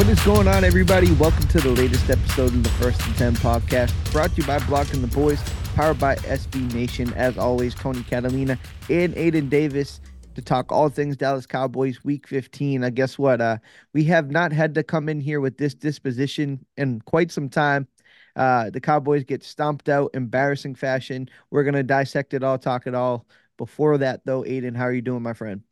What 0.00 0.08
is 0.08 0.24
going 0.24 0.48
on, 0.48 0.64
everybody? 0.64 1.12
Welcome 1.12 1.46
to 1.48 1.60
the 1.60 1.72
latest 1.72 2.08
episode 2.08 2.54
of 2.54 2.62
the 2.62 2.70
First 2.70 3.06
and 3.06 3.14
Ten 3.16 3.34
podcast, 3.34 3.92
brought 4.10 4.30
to 4.30 4.40
you 4.40 4.46
by 4.46 4.58
Blogging 4.60 5.02
the 5.02 5.06
Boys, 5.08 5.38
powered 5.74 5.98
by 5.98 6.14
SB 6.14 6.72
Nation. 6.72 7.12
As 7.12 7.36
always, 7.36 7.74
Tony 7.74 8.02
Catalina 8.04 8.58
and 8.88 9.14
Aidan 9.14 9.50
Davis 9.50 10.00
to 10.36 10.40
talk 10.40 10.72
all 10.72 10.88
things 10.88 11.18
Dallas 11.18 11.44
Cowboys 11.44 12.02
Week 12.02 12.26
15. 12.26 12.82
I 12.82 12.88
guess 12.88 13.18
what? 13.18 13.42
Uh, 13.42 13.58
we 13.92 14.02
have 14.04 14.30
not 14.30 14.52
had 14.52 14.74
to 14.76 14.82
come 14.82 15.10
in 15.10 15.20
here 15.20 15.38
with 15.38 15.58
this 15.58 15.74
disposition 15.74 16.64
in 16.78 17.02
quite 17.02 17.30
some 17.30 17.50
time. 17.50 17.86
Uh, 18.36 18.70
the 18.70 18.80
Cowboys 18.80 19.24
get 19.24 19.44
stomped 19.44 19.90
out, 19.90 20.12
embarrassing 20.14 20.76
fashion. 20.76 21.28
We're 21.50 21.64
gonna 21.64 21.82
dissect 21.82 22.32
it 22.32 22.42
all, 22.42 22.56
talk 22.56 22.86
it 22.86 22.94
all. 22.94 23.26
Before 23.58 23.98
that, 23.98 24.24
though, 24.24 24.46
Aidan, 24.46 24.76
how 24.76 24.84
are 24.84 24.94
you 24.94 25.02
doing, 25.02 25.22
my 25.22 25.34
friend? 25.34 25.62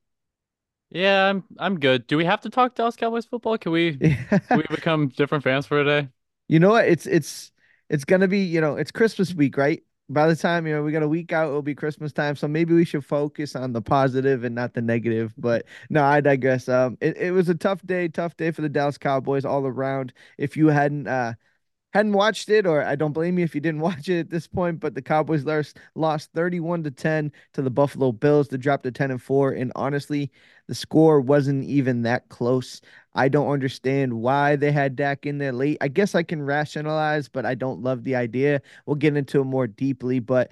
Yeah, 0.90 1.28
I'm 1.28 1.44
I'm 1.58 1.78
good. 1.80 2.06
Do 2.06 2.16
we 2.16 2.24
have 2.24 2.40
to 2.42 2.50
talk 2.50 2.74
Dallas 2.74 2.96
Cowboys 2.96 3.26
football? 3.26 3.58
Can 3.58 3.72
we 3.72 3.96
can 4.48 4.58
we 4.58 4.64
become 4.70 5.08
different 5.08 5.44
fans 5.44 5.66
for 5.66 5.80
a 5.80 5.84
day? 5.84 6.08
You 6.48 6.60
know 6.60 6.70
what? 6.70 6.88
It's 6.88 7.06
it's 7.06 7.52
it's 7.90 8.04
gonna 8.04 8.28
be, 8.28 8.40
you 8.40 8.60
know, 8.60 8.76
it's 8.76 8.90
Christmas 8.90 9.34
week, 9.34 9.56
right? 9.56 9.82
By 10.10 10.26
the 10.26 10.36
time, 10.36 10.66
you 10.66 10.74
know, 10.74 10.82
we 10.82 10.92
got 10.92 11.02
a 11.02 11.08
week 11.08 11.32
out, 11.32 11.48
it'll 11.48 11.60
be 11.62 11.74
Christmas 11.74 12.12
time. 12.12 12.34
So 12.36 12.48
maybe 12.48 12.72
we 12.72 12.86
should 12.86 13.04
focus 13.04 13.54
on 13.54 13.72
the 13.74 13.82
positive 13.82 14.42
and 14.44 14.54
not 14.54 14.72
the 14.72 14.80
negative. 14.80 15.34
But 15.36 15.66
no, 15.90 16.02
I 16.04 16.20
digress. 16.20 16.68
Um 16.68 16.96
it, 17.00 17.16
it 17.18 17.30
was 17.32 17.48
a 17.48 17.54
tough 17.54 17.84
day, 17.86 18.08
tough 18.08 18.36
day 18.36 18.50
for 18.50 18.62
the 18.62 18.68
Dallas 18.70 18.98
Cowboys 18.98 19.44
all 19.44 19.66
around. 19.66 20.12
If 20.38 20.56
you 20.56 20.68
hadn't 20.68 21.06
uh 21.08 21.34
hadn't 21.92 22.12
watched 22.12 22.48
it, 22.50 22.66
or 22.66 22.82
I 22.82 22.96
don't 22.96 23.12
blame 23.12 23.38
you 23.38 23.44
if 23.44 23.54
you 23.54 23.60
didn't 23.60 23.80
watch 23.88 24.08
it 24.08 24.20
at 24.20 24.30
this 24.30 24.46
point, 24.46 24.80
but 24.80 24.94
the 24.94 25.02
Cowboys 25.02 25.44
lost 25.44 25.78
lost 25.94 26.30
31 26.34 26.82
to 26.84 26.90
10 26.90 27.32
to 27.54 27.62
the 27.62 27.70
Buffalo 27.70 28.12
Bills 28.12 28.48
to 28.48 28.58
drop 28.58 28.82
to 28.82 28.90
10 28.90 29.10
and 29.10 29.22
4. 29.22 29.52
And 29.52 29.72
honestly, 29.74 30.30
the 30.66 30.74
score 30.74 31.20
wasn't 31.20 31.64
even 31.64 32.02
that 32.02 32.28
close. 32.28 32.80
I 33.14 33.28
don't 33.28 33.50
understand 33.50 34.12
why 34.12 34.56
they 34.56 34.70
had 34.70 34.96
Dak 34.96 35.26
in 35.26 35.38
there 35.38 35.52
late. 35.52 35.78
I 35.80 35.88
guess 35.88 36.14
I 36.14 36.22
can 36.22 36.42
rationalize, 36.42 37.28
but 37.28 37.46
I 37.46 37.54
don't 37.54 37.82
love 37.82 38.04
the 38.04 38.16
idea. 38.16 38.62
We'll 38.86 38.96
get 38.96 39.16
into 39.16 39.40
it 39.40 39.44
more 39.44 39.66
deeply. 39.66 40.20
But 40.20 40.50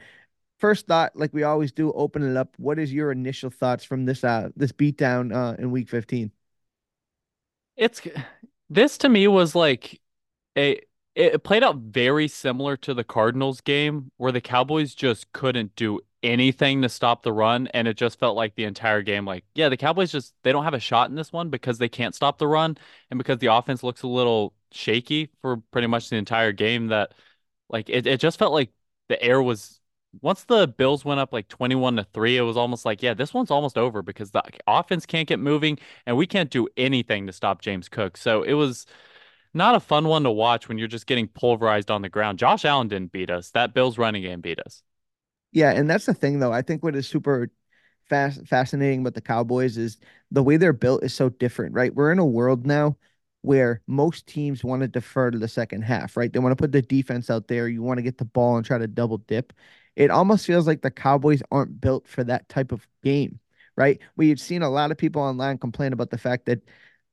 first 0.59 0.87
thought, 0.87 1.15
like 1.17 1.33
we 1.35 1.43
always 1.43 1.73
do, 1.73 1.93
open 1.93 2.23
it 2.29 2.37
up. 2.37 2.55
What 2.59 2.79
is 2.79 2.93
your 2.93 3.13
initial 3.13 3.51
thoughts 3.51 3.85
from 3.85 4.05
this 4.07 4.25
uh 4.25 4.49
this 4.57 4.73
beatdown 4.73 5.35
uh 5.35 5.57
in 5.59 5.71
week 5.71 5.89
15? 5.89 6.33
It's 7.77 8.01
this 8.71 8.99
to 8.99 9.09
me 9.09 9.29
was 9.29 9.55
like 9.55 10.01
a 10.57 10.81
it 11.17 11.43
played 11.43 11.65
out 11.65 11.77
very 11.77 12.29
similar 12.29 12.77
to 12.77 12.93
the 12.95 13.03
Cardinals 13.03 13.61
game 13.63 14.11
where 14.19 14.33
the 14.33 14.41
Cowboys 14.41 14.95
just 14.95 15.33
couldn't 15.33 15.75
do 15.75 16.01
anything 16.23 16.83
to 16.83 16.89
stop 16.89 17.23
the 17.23 17.33
run 17.33 17.69
and 17.69 17.89
it 17.89 17.97
just 17.97 18.19
felt 18.19 18.37
like 18.37 18.55
the 18.55 18.65
entire 18.65 19.01
game 19.03 19.25
like 19.25 19.45
yeah 19.55 19.69
the 19.69 19.77
Cowboys 19.77 20.11
just 20.11 20.35
they 20.43 20.53
don't 20.53 20.65
have 20.65 20.75
a 20.75 20.81
shot 20.81 21.09
in 21.09 21.15
this 21.17 21.33
one 21.33 21.51
because 21.51 21.79
they 21.79 21.89
can't 21.89 22.15
stop 22.15 22.39
the 22.39 22.47
run 22.49 22.77
and 23.11 23.19
because 23.19 23.39
the 23.39 23.47
offense 23.47 23.83
looks 23.83 24.03
a 24.03 24.09
little 24.09 24.53
shaky 24.73 25.31
for 25.41 25.59
pretty 25.71 25.87
much 25.87 26.11
the 26.11 26.17
entire 26.17 26.53
game 26.53 26.89
that 26.89 27.13
like 27.69 27.89
it, 27.89 28.07
it 28.07 28.21
just 28.21 28.39
felt 28.39 28.53
like 28.53 28.71
the 29.09 29.23
air 29.23 29.41
was 29.41 29.81
once 30.21 30.45
the 30.45 30.67
Bills 30.67 31.05
went 31.05 31.21
up 31.21 31.33
like 31.33 31.49
21 31.49 31.97
to 31.97 32.05
3 32.13 32.37
it 32.37 32.43
was 32.43 32.57
almost 32.57 32.85
like 32.85 33.03
yeah 33.03 33.15
this 33.15 33.33
one's 33.33 33.51
almost 33.51 33.79
over 33.79 34.03
because 34.03 34.31
the 34.33 34.43
offense 34.67 35.07
can't 35.07 35.29
get 35.29 35.39
moving 35.39 35.79
and 36.07 36.17
we 36.17 36.27
can't 36.27 36.51
do 36.51 36.67
anything 36.77 37.27
to 37.27 37.33
stop 37.33 37.61
James 37.63 37.89
Cook. 37.89 38.17
So 38.17 38.43
it 38.43 38.55
was 38.55 38.87
not 39.57 39.75
a 39.75 39.81
fun 39.81 40.07
one 40.07 40.23
to 40.25 40.31
watch 40.31 40.69
when 40.69 40.79
you're 40.79 40.89
just 40.89 41.07
getting 41.07 41.29
pulverized 41.29 41.91
on 41.91 42.03
the 42.03 42.09
ground. 42.09 42.39
Josh 42.39 42.65
Allen 42.65 42.89
didn't 42.89 43.13
beat 43.13 43.31
us. 43.31 43.51
That 43.51 43.75
Bills 43.75 43.99
running 43.99 44.23
game 44.23 44.41
beat 44.41 44.61
us. 44.61 44.83
Yeah, 45.53 45.73
and 45.73 45.89
that's 45.89 46.07
the 46.07 46.15
thing 46.15 46.39
though. 46.39 46.53
I 46.53 46.63
think 46.63 46.83
what 46.83 46.95
is 46.95 47.09
super 47.09 47.51
fast 48.09 48.47
fascinating 48.47 49.01
about 49.01 49.15
the 49.15 49.21
Cowboys 49.21 49.79
is 49.79 49.99
the 50.31 50.43
way 50.43 50.57
they're 50.57 50.73
built 50.73 51.03
is 51.03 51.15
so 51.15 51.29
different, 51.29 51.75
right? 51.75 51.95
We're 51.95 52.13
in 52.13 52.19
a 52.19 52.27
world 52.27 52.67
now 52.67 52.97
where 53.43 53.81
most 53.87 54.27
teams 54.27 54.65
want 54.65 54.83
to 54.83 54.89
defer 54.89 55.31
to 55.31 55.39
the 55.39 55.49
second 55.49 55.83
half, 55.83 56.17
right? 56.17 56.33
They 56.33 56.39
want 56.41 56.53
to 56.53 56.61
put 56.61 56.73
the 56.73 56.83
defense 56.83 57.31
out 57.31 57.49
there. 57.49 57.69
You 57.69 57.83
want 57.83 57.99
to 57.99 58.03
get 58.03 58.19
the 58.19 58.25
ball 58.25 58.57
and 58.57 58.67
try 58.67 58.79
to 58.79 58.87
double 58.87 59.19
dip. 59.19 59.53
It 59.95 60.11
almost 60.11 60.47
feels 60.47 60.67
like 60.67 60.83
the 60.83 60.91
Cowboys 60.91 61.43
aren't 61.51 61.81
built 61.81 62.07
for 62.09 62.25
that 62.25 62.49
type 62.49 62.73
of 62.73 62.87
game, 63.03 63.41
right? 63.77 64.01
We've 64.17 64.41
seen 64.41 64.63
a 64.63 64.69
lot 64.69 64.91
of 64.91 64.99
people 64.99 65.23
online 65.23 65.59
complain 65.59 65.93
about 65.93 66.11
the 66.11 66.19
fact 66.19 66.47
that 66.47 66.61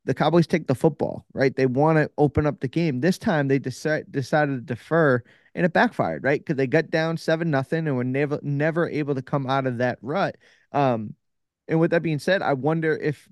the 0.06 0.14
Cowboys 0.14 0.48
take 0.48 0.68
the 0.68 0.76
football, 0.76 1.26
right? 1.34 1.56
They 1.56 1.66
want 1.66 1.98
to 1.98 2.12
open 2.18 2.46
up 2.46 2.60
the 2.60 2.68
game. 2.68 3.00
This 3.00 3.18
time 3.18 3.48
they 3.48 3.60
decide, 3.60 4.12
decided 4.12 4.56
to 4.56 4.74
defer 4.74 5.24
and 5.56 5.66
it 5.66 5.74
backfired, 5.74 6.24
right? 6.24 6.40
Because 6.40 6.58
they 6.58 6.68
got 6.68 6.90
down 6.90 7.18
seven 7.18 7.52
nothing 7.52 7.88
and 7.88 7.96
were 7.96 8.04
never 8.04 8.40
never 8.42 8.90
able 8.90 9.16
to 9.16 9.22
come 9.22 9.48
out 9.48 9.68
of 9.68 9.78
that 9.78 10.00
rut. 10.02 10.38
Um, 10.72 11.16
and 11.68 11.80
with 11.80 11.92
that 11.92 12.04
being 12.04 12.20
said, 12.20 12.42
I 12.42 12.54
wonder 12.54 12.96
if 12.98 13.30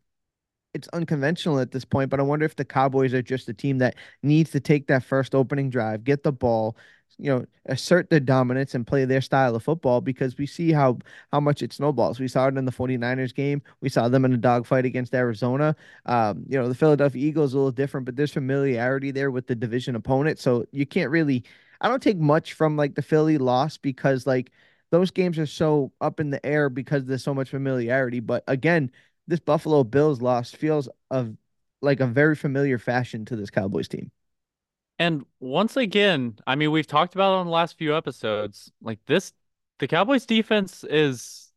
it's 0.73 0.87
unconventional 0.89 1.59
at 1.59 1.71
this 1.71 1.83
point, 1.83 2.09
but 2.09 2.19
I 2.19 2.23
wonder 2.23 2.45
if 2.45 2.55
the 2.55 2.63
Cowboys 2.63 3.13
are 3.13 3.21
just 3.21 3.49
a 3.49 3.53
team 3.53 3.79
that 3.79 3.95
needs 4.23 4.51
to 4.51 4.59
take 4.59 4.87
that 4.87 5.03
first 5.03 5.35
opening 5.35 5.69
drive, 5.69 6.03
get 6.03 6.23
the 6.23 6.31
ball, 6.31 6.77
you 7.17 7.29
know, 7.31 7.45
assert 7.67 8.09
their 8.09 8.19
dominance 8.19 8.75
and 8.75 8.85
play 8.87 9.05
their 9.05 9.21
style 9.21 9.55
of 9.55 9.63
football 9.63 10.01
because 10.01 10.37
we 10.37 10.45
see 10.45 10.71
how 10.71 10.97
how 11.31 11.39
much 11.39 11.61
it 11.61 11.73
snowballs. 11.73 12.19
We 12.19 12.27
saw 12.27 12.47
it 12.47 12.57
in 12.57 12.65
the 12.65 12.71
49ers 12.71 13.33
game. 13.33 13.61
We 13.81 13.89
saw 13.89 14.09
them 14.09 14.25
in 14.25 14.33
a 14.33 14.37
dogfight 14.37 14.85
against 14.85 15.13
Arizona. 15.13 15.75
Um, 16.05 16.45
you 16.47 16.57
know, 16.59 16.67
the 16.67 16.75
Philadelphia 16.75 17.25
Eagles 17.25 17.53
a 17.53 17.57
little 17.57 17.71
different, 17.71 18.05
but 18.05 18.15
there's 18.15 18.33
familiarity 18.33 19.11
there 19.11 19.31
with 19.31 19.47
the 19.47 19.55
division 19.55 19.95
opponent. 19.95 20.39
So 20.39 20.65
you 20.71 20.85
can't 20.85 21.11
really 21.11 21.43
I 21.79 21.87
don't 21.89 22.01
take 22.01 22.17
much 22.17 22.53
from 22.53 22.77
like 22.77 22.95
the 22.95 23.01
Philly 23.01 23.37
loss 23.37 23.77
because 23.77 24.27
like 24.27 24.51
those 24.91 25.11
games 25.11 25.39
are 25.39 25.45
so 25.45 25.91
up 26.01 26.19
in 26.19 26.29
the 26.29 26.45
air 26.45 26.69
because 26.69 27.05
there's 27.05 27.23
so 27.23 27.33
much 27.33 27.49
familiarity. 27.49 28.19
But 28.19 28.43
again, 28.47 28.91
this 29.27 29.39
Buffalo 29.39 29.83
Bills 29.83 30.21
loss 30.21 30.51
feels 30.51 30.89
of 31.09 31.35
like 31.81 31.99
a 31.99 32.07
very 32.07 32.35
familiar 32.35 32.77
fashion 32.77 33.25
to 33.25 33.35
this 33.35 33.49
Cowboys 33.49 33.87
team. 33.87 34.11
And 35.01 35.25
once 35.39 35.77
again, 35.77 36.37
I 36.45 36.53
mean, 36.53 36.69
we've 36.69 36.85
talked 36.85 37.15
about 37.15 37.33
on 37.33 37.47
the 37.47 37.51
last 37.51 37.75
few 37.75 37.97
episodes, 37.97 38.71
like 38.83 38.99
this, 39.07 39.33
the 39.79 39.87
Cowboys 39.87 40.27
defense 40.27 40.83
is 40.83 41.51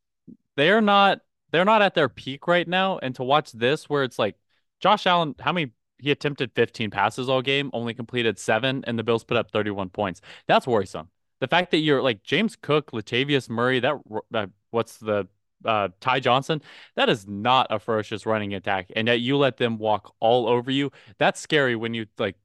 they're 0.56 0.80
not 0.80 1.20
they're 1.50 1.66
not 1.66 1.82
at 1.82 1.94
their 1.94 2.08
peak 2.08 2.46
right 2.46 2.66
now. 2.66 2.96
And 3.02 3.14
to 3.16 3.22
watch 3.22 3.52
this, 3.52 3.86
where 3.86 4.02
it's 4.02 4.18
like 4.18 4.36
Josh 4.80 5.06
Allen, 5.06 5.34
how 5.40 5.52
many 5.52 5.72
he 5.98 6.10
attempted 6.10 6.52
15 6.54 6.90
passes 6.90 7.28
all 7.28 7.42
game, 7.42 7.68
only 7.74 7.92
completed 7.92 8.38
seven, 8.38 8.82
and 8.86 8.98
the 8.98 9.02
Bills 9.04 9.24
put 9.24 9.36
up 9.36 9.50
31 9.50 9.90
points. 9.90 10.22
That's 10.46 10.66
worrisome. 10.66 11.10
The 11.40 11.46
fact 11.46 11.70
that 11.72 11.78
you're 11.78 12.00
like 12.00 12.22
James 12.22 12.56
Cook, 12.56 12.92
Latavius 12.92 13.50
Murray, 13.50 13.78
that 13.78 13.96
uh, 14.32 14.46
what's 14.70 14.96
the 14.96 15.28
uh, 15.66 15.88
Ty 16.00 16.20
Johnson, 16.20 16.62
that 16.96 17.10
is 17.10 17.28
not 17.28 17.66
a 17.68 17.78
ferocious 17.78 18.24
running 18.24 18.54
attack, 18.54 18.90
and 18.96 19.06
that 19.08 19.20
you 19.20 19.36
let 19.36 19.58
them 19.58 19.76
walk 19.76 20.14
all 20.18 20.48
over 20.48 20.70
you. 20.70 20.90
That's 21.18 21.40
scary 21.40 21.76
when 21.76 21.92
you 21.92 22.06
like 22.18 22.36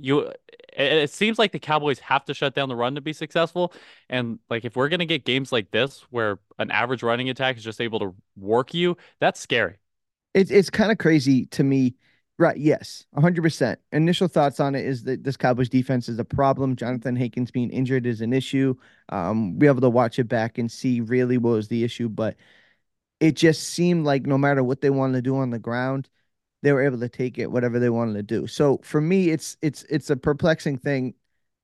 you 0.00 0.32
it 0.76 1.10
seems 1.10 1.38
like 1.38 1.52
the 1.52 1.58
Cowboys 1.58 2.00
have 2.00 2.24
to 2.24 2.34
shut 2.34 2.54
down 2.54 2.68
the 2.68 2.76
run 2.76 2.96
to 2.96 3.00
be 3.00 3.12
successful. 3.12 3.72
And 4.08 4.38
like 4.50 4.64
if 4.64 4.76
we're 4.76 4.88
gonna 4.88 5.06
get 5.06 5.24
games 5.24 5.52
like 5.52 5.70
this 5.70 6.00
where 6.10 6.38
an 6.58 6.70
average 6.70 7.02
running 7.02 7.30
attack 7.30 7.56
is 7.56 7.64
just 7.64 7.80
able 7.80 8.00
to 8.00 8.14
work 8.36 8.74
you, 8.74 8.96
that's 9.20 9.40
scary. 9.40 9.76
It's 10.34 10.50
it's 10.50 10.70
kind 10.70 10.90
of 10.92 10.98
crazy 10.98 11.46
to 11.46 11.64
me. 11.64 11.94
Right, 12.36 12.56
yes, 12.56 13.06
100%. 13.12 13.76
Initial 13.92 14.26
thoughts 14.26 14.58
on 14.58 14.74
it 14.74 14.84
is 14.84 15.04
that 15.04 15.22
this 15.22 15.36
Cowboys 15.36 15.68
defense 15.68 16.08
is 16.08 16.18
a 16.18 16.24
problem. 16.24 16.74
Johnathan 16.74 17.16
Hankins 17.16 17.52
being 17.52 17.70
injured 17.70 18.06
is 18.06 18.20
an 18.20 18.32
issue. 18.32 18.74
Um, 19.10 19.56
able 19.62 19.80
to 19.80 19.88
watch 19.90 20.18
it 20.18 20.24
back 20.28 20.58
and 20.58 20.70
see 20.70 21.00
really 21.00 21.38
what 21.38 21.50
was 21.50 21.68
the 21.68 21.84
issue, 21.84 22.08
but 22.08 22.36
it 23.20 23.36
just 23.36 23.64
seemed 23.70 24.04
like 24.04 24.26
no 24.26 24.38
matter 24.38 24.62
what 24.64 24.80
they 24.80 24.90
wanted 24.90 25.14
to 25.14 25.22
do 25.22 25.36
on 25.36 25.50
the 25.50 25.58
ground, 25.58 26.08
they 26.64 26.72
were 26.72 26.82
able 26.82 26.98
to 26.98 27.10
take 27.10 27.38
it 27.38 27.52
whatever 27.52 27.78
they 27.78 27.90
wanted 27.90 28.14
to 28.14 28.22
do. 28.22 28.46
So 28.46 28.80
for 28.82 29.00
me, 29.00 29.28
it's 29.28 29.58
it's 29.60 29.84
it's 29.84 30.08
a 30.08 30.16
perplexing 30.16 30.78
thing, 30.78 31.14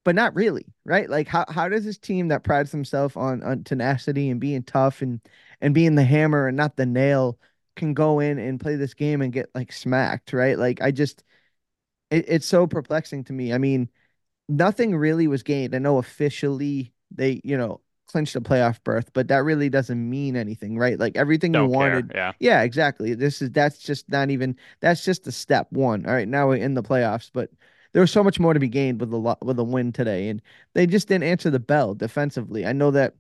but 0.05 0.15
not 0.15 0.35
really, 0.35 0.67
right? 0.85 1.09
Like 1.09 1.27
how 1.27 1.47
how 1.49 1.71
does 1.71 1.87
this 1.87 1.99
team 1.99 2.29
that 2.29 2.45
prides 2.45 2.71
themselves 2.71 3.17
on 3.17 3.43
on 3.43 3.65
tenacity 3.65 4.29
and 4.29 4.39
being 4.39 4.63
tough 4.63 5.01
and 5.01 5.21
and 5.63 5.73
being 5.75 5.95
the 5.95 6.05
hammer 6.05 6.49
and 6.49 6.57
not 6.57 6.77
the 6.77 6.85
nail 6.85 7.39
can 7.77 7.95
go 7.95 8.21
in 8.21 8.39
and 8.39 8.61
play 8.61 8.77
this 8.77 8.93
game 8.93 9.23
and 9.23 9.33
get 9.33 9.49
like 9.55 9.73
smacked, 9.73 10.35
right? 10.35 10.59
Like 10.59 10.83
I 10.83 10.91
just 10.91 11.25
it, 12.11 12.27
it's 12.29 12.47
so 12.47 12.67
perplexing 12.67 13.25
to 13.25 13.33
me. 13.33 13.53
I 13.55 13.59
mean, 13.59 13.89
nothing 14.49 14.97
really 14.97 15.29
was 15.29 15.43
gained. 15.43 15.75
I 15.75 15.79
know 15.79 15.99
officially 15.99 16.93
they, 17.11 17.41
you 17.45 17.57
know, 17.59 17.81
clinched 18.11 18.37
a 18.37 18.41
playoff 18.41 18.83
berth, 18.85 19.11
but 19.13 19.29
that 19.29 19.45
really 19.45 19.69
doesn't 19.69 20.11
mean 20.11 20.37
anything, 20.37 20.77
right? 20.77 20.99
Like 20.99 21.17
everything 21.17 21.53
Don't 21.53 21.71
you 21.71 21.77
wanted. 21.77 22.13
Care. 22.13 22.35
Yeah. 22.41 22.59
Yeah, 22.59 22.63
exactly. 22.63 23.15
This 23.15 23.41
is 23.43 23.51
that's 23.51 23.79
just 23.79 24.09
not 24.09 24.31
even 24.31 24.57
that's 24.81 25.05
just 25.05 25.25
the 25.25 25.33
step 25.33 25.69
one. 25.71 26.07
All 26.07 26.15
right, 26.15 26.29
now 26.29 26.49
we're 26.49 26.57
in 26.57 26.75
the 26.75 26.83
playoffs, 26.83 27.31
but 27.33 27.51
there 27.93 28.01
was 28.01 28.11
so 28.11 28.23
much 28.23 28.39
more 28.39 28.55
to 28.55 28.61
be 28.61 28.69
gained 28.69 29.01
with 29.01 29.13
a 29.13 29.17
lot 29.17 29.45
with 29.45 29.59
a 29.59 29.65
win 29.65 29.93
today, 29.93 30.29
and 30.29 30.43
they 30.75 30.87
just 30.87 31.09
didn't 31.09 31.25
answer 31.25 31.51
the 31.51 31.61
bell 31.61 31.95
defensively. 31.95 32.67
I 32.67 32.73
know 32.73 32.91
that 32.93 33.15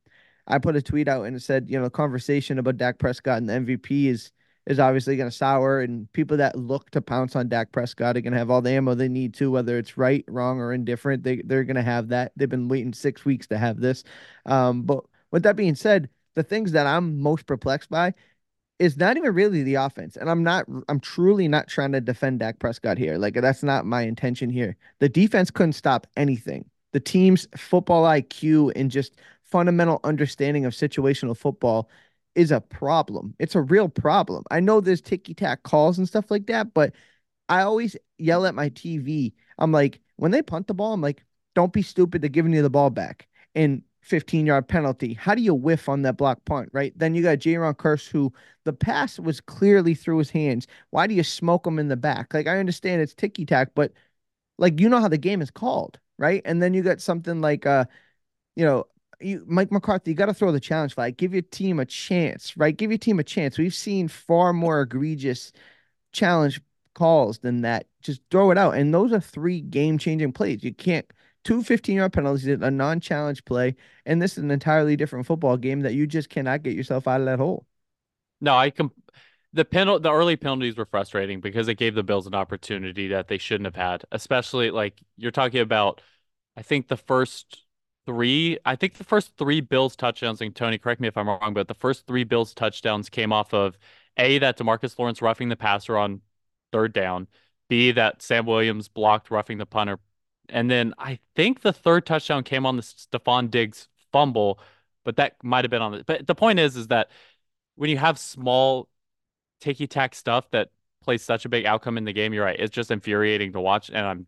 I 0.47 0.59
put 0.59 0.77
a 0.77 0.83
tweet 0.83 1.09
out 1.09 1.25
and 1.25 1.37
it 1.37 1.41
said, 1.41 1.69
you 1.71 1.79
know, 1.79 1.85
the 1.85 1.91
conversation 1.91 2.59
about 2.59 2.77
Dak 2.77 2.99
Prescott 2.99 3.39
and 3.39 3.49
the 3.49 3.53
MVP 3.55 4.07
is 4.07 4.33
is 4.71 4.79
obviously 4.79 5.17
going 5.17 5.29
to 5.29 5.37
sour, 5.37 5.81
and 5.81 6.11
people 6.13 6.37
that 6.37 6.57
look 6.57 6.91
to 6.91 7.03
pounce 7.03 7.35
on 7.35 7.49
Dak 7.49 7.73
Prescott 7.73 8.17
are 8.17 8.21
going 8.21 8.33
to 8.33 8.39
have 8.39 8.51
all 8.51 8.63
the 8.63 8.71
ammo 8.71 8.95
they 8.95 9.09
need 9.09 9.35
to, 9.35 9.51
whether 9.51 9.77
it's 9.77 9.99
right, 9.99 10.25
wrong, 10.29 10.61
or 10.61 10.73
indifferent. 10.73 11.25
They 11.25 11.43
they're 11.45 11.65
going 11.65 11.77
to 11.77 11.83
have 11.83 12.09
that. 12.09 12.31
They've 12.37 12.49
been 12.49 12.69
waiting 12.69 12.93
six 12.93 13.25
weeks 13.25 13.49
to 13.49 13.59
have 13.59 13.81
this. 13.81 14.05
Um, 14.47 14.83
but 14.83 15.05
with 15.33 15.43
that 15.43 15.57
being 15.57 15.75
said, 15.75 16.09
the 16.37 16.45
things 16.45 16.71
that 16.73 16.87
I'm 16.87 17.21
most 17.21 17.47
perplexed 17.47 17.91
by 17.91 18.15
is 18.79 18.97
not 18.97 19.17
even 19.17 19.35
really 19.35 19.65
the 19.65 19.75
offense. 19.75 20.17
And 20.17 20.31
I'm 20.31 20.45
not, 20.45 20.67
I'm 20.89 21.01
truly 21.01 21.49
not 21.49 21.67
trying 21.67 21.93
to 21.93 22.01
defend 22.01 22.39
Dak 22.39 22.61
Prescott 22.61 22.97
here. 22.97 23.19
Like, 23.19 23.35
that's 23.35 23.63
not 23.63 23.85
my 23.85 24.03
intention 24.03 24.51
here. 24.51 24.77
The 25.01 25.09
defense 25.09 25.51
couldn't 25.51 25.75
stop 25.75 26.07
anything. 26.17 26.65
The 26.93 27.01
team's 27.01 27.47
football 27.57 28.05
IQ 28.05 28.73
and 28.77 28.91
just 28.91 29.17
fundamental 29.43 30.01
understanding 30.05 30.65
of 30.65 30.73
situational 30.73 31.37
football 31.37 31.91
is 32.35 32.51
a 32.51 32.61
problem. 32.61 33.35
It's 33.39 33.55
a 33.55 33.61
real 33.63 33.89
problem. 33.89 34.45
I 34.51 34.61
know 34.61 34.81
there's 34.81 35.01
ticky 35.01 35.35
tack 35.35 35.63
calls 35.63 35.99
and 35.99 36.07
stuff 36.09 36.31
like 36.31 36.47
that, 36.47 36.75
but 36.75 36.95
I 37.49 37.63
always 37.63 37.97
yell 38.19 38.47
at 38.47 38.55
my 38.55 38.69
TV. 38.71 39.35
I'm 39.59 39.73
like, 39.73 40.01
when 40.17 40.31
they 40.31 40.43
punt 40.43 40.67
the 40.67 40.75
ball, 40.75 40.93
I'm 40.93 41.01
like, 41.01 41.25
don't 41.55 41.73
be 41.73 41.83
stupid. 41.83 42.23
They're 42.23 42.29
giving 42.31 42.53
you 42.53 42.63
the 42.63 42.71
ball 42.71 42.91
back. 42.91 43.29
And 43.55 43.83
15 44.03 44.47
yard 44.47 44.69
penalty. 44.69 45.15
How 45.15 45.35
do 45.35 45.43
you 45.43 45.55
whiff 45.55 45.89
on 45.89 46.03
that 46.03 46.17
block 46.17 46.45
punt, 46.45 46.71
right? 46.73 46.93
Then 46.97 47.15
you 47.15 47.23
got 47.23 47.39
Jayron 47.39 47.75
Kearse, 47.75 48.09
who 48.09 48.33
the 48.65 48.73
pass 48.73 49.19
was 49.19 49.41
clearly 49.41 49.95
through 49.95 50.19
his 50.19 50.31
hands. 50.31 50.67
Why 50.91 51.07
do 51.07 51.15
you 51.15 51.23
smoke 51.23 51.67
him 51.67 51.79
in 51.79 51.89
the 51.89 51.97
back? 51.97 52.33
Like, 52.35 52.47
I 52.47 52.59
understand 52.59 53.03
it's 53.03 53.15
ticky 53.15 53.45
tack, 53.45 53.71
but 53.75 53.93
like, 54.59 54.81
you 54.81 54.89
know 54.89 55.01
how 55.01 55.09
the 55.09 55.19
game 55.19 55.43
is 55.43 55.51
called, 55.51 55.99
right? 56.19 56.43
And 56.45 56.63
then 56.63 56.75
you 56.75 56.83
got 56.83 57.01
something 57.01 57.41
like, 57.41 57.67
uh, 57.67 57.87
you 58.57 58.65
know, 58.65 58.87
you 59.21 59.45
Mike 59.47 59.71
McCarthy, 59.73 60.11
you 60.11 60.17
got 60.17 60.27
to 60.27 60.35
throw 60.35 60.53
the 60.53 60.61
challenge 60.61 60.95
flag. 60.95 61.17
Give 61.17 61.33
your 61.33 61.43
team 61.43 61.79
a 61.79 61.87
chance, 61.87 62.57
right? 62.57 62.77
Give 62.77 62.91
your 62.91 62.99
team 62.99 63.19
a 63.19 63.25
chance. 63.25 63.59
We've 63.59 63.75
seen 63.75 64.09
far 64.09 64.53
more 64.53 64.83
egregious 64.83 65.53
challenge 66.13 66.61
calls 66.95 67.39
than 67.39 67.63
that. 67.63 67.87
Just 68.03 68.21
throw 68.31 68.51
it 68.51 68.59
out. 68.59 68.75
And 68.75 68.93
those 68.93 69.13
are 69.13 69.21
three 69.21 69.61
game 69.61 69.99
changing 69.99 70.33
plays. 70.33 70.65
You 70.65 70.75
can't 70.75 71.07
two 71.45 71.63
15 71.63 71.97
yard 71.97 72.13
penalties, 72.13 72.47
a 72.47 72.71
non 72.71 73.01
challenge 73.01 73.45
play, 73.45 73.77
and 74.07 74.21
this 74.21 74.33
is 74.33 74.45
an 74.45 74.51
entirely 74.51 74.97
different 74.97 75.27
football 75.27 75.57
game 75.57 75.81
that 75.81 75.95
you 75.95 76.07
just 76.07 76.29
cannot 76.29 76.63
get 76.63 76.75
yourself 76.75 77.09
out 77.09 77.21
of 77.21 77.27
that 77.27 77.39
hole. 77.39 77.67
No, 78.41 78.57
I 78.57 78.71
can. 78.71 78.91
The 79.53 79.65
penalty, 79.65 80.05
the 80.05 80.13
early 80.13 80.37
penalties 80.37 80.77
were 80.77 80.87
frustrating 80.87 81.41
because 81.41 81.67
it 81.67 81.75
gave 81.75 81.95
the 81.97 82.05
Bills 82.05 82.29
an 82.29 82.35
opportunity 82.35 83.09
that 83.09 83.27
they 83.27 83.39
shouldn't 83.39 83.67
have 83.67 83.75
had. 83.75 84.05
Especially 84.13 84.71
like 84.71 85.01
you're 85.17 85.33
talking 85.33 85.61
about, 85.61 86.01
I 86.57 86.63
think 86.63 86.87
the 86.87 86.97
first 86.97 87.65
three, 88.07 88.59
I 88.65 88.77
think 88.77 88.95
the 88.95 89.05
first 89.05 89.37
three 89.37 89.61
Bills 89.61 89.97
touchdowns, 89.97 90.41
and 90.41 90.55
Tony, 90.55 90.79
correct 90.79 91.01
me 91.01 91.09
if 91.09 91.17
I'm 91.17 91.29
wrong, 91.29 91.55
but 91.55 91.69
the 91.69 91.75
first 91.75 92.07
three 92.07 92.25
Bills 92.25 92.55
touchdowns 92.55 93.09
came 93.09 93.33
off 93.33 93.53
of 93.55 93.79
A, 94.17 94.39
that 94.39 94.59
DeMarcus 94.59 94.99
Lawrence 94.99 95.23
roughing 95.23 95.49
the 95.49 95.57
passer 95.57 95.97
on 95.97 96.21
third 96.73 96.93
down, 96.93 97.29
B, 97.69 97.93
that 97.93 98.23
Sam 98.23 98.47
Williams 98.47 98.89
blocked 98.89 99.31
roughing 99.31 99.59
the 99.59 99.67
punter. 99.67 99.99
And 100.49 100.71
then 100.71 100.95
I 100.99 101.19
think 101.37 101.61
the 101.61 101.73
third 101.73 102.07
touchdown 102.07 102.43
came 102.43 102.67
on 102.67 102.77
the 102.77 102.83
Stefon 102.83 103.51
Diggs 103.51 103.89
fumble, 104.13 104.59
but 105.05 105.17
that 105.17 105.37
might 105.43 105.65
have 105.65 105.71
been 105.71 105.83
on 105.83 105.93
the. 105.93 106.05
But 106.05 106.27
the 106.27 106.35
point 106.35 106.59
is, 106.59 106.77
is 106.77 106.89
that 106.89 107.11
when 107.77 107.91
you 107.91 107.97
have 107.99 108.19
small 108.19 108.89
ticky 109.61 109.87
tack 109.87 110.15
stuff 110.15 110.51
that 110.51 110.71
plays 111.03 111.23
such 111.23 111.45
a 111.45 111.49
big 111.49 111.67
outcome 111.67 111.97
in 111.97 112.05
the 112.05 112.13
game, 112.13 112.33
you're 112.33 112.45
right. 112.45 112.59
It's 112.59 112.75
just 112.75 112.91
infuriating 112.91 113.53
to 113.53 113.61
watch. 113.61 113.89
And 113.89 114.05
I'm 114.05 114.27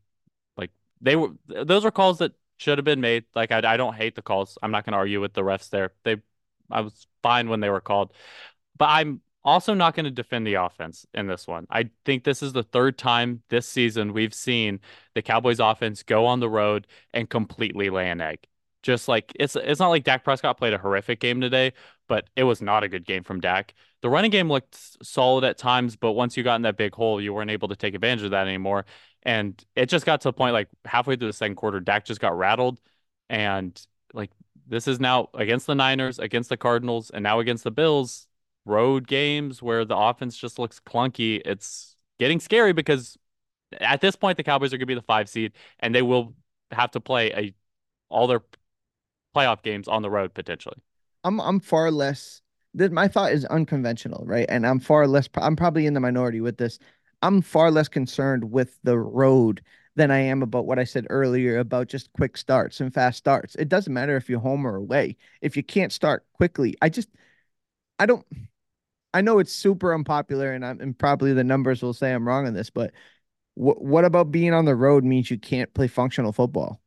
like, 0.56 0.70
they 1.00 1.16
were, 1.16 1.30
those 1.46 1.84
are 1.84 1.90
calls 1.90 2.19
that 2.19 2.32
should 2.62 2.79
have 2.79 2.85
been 2.85 3.00
made. 3.00 3.25
Like 3.35 3.53
I, 3.53 3.59
I 3.64 3.76
don't 3.76 3.94
hate 3.94 4.14
the 4.14 4.23
calls. 4.23 4.56
I'm 4.62 4.70
not 4.70 4.85
going 4.85 4.93
to 4.93 4.99
argue 4.99 5.20
with 5.20 5.35
the 5.35 5.43
refs 5.43 5.69
there. 5.70 5.93
They, 6.05 6.17
I 6.70 6.81
was 6.81 7.06
fine 7.23 7.49
when 7.49 7.61
they 7.61 7.70
were 7.70 7.81
called, 7.81 8.12
but 8.79 8.88
I'm 8.88 9.20
also 9.44 9.75
not 9.75 9.94
going 9.94 10.05
to 10.05 10.11
defend 10.11 10.47
the 10.47 10.55
offense 10.55 11.05
in 11.14 11.26
this 11.26 11.47
one. 11.47 11.67
I 11.69 11.91
think 12.05 12.25
this 12.25 12.43
is 12.43 12.53
the 12.53 12.62
third 12.62 12.97
time 12.97 13.43
this 13.49 13.69
season 13.69 14.12
we've 14.12 14.35
seen 14.35 14.81
the 15.14 15.23
Cowboys 15.23 15.61
offense 15.61 16.03
go 16.03 16.26
on 16.26 16.41
the 16.41 16.49
road 16.49 16.87
and 17.12 17.29
completely 17.29 17.91
lay 17.91 18.09
an 18.09 18.20
egg. 18.20 18.38
Just 18.82 19.06
like 19.06 19.32
it's 19.37 19.55
it's 19.55 19.79
not 19.79 19.91
like 19.91 20.03
Dak 20.03 20.25
Prescott 20.25 20.58
played 20.58 20.73
a 20.73 20.79
horrific 20.79 21.20
game 21.20 21.41
today, 21.41 21.73
but 22.08 22.29
it 22.35 22.43
was 22.43 22.61
not 22.61 22.82
a 22.82 22.88
good 22.88 23.06
game 23.06 23.23
from 23.23 23.41
Dak. 23.41 23.75
The 24.00 24.11
running 24.11 24.32
game 24.32 24.50
looked 24.50 24.76
solid 25.05 25.44
at 25.44 25.56
times, 25.56 25.94
but 25.94 26.12
once 26.12 26.37
you 26.37 26.43
got 26.43 26.56
in 26.56 26.62
that 26.62 26.76
big 26.76 26.93
hole, 26.93 27.20
you 27.20 27.32
weren't 27.32 27.53
able 27.53 27.69
to 27.69 27.76
take 27.76 27.94
advantage 27.94 28.25
of 28.25 28.32
that 28.32 28.49
anymore. 28.49 28.85
And 29.24 29.62
it 29.76 29.86
just 29.86 30.04
got 30.04 30.20
to 30.22 30.28
the 30.28 30.32
point 30.32 30.52
like 30.52 30.69
halfway 30.84 31.16
through 31.16 31.28
the 31.28 31.32
second 31.32 31.56
quarter, 31.56 31.80
Dak 31.80 32.04
just 32.04 32.20
got 32.20 32.36
rattled. 32.36 32.80
And 33.30 33.80
like 34.12 34.30
this 34.66 34.88
is 34.88 35.00
now 35.00 35.28
against 35.34 35.66
the 35.66 35.74
Niners, 35.74 36.19
against 36.19 36.48
the 36.48 36.56
Cardinals, 36.56 37.10
and 37.10 37.22
now 37.22 37.40
against 37.40 37.64
the 37.64 37.70
Bills, 37.70 38.26
road 38.64 39.06
games 39.06 39.62
where 39.62 39.84
the 39.84 39.96
offense 39.96 40.36
just 40.36 40.58
looks 40.58 40.81
clunky. 40.81 41.41
It's 41.44 41.96
getting 42.19 42.41
scary 42.41 42.72
because 42.72 43.17
at 43.81 44.00
this 44.00 44.17
point 44.17 44.36
the 44.36 44.44
Cowboys 44.44 44.72
are 44.72 44.76
going 44.76 44.81
to 44.81 44.86
be 44.86 44.94
the 44.94 45.02
five 45.02 45.29
seed 45.29 45.52
and 45.81 45.94
they 45.94 46.02
will 46.02 46.34
have 46.70 46.91
to 46.93 47.00
play 47.00 47.31
a 47.32 47.55
all 48.08 48.26
their 48.26 48.43
playoff 49.34 49.62
games 49.62 49.88
on 49.88 50.02
the 50.02 50.10
road 50.10 50.34
potentially. 50.34 50.76
I'm 51.24 51.41
I'm 51.41 51.60
far 51.60 51.91
less. 51.91 52.43
This, 52.74 52.91
my 52.91 53.08
thought 53.08 53.32
is 53.32 53.44
unconventional, 53.46 54.24
right? 54.26 54.46
And 54.48 54.67
I'm 54.67 54.81
far 54.81 55.06
less. 55.06 55.29
I'm 55.34 55.56
probably 55.56 55.86
in 55.86 55.94
the 55.94 56.00
minority 56.00 56.41
with 56.41 56.56
this. 56.56 56.79
I'm 57.22 57.43
far 57.43 57.70
less 57.70 57.88
concerned 57.88 58.50
with 58.50 58.79
the 58.82 58.98
road 58.98 59.62
than 59.94 60.10
I 60.10 60.19
am 60.20 60.43
about 60.43 60.67
what 60.67 60.79
I 60.79 60.84
said 60.84 61.06
earlier 61.10 61.58
about 61.58 61.88
just 61.88 62.12
quick 62.14 62.36
starts 62.36 62.81
and 62.81 62.93
fast 62.93 63.19
starts. 63.19 63.55
It 63.56 63.69
doesn't 63.69 63.93
matter 63.93 64.17
if 64.17 64.29
you're 64.29 64.41
home 64.41 64.67
or 64.67 64.76
away. 64.76 65.17
If 65.41 65.56
you 65.56 65.62
can't 65.62 65.93
start 65.93 66.24
quickly, 66.32 66.76
I 66.82 66.88
just 66.88 67.08
I 67.98 68.06
don't 68.06 68.26
I 69.14 69.20
know 69.20 69.38
it's 69.38 69.52
super 69.52 69.94
unpopular 69.94 70.52
and 70.52 70.64
I'm 70.64 70.81
and 70.81 70.98
probably 70.98 71.32
the 71.34 71.44
numbers 71.44 71.82
will 71.82 71.93
say 71.94 72.12
I'm 72.12 72.26
wrong 72.26 72.46
on 72.46 72.55
this, 72.55 72.70
but 72.70 72.93
what 73.55 73.82
what 73.82 74.05
about 74.05 74.32
being 74.32 74.55
on 74.55 74.64
the 74.67 74.76
road 74.76 75.05
means 75.05 75.31
you 75.31 75.38
can't 75.38 75.72
play 75.74 75.88
functional 75.88 76.32
football? 76.32 76.81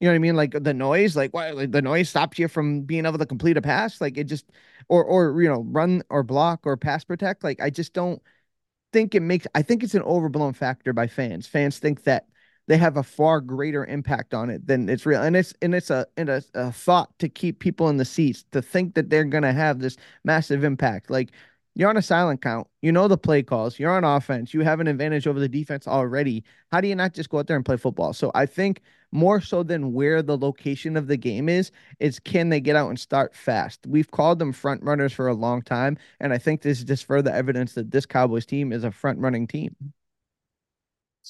You 0.00 0.08
know 0.08 0.12
what 0.12 0.16
I 0.16 0.20
mean? 0.20 0.36
Like 0.36 0.52
the 0.64 0.74
noise, 0.74 1.16
like 1.16 1.34
why 1.34 1.50
like 1.52 1.72
the 1.72 1.82
noise 1.82 2.10
stops 2.10 2.38
you 2.38 2.48
from 2.48 2.82
being 2.82 3.06
able 3.06 3.18
to 3.18 3.26
complete 3.26 3.56
a 3.56 3.62
pass. 3.62 4.00
Like 4.00 4.18
it 4.18 4.24
just 4.24 4.46
or 4.88 5.04
or 5.04 5.42
you 5.42 5.48
know, 5.48 5.62
run 5.68 6.02
or 6.10 6.22
block 6.24 6.60
or 6.66 6.76
pass 6.76 7.04
protect. 7.04 7.44
Like 7.44 7.60
I 7.60 7.70
just 7.70 7.94
don't 7.94 8.22
think 8.92 9.14
it 9.14 9.20
makes 9.22 9.46
I 9.54 9.62
think 9.62 9.82
it's 9.82 9.94
an 9.94 10.02
overblown 10.02 10.52
factor 10.54 10.92
by 10.92 11.06
fans. 11.06 11.46
Fans 11.46 11.78
think 11.78 12.04
that 12.04 12.26
they 12.66 12.76
have 12.76 12.96
a 12.96 13.02
far 13.02 13.40
greater 13.40 13.84
impact 13.86 14.34
on 14.34 14.50
it 14.50 14.66
than 14.66 14.88
it's 14.88 15.06
real. 15.06 15.22
And 15.22 15.36
it's 15.36 15.54
and 15.62 15.74
it's 15.74 15.90
a 15.90 16.06
and 16.16 16.28
a, 16.28 16.42
a 16.54 16.72
thought 16.72 17.18
to 17.18 17.28
keep 17.28 17.58
people 17.60 17.88
in 17.88 17.96
the 17.96 18.04
seats 18.04 18.44
to 18.52 18.62
think 18.62 18.94
that 18.94 19.10
they're 19.10 19.24
gonna 19.24 19.52
have 19.52 19.80
this 19.80 19.96
massive 20.24 20.64
impact. 20.64 21.10
Like 21.10 21.30
you're 21.78 21.88
on 21.88 21.96
a 21.96 22.02
silent 22.02 22.42
count. 22.42 22.66
You 22.82 22.90
know 22.90 23.06
the 23.06 23.16
play 23.16 23.40
calls. 23.42 23.78
You're 23.78 23.92
on 23.92 24.02
offense. 24.02 24.52
You 24.52 24.62
have 24.62 24.80
an 24.80 24.88
advantage 24.88 25.28
over 25.28 25.38
the 25.38 25.48
defense 25.48 25.86
already. 25.86 26.42
How 26.72 26.80
do 26.80 26.88
you 26.88 26.96
not 26.96 27.14
just 27.14 27.30
go 27.30 27.38
out 27.38 27.46
there 27.46 27.54
and 27.56 27.64
play 27.64 27.76
football? 27.76 28.12
So 28.12 28.32
I 28.34 28.46
think 28.46 28.82
more 29.12 29.40
so 29.40 29.62
than 29.62 29.92
where 29.92 30.20
the 30.20 30.36
location 30.36 30.96
of 30.96 31.06
the 31.06 31.16
game 31.16 31.48
is, 31.48 31.70
is 32.00 32.18
can 32.18 32.48
they 32.48 32.60
get 32.60 32.74
out 32.74 32.88
and 32.88 32.98
start 32.98 33.32
fast? 33.32 33.86
We've 33.86 34.10
called 34.10 34.40
them 34.40 34.52
front 34.52 34.82
runners 34.82 35.12
for 35.12 35.28
a 35.28 35.34
long 35.34 35.62
time. 35.62 35.98
And 36.18 36.32
I 36.32 36.38
think 36.38 36.62
this 36.62 36.78
is 36.78 36.84
just 36.84 37.04
further 37.06 37.30
evidence 37.30 37.74
that 37.74 37.92
this 37.92 38.06
Cowboys 38.06 38.44
team 38.44 38.72
is 38.72 38.82
a 38.82 38.90
front 38.90 39.20
running 39.20 39.46
team. 39.46 39.76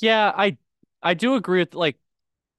Yeah, 0.01 0.33
I 0.35 0.57
I 1.03 1.15
do 1.15 1.35
agree 1.35 1.61
with 1.61 1.75
like 1.75 1.99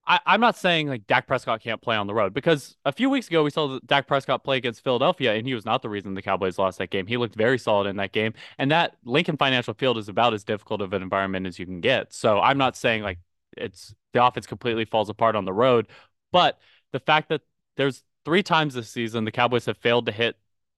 I, 0.10 0.20
I'm 0.25 0.42
not 0.42 0.58
saying 0.58 0.88
like 0.88 1.06
Dak 1.06 1.28
Prescott 1.28 1.62
can't 1.62 1.80
play 1.82 1.96
on 1.96 2.08
the 2.08 2.16
road 2.16 2.34
because 2.34 2.75
a 2.84 2.92
few 2.92 3.12
weeks 3.12 3.28
ago 3.28 3.44
we 3.44 3.51
saw 3.51 3.80
Dak 3.86 4.08
Prescott 4.08 4.44
play 4.44 4.58
against 4.58 4.84
Philadelphia 4.84 5.36
and 5.36 5.46
he 5.46 5.54
was 5.54 5.66
not 5.66 5.84
the 5.84 5.89
reason 5.89 6.16
the 6.16 6.22
Cowboys 6.24 6.58
lost 6.58 6.80
that 6.80 6.89
game. 6.89 7.06
He 7.06 7.16
looked 7.16 7.36
very 7.36 7.60
solid 7.60 7.88
in 7.88 7.98
that 7.98 8.12
game. 8.12 8.34
And 8.58 8.72
that 8.72 8.98
Lincoln 9.06 9.38
Financial 9.38 9.75
Field 9.75 10.00
is 10.00 10.10
about 10.10 10.34
as 10.34 10.44
difficult 10.44 10.82
of 10.82 10.94
an 10.94 11.04
environment 11.04 11.46
as 11.46 11.60
you 11.60 11.66
can 11.68 11.80
get. 11.80 12.12
So 12.12 12.39
I'm 12.39 12.58
not 12.58 12.75
saying 12.75 13.04
like 13.04 13.20
it's 13.56 13.94
the 14.13 14.25
offense 14.25 14.48
completely 14.48 14.84
falls 14.84 15.10
apart 15.10 15.36
on 15.36 15.46
the 15.46 15.54
road, 15.54 15.88
but 16.32 16.60
the 16.92 17.00
fact 17.00 17.30
that 17.30 17.42
there's 17.78 18.04
three 18.25 18.42
times 18.42 18.74
this 18.74 18.89
season 18.89 19.25
the 19.25 19.32
Cowboys 19.32 19.68
have 19.68 19.78
failed 19.78 20.08
to 20.08 20.12
hit 20.12 20.36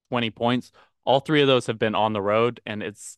20 0.09 0.29
points. 0.31 0.73
All 1.05 1.21
three 1.21 1.41
of 1.41 1.47
those 1.47 1.67
have 1.67 1.79
been 1.79 1.95
on 1.95 2.13
the 2.13 2.21
road, 2.21 2.59
and 2.65 2.83
it's 2.83 3.17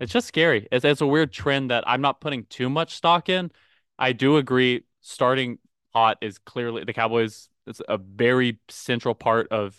it's 0.00 0.12
just 0.12 0.26
scary. 0.26 0.66
It's, 0.72 0.84
it's 0.84 1.00
a 1.00 1.06
weird 1.06 1.32
trend 1.32 1.70
that 1.70 1.84
I'm 1.86 2.00
not 2.00 2.20
putting 2.20 2.44
too 2.46 2.68
much 2.68 2.96
stock 2.96 3.28
in. 3.28 3.52
I 3.98 4.12
do 4.12 4.36
agree 4.36 4.82
starting 5.02 5.58
hot 5.92 6.18
is 6.20 6.38
clearly 6.38 6.84
the 6.84 6.92
Cowboys. 6.92 7.48
It's 7.66 7.82
a 7.88 7.98
very 7.98 8.58
central 8.68 9.14
part 9.14 9.48
of 9.52 9.76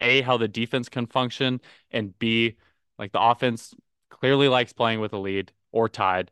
a 0.00 0.20
how 0.22 0.36
the 0.36 0.48
defense 0.48 0.88
can 0.88 1.06
function, 1.06 1.60
and 1.90 2.16
b 2.18 2.56
like 2.98 3.12
the 3.12 3.20
offense 3.20 3.74
clearly 4.10 4.48
likes 4.48 4.72
playing 4.72 5.00
with 5.00 5.12
a 5.12 5.18
lead 5.18 5.52
or 5.72 5.88
tied. 5.88 6.30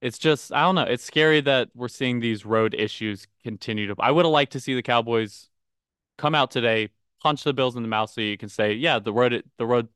It's 0.00 0.18
just 0.18 0.52
I 0.52 0.62
don't 0.62 0.74
know. 0.74 0.82
It's 0.82 1.04
scary 1.04 1.40
that 1.42 1.70
we're 1.74 1.88
seeing 1.88 2.20
these 2.20 2.44
road 2.44 2.74
issues 2.74 3.26
continue 3.42 3.86
to. 3.86 3.94
I 3.98 4.10
would 4.10 4.24
have 4.24 4.32
liked 4.32 4.52
to 4.52 4.60
see 4.60 4.74
the 4.74 4.82
Cowboys 4.82 5.48
come 6.18 6.34
out 6.34 6.50
today, 6.50 6.90
punch 7.22 7.44
the 7.44 7.54
Bills 7.54 7.76
in 7.76 7.82
the 7.82 7.88
mouth, 7.88 8.10
so 8.10 8.20
you 8.20 8.36
can 8.36 8.48
say, 8.48 8.74
yeah, 8.74 8.98
the 8.98 9.12
road, 9.12 9.42
the 9.58 9.66
road, 9.66 9.88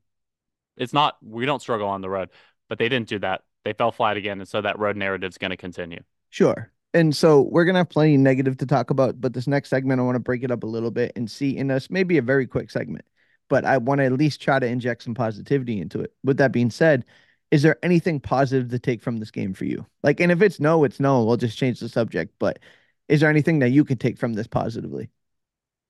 it's 0.77 0.93
not. 0.93 1.17
We 1.23 1.47
don't 1.47 1.61
struggle 1.61 1.89
on 1.89 2.01
the 2.01 2.11
road, 2.11 2.31
but 2.69 2.79
they 2.79 2.89
didn't 2.89 3.09
do 3.09 3.19
that. 3.21 3.43
They 3.65 3.73
fell 3.73 3.93
flat 3.93 4.17
again, 4.17 4.41
and 4.41 4.49
so 4.49 4.63
that 4.63 4.79
road 4.79 4.97
narrative 4.97 5.29
is 5.29 5.39
going 5.39 5.51
to 5.51 5.57
continue. 5.57 6.03
Sure, 6.31 6.73
and 6.95 7.15
so 7.15 7.43
we're 7.43 7.65
gonna 7.65 7.79
have 7.79 7.91
plenty 7.91 8.17
negative 8.17 8.57
to 8.59 8.67
talk 8.67 8.91
about, 8.91 9.21
but 9.21 9.33
this 9.33 9.47
next 9.47 9.71
segment 9.71 10.01
I 10.01 10.05
want 10.05 10.17
to 10.17 10.21
break 10.21 10.43
it 10.43 10.51
up 10.51 10.63
a 10.63 10.67
little 10.67 10.91
bit 10.91 11.13
and 11.17 11.31
see 11.31 11.57
in 11.57 11.71
us 11.71 11.91
maybe 11.91 12.19
a 12.19 12.23
very 12.23 12.47
quick 12.47 12.71
segment, 12.71 13.05
but 13.49 13.65
I 13.65 13.79
want 13.79 14.01
to 14.01 14.05
at 14.05 14.13
least 14.13 14.41
try 14.41 14.59
to 14.59 14.67
inject 14.67 15.03
some 15.03 15.15
positivity 15.15 15.81
into 15.81 16.01
it. 16.01 16.13
With 16.25 16.39
that 16.39 16.53
being 16.53 16.71
said, 16.71 17.05
is 17.51 17.63
there 17.63 17.79
anything 17.83 18.21
positive 18.21 18.71
to 18.71 18.79
take 18.79 19.03
from 19.03 19.19
this 19.19 19.31
game 19.31 19.55
for 19.55 19.65
you? 19.65 19.87
Like, 20.03 20.21
and 20.21 20.31
if 20.31 20.41
it's 20.41 20.61
no, 20.61 20.85
it's 20.85 21.01
no. 21.01 21.25
We'll 21.25 21.37
just 21.37 21.59
change 21.59 21.81
the 21.81 21.89
subject. 21.89 22.35
But 22.39 22.61
is 23.09 23.21
there 23.21 23.31
anything 23.31 23.59
that 23.59 23.71
you 23.71 23.85
can 23.85 23.99
take 23.99 24.19
from 24.19 24.35
this 24.35 24.47
positively? 24.47 25.11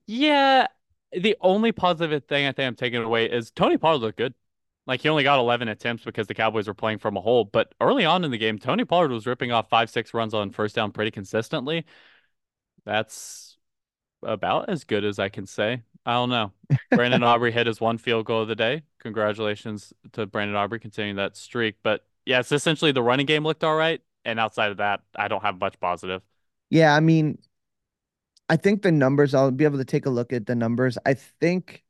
Yeah, 0.06 0.68
the 1.12 1.36
only 1.40 1.72
positive 1.72 2.24
thing 2.24 2.46
I 2.46 2.52
think 2.52 2.66
I'm 2.66 2.76
taking 2.76 3.02
away 3.02 3.26
is 3.26 3.50
Tony 3.50 3.76
Pollard 3.76 3.98
looked 3.98 4.18
good. 4.18 4.34
Like 4.90 5.02
he 5.02 5.08
only 5.08 5.22
got 5.22 5.38
11 5.38 5.68
attempts 5.68 6.02
because 6.02 6.26
the 6.26 6.34
Cowboys 6.34 6.66
were 6.66 6.74
playing 6.74 6.98
from 6.98 7.16
a 7.16 7.20
hole. 7.20 7.44
But 7.44 7.72
early 7.80 8.04
on 8.04 8.24
in 8.24 8.32
the 8.32 8.38
game, 8.38 8.58
Tony 8.58 8.84
Pollard 8.84 9.12
was 9.12 9.24
ripping 9.24 9.52
off 9.52 9.70
five, 9.70 9.88
six 9.88 10.12
runs 10.12 10.34
on 10.34 10.50
first 10.50 10.74
down 10.74 10.90
pretty 10.90 11.12
consistently. 11.12 11.84
That's 12.84 13.56
about 14.20 14.68
as 14.68 14.82
good 14.82 15.04
as 15.04 15.20
I 15.20 15.28
can 15.28 15.46
say. 15.46 15.84
I 16.04 16.14
don't 16.14 16.30
know. 16.30 16.50
Brandon 16.90 17.22
Aubrey 17.22 17.52
hit 17.52 17.68
his 17.68 17.80
one 17.80 17.98
field 17.98 18.26
goal 18.26 18.42
of 18.42 18.48
the 18.48 18.56
day. 18.56 18.82
Congratulations 18.98 19.92
to 20.14 20.26
Brandon 20.26 20.56
Aubrey 20.56 20.80
continuing 20.80 21.14
that 21.18 21.36
streak. 21.36 21.76
But 21.84 22.04
yeah, 22.26 22.40
it's 22.40 22.50
essentially 22.50 22.90
the 22.90 23.00
running 23.00 23.26
game 23.26 23.44
looked 23.44 23.62
all 23.62 23.76
right. 23.76 24.00
And 24.24 24.40
outside 24.40 24.72
of 24.72 24.78
that, 24.78 25.02
I 25.14 25.28
don't 25.28 25.42
have 25.42 25.60
much 25.60 25.78
positive. 25.78 26.20
Yeah, 26.68 26.96
I 26.96 26.98
mean, 26.98 27.38
I 28.48 28.56
think 28.56 28.82
the 28.82 28.90
numbers, 28.90 29.34
I'll 29.34 29.52
be 29.52 29.66
able 29.66 29.78
to 29.78 29.84
take 29.84 30.06
a 30.06 30.10
look 30.10 30.32
at 30.32 30.46
the 30.46 30.56
numbers. 30.56 30.98
I 31.06 31.14
think 31.14 31.84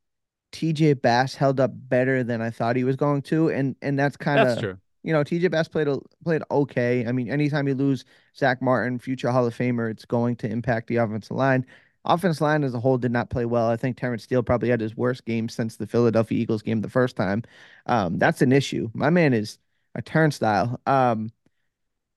TJ 0.53 1.01
Bass 1.03 1.35
held 1.35 1.61
up 1.61 1.71
better 1.75 2.25
than 2.25 2.41
I 2.41 2.51
thought 2.51 2.77
he 2.77 2.85
was 2.85 2.97
going 2.97 3.23
to, 3.23 3.51
and 3.51 3.77
and 3.83 3.99
that's 3.99 4.17
kind 4.17 4.41
of. 4.41 4.79
You 5.03 5.15
know, 5.15 5.25
TJ 5.25 5.51
Bass 5.51 5.67
played 5.67 5.89
played 6.25 6.43
okay. 6.51 7.07
I 7.07 7.13
mean, 7.13 7.31
anytime 7.31 7.67
you 7.67 7.75
lose 7.75 8.05
Zach 8.37 8.61
Martin, 8.61 8.99
future 8.99 9.31
Hall 9.31 9.47
of 9.47 9.57
Famer, 9.57 9.91
it's 9.91 10.05
going 10.05 10.37
to 10.37 10.47
impact 10.47 10.89
the 10.89 10.97
offensive 10.97 11.39
line. 11.39 11.65
Offense 12.05 12.43
line 12.43 12.65
as 12.65 12.75
a 12.75 12.81
whole 12.81 12.99
did 12.99 13.11
not 13.11 13.31
play 13.31 13.47
well. 13.47 13.69
I 13.69 13.77
think 13.77 13.97
Terence 13.97 14.25
Steele 14.25 14.43
probably 14.43 14.69
had 14.69 14.81
his 14.81 14.95
worst 14.95 15.25
game 15.25 15.49
since 15.49 15.77
the 15.77 15.87
Philadelphia 15.87 16.39
Eagles 16.39 16.61
game 16.61 16.83
the 16.83 16.91
first 16.91 17.17
time. 17.17 17.45
Um, 17.87 18.19
that's 18.19 18.43
an 18.43 18.53
issue. 18.53 18.91
My 18.93 19.09
man 19.09 19.33
is 19.33 19.59
a 19.95 20.03
turnstile. 20.03 20.79
Um, 20.87 21.31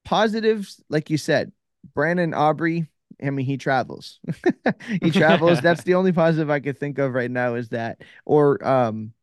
positives, 0.03 0.81
like 0.89 1.09
you 1.09 1.17
said, 1.17 1.51
Brandon 1.93 2.33
Aubrey 2.33 2.87
I 3.21 3.29
mean, 3.29 3.45
he 3.45 3.57
travels. 3.57 4.19
he 5.01 5.11
travels. 5.11 5.61
That's 5.61 5.83
the 5.85 5.95
only 5.95 6.11
positive 6.11 6.49
I 6.49 6.59
could 6.59 6.77
think 6.77 6.97
of 6.99 7.13
right 7.13 7.31
now 7.31 7.55
is 7.55 7.69
that. 7.69 8.01
Or 8.25 8.65
um 8.65 9.13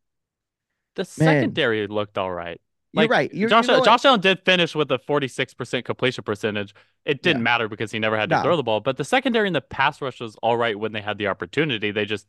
the 0.96 1.04
secondary 1.04 1.86
man. 1.86 1.94
looked 1.94 2.18
all 2.18 2.32
right. 2.32 2.60
Like, 2.92 3.04
you're 3.04 3.16
right. 3.16 3.34
You're, 3.34 3.48
Josh, 3.48 3.68
you 3.68 3.76
know 3.76 3.84
Josh 3.84 4.04
Allen 4.04 4.20
did 4.20 4.44
finish 4.44 4.74
with 4.74 4.90
a 4.90 4.98
46% 4.98 5.84
completion 5.84 6.24
percentage. 6.24 6.74
It 7.04 7.22
didn't 7.22 7.40
yeah. 7.40 7.44
matter 7.44 7.68
because 7.68 7.92
he 7.92 8.00
never 8.00 8.18
had 8.18 8.28
to 8.30 8.36
no. 8.36 8.42
throw 8.42 8.56
the 8.56 8.64
ball. 8.64 8.80
But 8.80 8.96
the 8.96 9.04
secondary 9.04 9.46
and 9.46 9.54
the 9.54 9.60
pass 9.60 10.02
rush 10.02 10.20
was 10.20 10.34
all 10.42 10.56
right 10.56 10.78
when 10.78 10.92
they 10.92 11.00
had 11.00 11.16
the 11.16 11.28
opportunity. 11.28 11.92
They 11.92 12.04
just, 12.04 12.26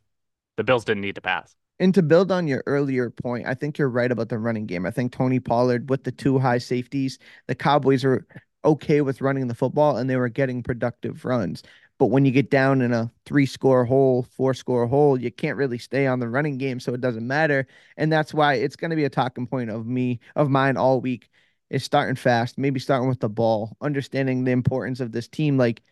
the 0.56 0.62
Bills 0.62 0.84
didn't 0.84 1.00
need 1.00 1.16
to 1.16 1.20
pass. 1.20 1.56
And 1.80 1.92
to 1.94 2.02
build 2.02 2.30
on 2.30 2.46
your 2.46 2.62
earlier 2.66 3.10
point, 3.10 3.46
I 3.46 3.54
think 3.54 3.76
you're 3.76 3.88
right 3.88 4.12
about 4.12 4.28
the 4.28 4.38
running 4.38 4.66
game. 4.66 4.86
I 4.86 4.92
think 4.92 5.12
Tony 5.12 5.40
Pollard 5.40 5.90
with 5.90 6.04
the 6.04 6.12
two 6.12 6.38
high 6.38 6.58
safeties, 6.58 7.18
the 7.48 7.56
Cowboys 7.56 8.04
are 8.04 8.24
okay 8.64 9.00
with 9.00 9.20
running 9.20 9.48
the 9.48 9.54
football 9.54 9.96
and 9.96 10.08
they 10.08 10.16
were 10.16 10.28
getting 10.28 10.62
productive 10.62 11.24
runs. 11.24 11.62
But 11.98 12.06
when 12.06 12.24
you 12.24 12.32
get 12.32 12.50
down 12.50 12.82
in 12.82 12.92
a 12.92 13.10
three 13.26 13.46
score 13.46 13.84
hole, 13.84 14.26
four 14.36 14.54
score 14.54 14.86
hole, 14.86 15.20
you 15.20 15.30
can't 15.30 15.56
really 15.56 15.78
stay 15.78 16.06
on 16.06 16.18
the 16.18 16.28
running 16.28 16.58
game. 16.58 16.80
So 16.80 16.94
it 16.94 17.00
doesn't 17.00 17.26
matter. 17.26 17.66
And 17.96 18.12
that's 18.12 18.34
why 18.34 18.54
it's 18.54 18.76
going 18.76 18.90
to 18.90 18.96
be 18.96 19.04
a 19.04 19.10
talking 19.10 19.46
point 19.46 19.70
of 19.70 19.86
me, 19.86 20.18
of 20.34 20.50
mine 20.50 20.76
all 20.76 21.00
week 21.00 21.30
is 21.70 21.84
starting 21.84 22.16
fast, 22.16 22.58
maybe 22.58 22.80
starting 22.80 23.08
with 23.08 23.20
the 23.20 23.28
ball, 23.28 23.76
understanding 23.80 24.44
the 24.44 24.50
importance 24.50 25.00
of 25.00 25.12
this 25.12 25.28
team. 25.28 25.56
Like, 25.56 25.82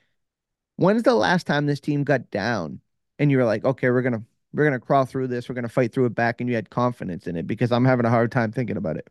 when's 0.77 1.05
the 1.05 1.15
last 1.15 1.47
time 1.47 1.67
this 1.67 1.81
team 1.81 2.03
got 2.03 2.31
down 2.31 2.81
and 3.19 3.31
you 3.31 3.39
were 3.39 3.45
like, 3.45 3.65
okay, 3.65 3.91
we're 3.91 4.03
going 4.03 4.15
to, 4.15 4.23
we're 4.53 4.65
going 4.65 4.79
to 4.79 4.85
crawl 4.85 5.05
through 5.05 5.29
this. 5.29 5.49
We're 5.49 5.55
going 5.55 5.63
to 5.63 5.69
fight 5.69 5.93
through 5.93 6.07
it 6.07 6.15
back. 6.15 6.41
And 6.41 6.51
you 6.51 6.57
had 6.57 6.71
confidence 6.71 7.29
in 7.29 7.37
it 7.37 7.47
because 7.47 7.71
I'm 7.71 7.85
having 7.85 8.05
a 8.05 8.11
hard 8.11 8.33
time 8.33 8.51
thinking 8.51 8.77
about 8.77 8.97
it. 8.97 9.09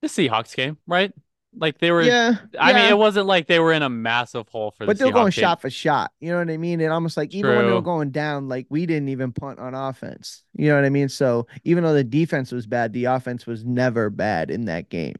The 0.00 0.08
Seahawks 0.08 0.54
game, 0.54 0.78
right? 0.86 1.12
Like 1.56 1.78
they 1.78 1.90
were, 1.90 2.02
yeah. 2.02 2.36
I 2.58 2.70
yeah. 2.70 2.76
mean, 2.76 2.90
it 2.90 2.98
wasn't 2.98 3.26
like 3.26 3.48
they 3.48 3.58
were 3.58 3.72
in 3.72 3.82
a 3.82 3.88
massive 3.88 4.48
hole 4.48 4.70
for. 4.70 4.86
But 4.86 4.98
they're 4.98 5.10
going 5.10 5.26
game. 5.26 5.42
shot 5.42 5.60
for 5.60 5.68
shot. 5.68 6.12
You 6.20 6.30
know 6.30 6.38
what 6.38 6.48
I 6.48 6.56
mean? 6.56 6.80
And 6.80 6.92
almost 6.92 7.16
like 7.16 7.34
even 7.34 7.56
when 7.56 7.66
they 7.66 7.72
were 7.72 7.82
going 7.82 8.10
down, 8.10 8.48
like 8.48 8.66
we 8.70 8.86
didn't 8.86 9.08
even 9.08 9.32
punt 9.32 9.58
on 9.58 9.74
offense. 9.74 10.44
You 10.54 10.68
know 10.68 10.76
what 10.76 10.84
I 10.84 10.90
mean? 10.90 11.08
So 11.08 11.48
even 11.64 11.82
though 11.82 11.92
the 11.92 12.04
defense 12.04 12.52
was 12.52 12.66
bad, 12.66 12.92
the 12.92 13.06
offense 13.06 13.46
was 13.46 13.64
never 13.64 14.10
bad 14.10 14.50
in 14.50 14.66
that 14.66 14.90
game. 14.90 15.16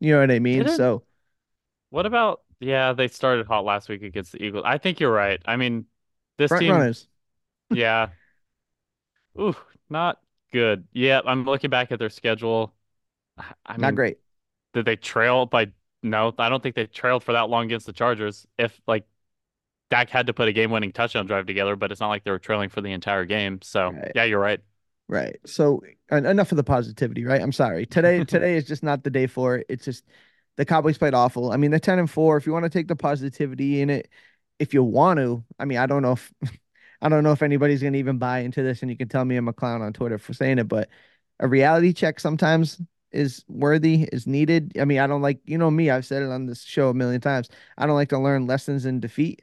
You 0.00 0.14
know 0.14 0.20
what 0.20 0.30
I 0.30 0.38
mean? 0.38 0.68
So, 0.68 1.02
what 1.90 2.06
about? 2.06 2.40
Yeah, 2.60 2.94
they 2.94 3.08
started 3.08 3.46
hot 3.46 3.64
last 3.64 3.88
week 3.88 4.02
against 4.02 4.32
the 4.32 4.42
Eagles. 4.42 4.64
I 4.66 4.78
think 4.78 5.00
you're 5.00 5.12
right. 5.12 5.40
I 5.44 5.56
mean, 5.56 5.84
this 6.38 6.50
team. 6.50 6.72
Runners. 6.72 7.08
yeah. 7.70 8.08
Ooh, 9.38 9.56
not 9.90 10.18
good. 10.50 10.86
Yeah, 10.92 11.20
I'm 11.26 11.44
looking 11.44 11.70
back 11.70 11.92
at 11.92 11.98
their 11.98 12.10
schedule. 12.10 12.72
I 13.66 13.72
mean, 13.72 13.80
not 13.80 13.94
great 13.94 14.18
did 14.74 14.84
they 14.84 14.96
trail 14.96 15.46
by 15.46 15.66
no 16.02 16.32
i 16.38 16.48
don't 16.48 16.62
think 16.62 16.74
they 16.74 16.86
trailed 16.86 17.24
for 17.24 17.32
that 17.32 17.48
long 17.48 17.64
against 17.64 17.86
the 17.86 17.92
chargers 17.92 18.46
if 18.58 18.78
like 18.86 19.04
Dak 19.90 20.10
had 20.10 20.26
to 20.26 20.34
put 20.34 20.48
a 20.48 20.52
game-winning 20.52 20.92
touchdown 20.92 21.26
drive 21.26 21.46
together 21.46 21.76
but 21.76 21.92
it's 21.92 22.00
not 22.00 22.08
like 22.08 22.24
they 22.24 22.30
were 22.30 22.38
trailing 22.38 22.68
for 22.68 22.80
the 22.80 22.90
entire 22.90 23.24
game. 23.24 23.60
So 23.62 23.90
right. 23.90 24.12
yeah 24.14 24.24
you're 24.24 24.40
right. 24.40 24.60
Right. 25.08 25.36
So 25.44 25.82
enough 26.10 26.50
of 26.50 26.56
the 26.56 26.64
positivity 26.64 27.24
right? 27.24 27.40
I'm 27.40 27.52
sorry. 27.52 27.86
Today 27.86 28.24
today 28.24 28.56
is 28.56 28.66
just 28.66 28.82
not 28.82 29.04
the 29.04 29.10
day 29.10 29.26
for 29.26 29.56
it. 29.56 29.66
It's 29.68 29.84
just 29.84 30.04
the 30.56 30.64
cowboys 30.64 30.98
played 30.98 31.14
awful. 31.14 31.52
I 31.52 31.58
mean 31.58 31.70
they're 31.70 31.78
10 31.78 31.98
and 31.98 32.10
4 32.10 32.38
if 32.38 32.46
you 32.46 32.52
want 32.52 32.64
to 32.64 32.70
take 32.70 32.88
the 32.88 32.96
positivity 32.96 33.82
in 33.82 33.90
it 33.90 34.08
if 34.58 34.74
you 34.74 34.82
want 34.82 35.18
to 35.18 35.42
i 35.58 35.64
mean 35.64 35.78
i 35.78 35.86
don't 35.86 36.02
know 36.02 36.12
if 36.12 36.32
i 37.02 37.08
don't 37.08 37.24
know 37.24 37.32
if 37.32 37.42
anybody's 37.42 37.80
going 37.80 37.92
to 37.92 37.98
even 37.98 38.18
buy 38.18 38.40
into 38.40 38.62
this 38.62 38.82
and 38.82 38.90
you 38.90 38.96
can 38.96 39.08
tell 39.08 39.24
me 39.24 39.36
i'm 39.36 39.48
a 39.48 39.52
clown 39.52 39.82
on 39.82 39.92
twitter 39.92 40.18
for 40.18 40.32
saying 40.32 40.58
it 40.58 40.68
but 40.68 40.88
a 41.40 41.48
reality 41.48 41.92
check 41.92 42.20
sometimes 42.20 42.80
is 43.14 43.44
worthy, 43.48 44.08
is 44.12 44.26
needed. 44.26 44.76
I 44.78 44.84
mean, 44.84 44.98
I 44.98 45.06
don't 45.06 45.22
like, 45.22 45.40
you 45.44 45.56
know 45.56 45.70
me, 45.70 45.90
I've 45.90 46.04
said 46.04 46.22
it 46.22 46.30
on 46.30 46.46
this 46.46 46.62
show 46.62 46.90
a 46.90 46.94
million 46.94 47.20
times. 47.20 47.48
I 47.78 47.86
don't 47.86 47.94
like 47.94 48.10
to 48.10 48.18
learn 48.18 48.46
lessons 48.46 48.84
in 48.84 49.00
defeat, 49.00 49.42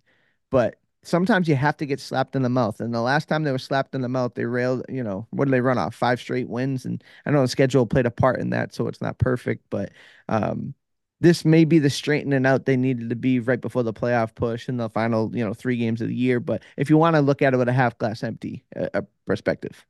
but 0.50 0.75
sometimes 1.04 1.48
you 1.48 1.56
have 1.56 1.78
to 1.78 1.86
get 1.86 2.00
slapped 2.00 2.36
in 2.36 2.44
the 2.44 2.50
mouth. 2.50 2.80
And 2.80 2.94
the 2.94 3.01
last 3.01 3.28
time 3.28 3.44
they 3.44 3.51
were 3.51 3.58
slapped 3.58 3.96
in 3.96 4.01
the 4.01 4.10
mouth, 4.10 4.36
they 4.36 4.46
railed, 4.46 4.86
you 4.90 5.04
know, 5.04 5.28
what 5.32 5.46
did 5.46 5.54
they 5.54 5.62
run 5.62 5.78
off? 5.78 5.96
Five 5.96 6.20
straight 6.20 6.50
wins. 6.50 6.86
And 6.86 7.04
I 7.25 7.32
know 7.32 7.42
the 7.42 7.48
schedule 7.48 7.86
played 7.86 8.06
a 8.06 8.12
part 8.12 8.40
in 8.40 8.51
that, 8.51 8.74
so 8.74 8.88
it's 8.88 9.01
not 9.01 9.18
perfect, 9.18 9.66
but 9.70 9.92
um, 10.30 10.75
this 11.22 11.46
may 11.46 11.66
be 11.66 11.80
the 11.80 11.90
straightening 11.90 12.46
out 12.46 12.66
they 12.66 12.78
needed 12.78 13.10
to 13.10 13.16
be 13.16 13.40
right 13.40 13.62
before 13.62 13.84
the 13.84 13.94
playoff 13.94 14.36
push 14.36 14.68
in 14.68 14.78
the 14.78 14.90
final, 14.90 15.36
you 15.36 15.46
know, 15.46 15.54
three 15.54 15.78
games 15.78 16.01
of 16.01 16.08
the 16.10 16.16
year. 16.16 16.40
But 16.40 16.63
if 16.78 16.90
you 16.90 16.98
want 16.98 17.16
to 17.16 17.22
look 17.22 17.42
at 17.42 17.54
it 17.54 17.58
with 17.58 17.70
a 17.70 17.74
half 17.74 17.98
glass 17.98 18.24
empty 18.24 18.66
uh, 18.75 19.01
perspective. 19.25 19.86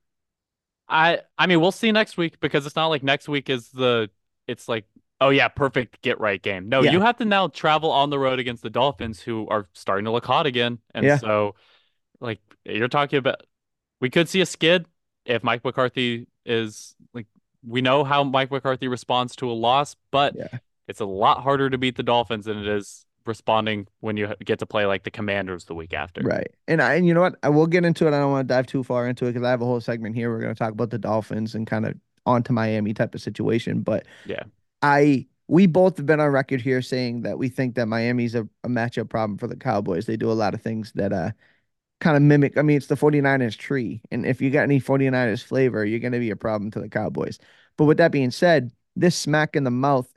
I 0.91 1.21
I 1.37 1.47
mean 1.47 1.61
we'll 1.61 1.71
see 1.71 1.91
next 1.91 2.17
week 2.17 2.39
because 2.39 2.65
it's 2.65 2.75
not 2.75 2.87
like 2.87 3.01
next 3.01 3.27
week 3.29 3.49
is 3.49 3.69
the 3.69 4.09
it's 4.47 4.67
like 4.67 4.85
oh 5.21 5.29
yeah 5.29 5.47
perfect 5.47 6.01
get 6.01 6.19
right 6.19 6.41
game. 6.41 6.69
No, 6.69 6.83
yeah. 6.83 6.91
you 6.91 6.99
have 6.99 7.17
to 7.17 7.25
now 7.25 7.47
travel 7.47 7.89
on 7.91 8.09
the 8.09 8.19
road 8.19 8.39
against 8.39 8.61
the 8.61 8.69
Dolphins 8.69 9.21
who 9.21 9.47
are 9.47 9.67
starting 9.73 10.05
to 10.05 10.11
look 10.11 10.25
hot 10.25 10.45
again, 10.45 10.79
and 10.93 11.05
yeah. 11.05 11.17
so 11.17 11.55
like 12.19 12.39
you're 12.65 12.89
talking 12.89 13.17
about 13.17 13.41
we 14.01 14.09
could 14.09 14.27
see 14.27 14.41
a 14.41 14.45
skid 14.45 14.85
if 15.25 15.43
Mike 15.43 15.63
McCarthy 15.63 16.27
is 16.45 16.93
like 17.13 17.27
we 17.65 17.81
know 17.81 18.03
how 18.03 18.23
Mike 18.23 18.51
McCarthy 18.51 18.87
responds 18.87 19.35
to 19.37 19.49
a 19.49 19.53
loss, 19.53 19.95
but 20.11 20.35
yeah. 20.35 20.59
it's 20.87 20.99
a 20.99 21.05
lot 21.05 21.41
harder 21.41 21.69
to 21.69 21.77
beat 21.77 21.95
the 21.95 22.03
Dolphins 22.03 22.45
than 22.45 22.57
it 22.57 22.67
is 22.67 23.05
responding 23.25 23.87
when 23.99 24.17
you 24.17 24.33
get 24.43 24.59
to 24.59 24.65
play 24.65 24.85
like 24.85 25.03
the 25.03 25.11
Commanders 25.11 25.65
the 25.65 25.75
week 25.75 25.93
after. 25.93 26.21
Right. 26.21 26.51
And 26.67 26.81
I 26.81 26.95
and 26.95 27.05
you 27.05 27.13
know 27.13 27.21
what? 27.21 27.35
I 27.43 27.49
will 27.49 27.67
get 27.67 27.85
into 27.85 28.05
it. 28.05 28.13
I 28.13 28.19
don't 28.19 28.31
want 28.31 28.47
to 28.47 28.53
dive 28.53 28.67
too 28.67 28.83
far 28.83 29.07
into 29.07 29.25
it 29.25 29.33
because 29.33 29.45
I 29.45 29.49
have 29.49 29.61
a 29.61 29.65
whole 29.65 29.81
segment 29.81 30.15
here. 30.15 30.29
We're 30.29 30.41
going 30.41 30.53
to 30.53 30.59
talk 30.59 30.71
about 30.71 30.89
the 30.89 30.97
Dolphins 30.97 31.55
and 31.55 31.67
kind 31.67 31.85
of 31.85 31.95
onto 32.25 32.53
Miami 32.53 32.93
type 32.93 33.15
of 33.15 33.21
situation. 33.21 33.81
But 33.81 34.05
yeah, 34.25 34.43
I 34.81 35.27
we 35.47 35.67
both 35.67 35.97
have 35.97 36.05
been 36.05 36.19
on 36.19 36.29
record 36.29 36.61
here 36.61 36.81
saying 36.81 37.23
that 37.23 37.37
we 37.37 37.49
think 37.49 37.75
that 37.75 37.87
Miami's 37.87 38.35
a, 38.35 38.47
a 38.63 38.69
matchup 38.69 39.09
problem 39.09 39.37
for 39.37 39.47
the 39.47 39.55
Cowboys. 39.55 40.05
They 40.05 40.17
do 40.17 40.31
a 40.31 40.33
lot 40.33 40.53
of 40.53 40.61
things 40.61 40.91
that 40.95 41.11
uh 41.13 41.31
kind 41.99 42.17
of 42.17 42.23
mimic. 42.23 42.57
I 42.57 42.63
mean, 42.63 42.77
it's 42.77 42.87
the 42.87 42.95
49ers 42.95 43.55
tree. 43.57 44.01
And 44.11 44.25
if 44.25 44.41
you 44.41 44.49
got 44.49 44.63
any 44.63 44.81
49ers 44.81 45.43
flavor, 45.43 45.85
you're 45.85 45.99
going 45.99 46.11
to 46.13 46.19
be 46.19 46.31
a 46.31 46.35
problem 46.35 46.71
to 46.71 46.79
the 46.79 46.89
Cowboys. 46.89 47.39
But 47.77 47.85
with 47.85 47.97
that 47.97 48.11
being 48.11 48.31
said, 48.31 48.71
this 48.95 49.15
smack 49.15 49.55
in 49.55 49.63
the 49.63 49.71
mouth 49.71 50.11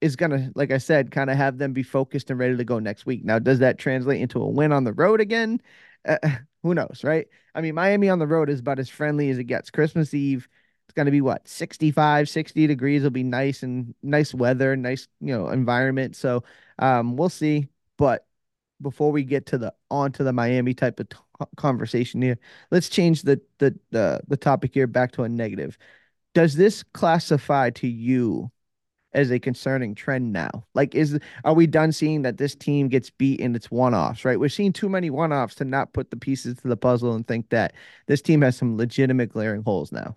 is 0.00 0.16
going 0.16 0.30
to, 0.30 0.52
like 0.54 0.70
I 0.70 0.78
said, 0.78 1.10
kind 1.10 1.30
of 1.30 1.36
have 1.36 1.58
them 1.58 1.72
be 1.72 1.82
focused 1.82 2.30
and 2.30 2.38
ready 2.38 2.56
to 2.56 2.64
go 2.64 2.78
next 2.78 3.06
week. 3.06 3.24
Now, 3.24 3.38
does 3.38 3.58
that 3.58 3.78
translate 3.78 4.20
into 4.20 4.40
a 4.40 4.48
win 4.48 4.72
on 4.72 4.84
the 4.84 4.92
road 4.92 5.20
again? 5.20 5.60
Uh, 6.06 6.18
who 6.62 6.74
knows, 6.74 7.02
right? 7.02 7.26
I 7.54 7.60
mean, 7.60 7.74
Miami 7.74 8.08
on 8.08 8.18
the 8.18 8.26
road 8.26 8.48
is 8.48 8.60
about 8.60 8.78
as 8.78 8.88
friendly 8.88 9.30
as 9.30 9.38
it 9.38 9.44
gets. 9.44 9.70
Christmas 9.70 10.14
Eve, 10.14 10.48
it's 10.86 10.94
going 10.94 11.06
to 11.06 11.12
be 11.12 11.20
what, 11.20 11.46
65, 11.48 12.28
60 12.28 12.66
degrees. 12.66 13.02
It'll 13.02 13.10
be 13.10 13.22
nice 13.22 13.62
and 13.62 13.94
nice 14.02 14.32
weather, 14.32 14.76
nice, 14.76 15.08
you 15.20 15.36
know, 15.36 15.48
environment. 15.48 16.16
So 16.16 16.44
um, 16.78 17.16
we'll 17.16 17.28
see. 17.28 17.68
But 17.96 18.26
before 18.80 19.10
we 19.10 19.24
get 19.24 19.46
to 19.46 19.58
the 19.58 19.74
on 19.90 20.12
to 20.12 20.24
the 20.24 20.32
Miami 20.32 20.74
type 20.74 21.00
of 21.00 21.08
t- 21.08 21.16
conversation 21.56 22.22
here, 22.22 22.38
let's 22.70 22.88
change 22.88 23.22
the, 23.22 23.40
the 23.58 23.76
the 23.90 24.20
the 24.28 24.36
topic 24.36 24.72
here 24.72 24.86
back 24.86 25.12
to 25.12 25.24
a 25.24 25.28
negative. 25.28 25.76
Does 26.34 26.54
this 26.54 26.84
classify 26.84 27.70
to 27.70 27.88
you 27.88 28.50
as 29.18 29.30
a 29.30 29.38
concerning 29.38 29.94
trend 29.94 30.32
now? 30.32 30.50
Like, 30.74 30.94
is 30.94 31.18
are 31.44 31.54
we 31.54 31.66
done 31.66 31.92
seeing 31.92 32.22
that 32.22 32.38
this 32.38 32.54
team 32.54 32.88
gets 32.88 33.10
beat 33.10 33.40
in 33.40 33.54
its 33.54 33.70
one-offs? 33.70 34.24
Right, 34.24 34.38
we're 34.40 34.48
seeing 34.48 34.72
too 34.72 34.88
many 34.88 35.10
one-offs 35.10 35.54
to 35.56 35.64
not 35.64 35.92
put 35.92 36.10
the 36.10 36.16
pieces 36.16 36.56
to 36.58 36.68
the 36.68 36.76
puzzle 36.76 37.14
and 37.14 37.26
think 37.26 37.50
that 37.50 37.74
this 38.06 38.22
team 38.22 38.42
has 38.42 38.56
some 38.56 38.76
legitimate 38.76 39.30
glaring 39.30 39.62
holes 39.62 39.92
now. 39.92 40.16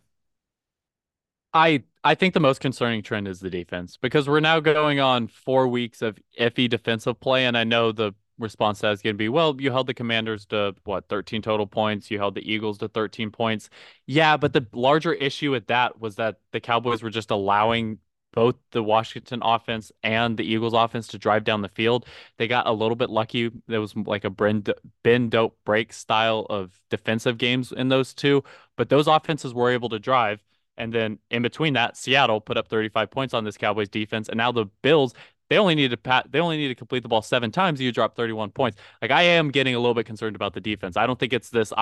I 1.53 1.83
I 2.03 2.15
think 2.15 2.33
the 2.33 2.39
most 2.39 2.61
concerning 2.61 3.03
trend 3.03 3.27
is 3.27 3.39
the 3.39 3.49
defense 3.49 3.97
because 3.97 4.27
we're 4.27 4.39
now 4.39 4.59
going 4.59 4.99
on 4.99 5.27
four 5.27 5.67
weeks 5.67 6.01
of 6.01 6.17
iffy 6.39 6.69
defensive 6.69 7.19
play, 7.19 7.45
and 7.45 7.57
I 7.57 7.63
know 7.63 7.91
the 7.91 8.13
response 8.39 8.79
to 8.79 8.83
that 8.83 8.93
is 8.93 9.01
going 9.01 9.13
to 9.13 9.17
be, 9.17 9.29
well, 9.29 9.55
you 9.59 9.71
held 9.71 9.87
the 9.87 9.93
Commanders 9.93 10.45
to 10.47 10.75
what 10.83 11.07
13 11.09 11.41
total 11.41 11.67
points, 11.67 12.09
you 12.09 12.17
held 12.17 12.35
the 12.35 12.51
Eagles 12.51 12.77
to 12.79 12.87
13 12.87 13.31
points. 13.31 13.69
Yeah, 14.07 14.37
but 14.37 14.53
the 14.53 14.65
larger 14.73 15.13
issue 15.13 15.51
with 15.51 15.67
that 15.67 15.99
was 15.99 16.15
that 16.15 16.39
the 16.51 16.59
Cowboys 16.59 17.03
were 17.03 17.09
just 17.09 17.31
allowing 17.31 17.99
both 18.33 18.55
the 18.71 18.83
Washington 18.83 19.41
offense 19.43 19.91
and 20.03 20.37
the 20.37 20.43
Eagles 20.43 20.73
offense 20.73 21.07
to 21.07 21.17
drive 21.17 21.43
down 21.43 21.61
the 21.61 21.69
field. 21.69 22.05
They 22.37 22.47
got 22.47 22.67
a 22.67 22.71
little 22.71 22.95
bit 22.95 23.09
lucky. 23.09 23.51
There 23.67 23.81
was 23.81 23.95
like 23.95 24.23
a 24.23 24.29
Ben 24.29 25.29
dope 25.29 25.57
break 25.65 25.93
style 25.93 26.45
of 26.49 26.79
defensive 26.89 27.37
games 27.37 27.71
in 27.71 27.89
those 27.89 28.13
two, 28.13 28.43
but 28.77 28.89
those 28.89 29.07
offenses 29.07 29.53
were 29.53 29.71
able 29.71 29.89
to 29.89 29.99
drive. 29.99 30.41
And 30.77 30.93
then 30.93 31.19
in 31.29 31.41
between 31.41 31.73
that, 31.73 31.97
Seattle 31.97 32.41
put 32.41 32.57
up 32.57 32.67
35 32.67 33.11
points 33.11 33.33
on 33.33 33.43
this 33.43 33.57
Cowboys 33.57 33.89
defense. 33.89 34.29
And 34.29 34.37
now 34.37 34.51
the 34.51 34.65
Bills, 34.81 35.13
they 35.51 35.57
only 35.57 35.75
need 35.75 35.91
to 35.91 35.97
pat 35.97 36.31
they 36.31 36.39
only 36.39 36.55
need 36.55 36.69
to 36.69 36.75
complete 36.75 37.03
the 37.03 37.09
ball 37.09 37.21
seven 37.21 37.51
times 37.51 37.81
you 37.81 37.91
drop 37.91 38.15
31 38.15 38.51
points 38.51 38.77
like 39.01 39.11
i 39.11 39.21
am 39.21 39.51
getting 39.51 39.75
a 39.75 39.79
little 39.79 39.93
bit 39.93 40.05
concerned 40.05 40.33
about 40.33 40.53
the 40.53 40.61
defense 40.61 40.95
i 40.95 41.05
don't 41.05 41.19
think 41.19 41.33
it's 41.33 41.49
this 41.49 41.73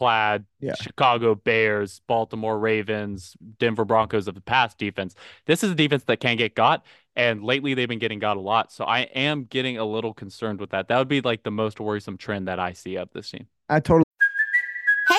ironclad 0.00 0.44
yeah. 0.60 0.74
chicago 0.74 1.34
bears 1.34 2.00
baltimore 2.06 2.58
ravens 2.58 3.36
denver 3.58 3.84
broncos 3.84 4.28
of 4.28 4.34
the 4.34 4.40
past 4.40 4.78
defense. 4.78 5.14
This 5.46 5.62
is 5.62 5.72
a 5.72 5.74
defense 5.74 6.04
that 6.04 6.20
can 6.20 6.36
get 6.36 6.54
got 6.54 6.84
and 7.14 7.42
lately 7.42 7.74
they've 7.74 7.88
been 7.88 7.98
getting 7.98 8.18
got 8.18 8.36
a 8.36 8.40
lot. 8.40 8.72
So 8.72 8.84
i 8.84 9.00
am 9.00 9.44
getting 9.44 9.78
a 9.78 9.84
little 9.84 10.12
concerned 10.12 10.60
with 10.60 10.70
that. 10.70 10.88
That 10.88 10.98
would 10.98 11.08
be 11.08 11.20
like 11.20 11.42
the 11.42 11.50
most 11.50 11.80
worrisome 11.80 12.18
trend 12.18 12.48
that 12.48 12.58
i 12.58 12.72
see 12.72 12.96
of 12.96 13.10
this 13.12 13.30
team. 13.30 13.46
I 13.68 13.80
totally 13.80 14.05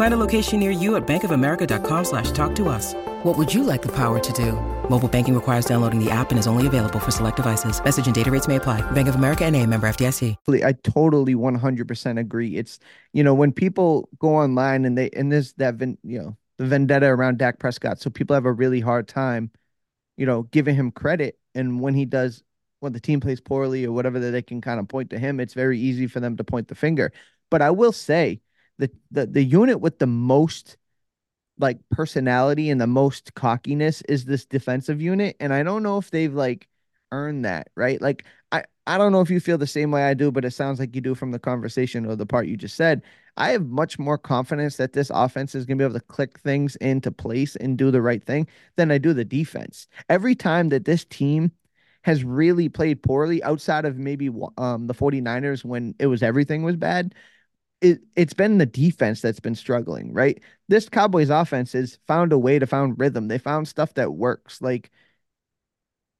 Find 0.00 0.14
a 0.14 0.16
location 0.26 0.60
near 0.60 0.70
you 0.70 0.96
at 0.96 1.06
bankofamerica.com 1.06 2.04
slash 2.06 2.30
talk 2.30 2.54
to 2.54 2.70
us. 2.70 2.94
What 3.22 3.36
would 3.36 3.52
you 3.52 3.64
like 3.64 3.82
the 3.82 3.94
power 3.94 4.18
to 4.18 4.32
do? 4.32 4.52
Mobile 4.88 5.08
banking 5.08 5.34
requires 5.34 5.66
downloading 5.66 6.02
the 6.02 6.10
app 6.10 6.30
and 6.30 6.38
is 6.38 6.46
only 6.46 6.66
available 6.66 6.98
for 6.98 7.10
select 7.10 7.36
devices. 7.36 7.84
Message 7.84 8.06
and 8.06 8.14
data 8.14 8.30
rates 8.30 8.48
may 8.48 8.56
apply. 8.56 8.80
Bank 8.92 9.08
of 9.08 9.14
America 9.14 9.44
and 9.44 9.54
a 9.54 9.66
member 9.66 9.86
FDIC. 9.86 10.64
I 10.64 10.72
totally 10.84 11.34
100% 11.34 12.18
agree. 12.18 12.56
It's, 12.56 12.78
you 13.12 13.22
know, 13.22 13.34
when 13.34 13.52
people 13.52 14.08
go 14.18 14.36
online 14.36 14.86
and 14.86 14.96
they, 14.96 15.10
and 15.10 15.30
there's 15.30 15.52
that, 15.58 15.78
you 16.02 16.18
know, 16.18 16.34
the 16.56 16.64
vendetta 16.64 17.04
around 17.04 17.36
Dak 17.36 17.58
Prescott. 17.58 18.00
So 18.00 18.08
people 18.08 18.32
have 18.32 18.46
a 18.46 18.52
really 18.52 18.80
hard 18.80 19.06
time, 19.06 19.50
you 20.16 20.24
know, 20.24 20.44
giving 20.44 20.76
him 20.76 20.92
credit. 20.92 21.38
And 21.54 21.78
when 21.78 21.92
he 21.92 22.06
does, 22.06 22.42
when 22.78 22.94
the 22.94 23.00
team 23.00 23.20
plays 23.20 23.42
poorly 23.42 23.84
or 23.84 23.92
whatever, 23.92 24.18
that 24.18 24.30
they 24.30 24.40
can 24.40 24.62
kind 24.62 24.80
of 24.80 24.88
point 24.88 25.10
to 25.10 25.18
him, 25.18 25.40
it's 25.40 25.52
very 25.52 25.78
easy 25.78 26.06
for 26.06 26.20
them 26.20 26.38
to 26.38 26.44
point 26.44 26.68
the 26.68 26.74
finger. 26.74 27.12
But 27.50 27.60
I 27.60 27.70
will 27.70 27.92
say, 27.92 28.40
the 28.80 28.90
the 29.10 29.26
the 29.26 29.44
unit 29.44 29.80
with 29.80 29.98
the 29.98 30.06
most 30.06 30.76
like 31.58 31.78
personality 31.90 32.70
and 32.70 32.80
the 32.80 32.86
most 32.86 33.34
cockiness 33.34 34.02
is 34.02 34.24
this 34.24 34.44
defensive 34.46 35.00
unit 35.00 35.36
and 35.40 35.52
I 35.52 35.62
don't 35.62 35.82
know 35.82 35.98
if 35.98 36.10
they've 36.10 36.32
like 36.32 36.68
earned 37.12 37.44
that, 37.44 37.68
right? 37.76 38.00
Like 38.00 38.24
I 38.52 38.64
I 38.86 38.98
don't 38.98 39.12
know 39.12 39.20
if 39.20 39.30
you 39.30 39.40
feel 39.40 39.58
the 39.58 39.66
same 39.66 39.90
way 39.90 40.04
I 40.04 40.14
do, 40.14 40.32
but 40.32 40.44
it 40.44 40.52
sounds 40.52 40.80
like 40.80 40.94
you 40.94 41.00
do 41.00 41.14
from 41.14 41.30
the 41.30 41.38
conversation 41.38 42.06
or 42.06 42.16
the 42.16 42.26
part 42.26 42.46
you 42.48 42.56
just 42.56 42.76
said. 42.76 43.02
I 43.36 43.50
have 43.50 43.66
much 43.66 43.98
more 43.98 44.18
confidence 44.18 44.76
that 44.78 44.92
this 44.92 45.10
offense 45.14 45.54
is 45.54 45.64
going 45.64 45.78
to 45.78 45.82
be 45.82 45.86
able 45.86 46.00
to 46.00 46.06
click 46.06 46.40
things 46.40 46.76
into 46.76 47.12
place 47.12 47.56
and 47.56 47.78
do 47.78 47.90
the 47.90 48.02
right 48.02 48.24
thing 48.24 48.48
than 48.76 48.90
I 48.90 48.98
do 48.98 49.12
the 49.12 49.24
defense. 49.24 49.86
Every 50.08 50.34
time 50.34 50.70
that 50.70 50.84
this 50.84 51.04
team 51.04 51.52
has 52.02 52.24
really 52.24 52.68
played 52.68 53.02
poorly 53.02 53.42
outside 53.42 53.84
of 53.84 53.96
maybe 53.96 54.30
um, 54.58 54.86
the 54.86 54.94
49ers 54.94 55.64
when 55.64 55.94
it 55.98 56.06
was 56.06 56.22
everything 56.22 56.62
was 56.62 56.76
bad, 56.76 57.14
it 57.80 58.00
it's 58.16 58.34
been 58.34 58.58
the 58.58 58.66
defense 58.66 59.20
that's 59.20 59.40
been 59.40 59.54
struggling, 59.54 60.12
right? 60.12 60.40
This 60.68 60.88
Cowboys 60.88 61.30
offense 61.30 61.72
has 61.72 61.98
found 62.06 62.32
a 62.32 62.38
way 62.38 62.58
to 62.58 62.66
find 62.66 62.98
rhythm. 62.98 63.28
They 63.28 63.38
found 63.38 63.68
stuff 63.68 63.94
that 63.94 64.14
works. 64.14 64.60
Like 64.60 64.90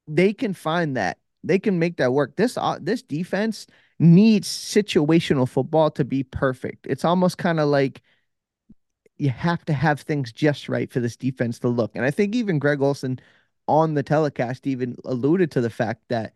they 0.07 0.33
can 0.33 0.53
find 0.53 0.97
that. 0.97 1.17
They 1.43 1.59
can 1.59 1.79
make 1.79 1.97
that 1.97 2.13
work. 2.13 2.35
This 2.35 2.57
uh, 2.57 2.79
this 2.81 3.01
defense 3.01 3.67
needs 3.99 4.47
situational 4.47 5.47
football 5.47 5.91
to 5.91 6.03
be 6.03 6.23
perfect. 6.23 6.87
It's 6.87 7.05
almost 7.05 7.37
kind 7.37 7.59
of 7.59 7.69
like 7.69 8.01
you 9.17 9.29
have 9.29 9.63
to 9.65 9.73
have 9.73 10.01
things 10.01 10.31
just 10.31 10.67
right 10.67 10.91
for 10.91 10.99
this 10.99 11.15
defense 11.15 11.59
to 11.59 11.67
look. 11.67 11.91
And 11.95 12.03
I 12.03 12.11
think 12.11 12.35
even 12.35 12.57
Greg 12.57 12.81
Olsen 12.81 13.19
on 13.67 13.93
the 13.93 14.03
telecast 14.03 14.65
even 14.65 14.95
alluded 15.05 15.51
to 15.51 15.61
the 15.61 15.69
fact 15.69 16.01
that 16.09 16.33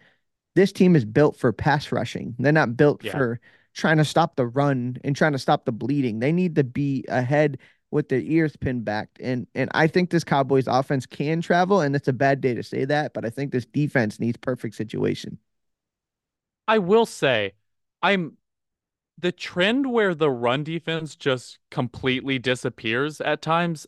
this 0.55 0.71
team 0.71 0.95
is 0.95 1.03
built 1.03 1.35
for 1.35 1.51
pass 1.51 1.91
rushing. 1.91 2.35
They're 2.38 2.51
not 2.51 2.77
built 2.77 3.03
yeah. 3.03 3.11
for 3.11 3.39
trying 3.75 3.97
to 3.97 4.05
stop 4.05 4.35
the 4.35 4.47
run 4.47 4.97
and 5.03 5.15
trying 5.15 5.33
to 5.33 5.39
stop 5.39 5.65
the 5.65 5.71
bleeding. 5.71 6.19
They 6.19 6.31
need 6.31 6.55
to 6.55 6.63
be 6.63 7.05
ahead 7.09 7.59
with 7.91 8.09
their 8.09 8.21
ears 8.21 8.55
pinned 8.55 8.85
back. 8.85 9.09
And 9.19 9.47
and 9.53 9.69
I 9.73 9.88
think 9.88 10.09
this 10.09 10.23
Cowboys 10.23 10.67
offense 10.67 11.05
can 11.05 11.41
travel, 11.41 11.81
and 11.81 11.95
it's 11.95 12.07
a 12.07 12.13
bad 12.13 12.41
day 12.41 12.53
to 12.55 12.63
say 12.63 12.85
that, 12.85 13.13
but 13.13 13.25
I 13.25 13.29
think 13.29 13.51
this 13.51 13.65
defense 13.65 14.19
needs 14.19 14.38
perfect 14.38 14.75
situation. 14.75 15.38
I 16.67 16.79
will 16.79 17.05
say, 17.05 17.53
I'm 18.01 18.38
the 19.17 19.31
trend 19.31 19.91
where 19.91 20.15
the 20.15 20.29
run 20.29 20.63
defense 20.63 21.15
just 21.15 21.59
completely 21.71 22.39
disappears 22.39 23.21
at 23.21 23.41
times. 23.41 23.88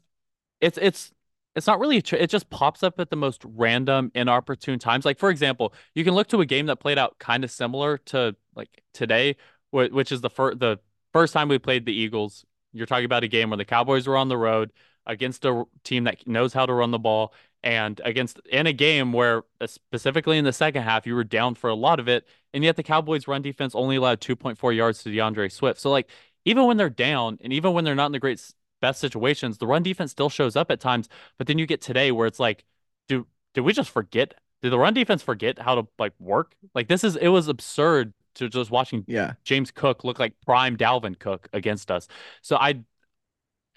It's 0.62 0.78
it's 0.78 1.12
it's 1.56 1.68
not 1.68 1.80
really 1.80 1.98
it 1.98 2.30
just 2.30 2.50
pops 2.50 2.84
up 2.84 3.00
at 3.00 3.10
the 3.10 3.16
most 3.16 3.42
random 3.44 4.12
inopportune 4.14 4.78
times 4.78 5.06
like 5.06 5.18
for 5.18 5.32
example 5.32 5.74
you 5.96 6.04
can 6.04 6.14
look 6.14 6.28
to 6.28 6.40
a 6.40 6.46
game 6.46 6.68
that 6.68 6.80
played 6.80 7.00
out 7.00 7.18
kind 7.18 7.44
of 7.44 7.50
similar 7.50 7.98
to 7.98 8.36
like 8.56 8.84
today 8.94 9.36
which 9.78 10.12
is 10.12 10.22
the 10.22 10.30
first 10.30 10.60
the 10.60 10.80
first 11.14 11.34
time 11.34 11.50
we 11.50 11.60
played 11.60 11.86
the 11.86 11.94
Eagles. 11.94 12.46
You're 12.74 12.86
talking 12.86 13.06
about 13.06 13.24
a 13.24 13.28
game 13.28 13.50
where 13.50 13.58
the 13.58 13.66
Cowboys 13.66 14.08
were 14.08 14.18
on 14.18 14.30
the 14.30 14.38
road 14.38 14.72
against 15.06 15.46
a 15.46 15.64
team 15.84 16.04
that 16.04 16.28
knows 16.28 16.54
how 16.54 16.66
to 16.66 16.74
run 16.74 16.92
the 16.92 17.00
ball, 17.00 17.34
And 17.64 18.00
against 18.04 18.40
in 18.50 18.68
a 18.68 18.74
game 18.74 19.14
where 19.14 19.44
uh, 19.62 19.68
specifically 19.68 20.38
in 20.38 20.46
the 20.46 20.54
second 20.54 20.84
half 20.84 21.08
you 21.08 21.16
were 21.16 21.24
down 21.24 21.56
for 21.56 21.70
a 21.70 21.76
lot 21.76 22.00
of 22.00 22.08
it, 22.08 22.28
and 22.54 22.64
yet 22.64 22.76
the 22.76 22.84
Cowboys 22.84 23.28
run 23.28 23.42
defense 23.42 23.74
only 23.76 23.96
allowed 23.96 24.22
2.4 24.22 24.76
yards 24.76 25.04
to 25.04 25.12
D'Andre 25.16 25.50
Swift. 25.50 25.80
So 25.80 25.90
like 25.90 26.10
even 26.46 26.66
when 26.66 26.78
they're 26.78 26.90
down 26.90 27.38
and 27.42 27.52
even 27.54 27.74
when 27.74 27.84
they're 27.84 27.96
not 27.96 28.08
in 28.08 28.12
the 28.12 28.20
great 28.20 28.42
best 28.82 29.00
situations, 29.00 29.58
the 29.58 29.68
run 29.68 29.84
defense 29.84 30.12
still 30.12 30.30
shows 30.30 30.56
up 30.56 30.72
at 30.72 30.80
times. 30.80 31.10
But 31.38 31.48
then 31.48 31.58
you 31.58 31.66
get 31.66 31.82
today 31.82 32.12
where 32.12 32.28
it's 32.28 32.40
like, 32.40 32.64
do 33.08 33.26
did 33.54 33.62
we 33.62 33.74
just 33.74 33.90
forget? 33.90 34.36
Did 34.62 34.72
the 34.72 34.80
run 34.80 34.94
defense 34.94 35.22
forget 35.24 35.60
how 35.60 35.76
to 35.76 35.88
like 36.00 36.14
work? 36.20 36.56
Like 36.76 36.88
this 36.88 37.04
is 37.04 37.16
it 37.16 37.30
was 37.30 37.48
absurd 37.48 38.14
to 38.38 38.50
just 38.50 38.72
watching 38.72 39.04
Yeah. 39.08 39.34
James 39.44 39.72
Cook 39.72 40.04
look 40.04 40.20
like 40.20 40.34
prime 40.46 40.78
Dalvin 40.78 41.18
Cook 41.18 41.48
against 41.54 41.92
us. 41.92 42.08
So 42.42 42.58
I 42.58 42.84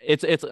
it's 0.02 0.24
it's 0.24 0.44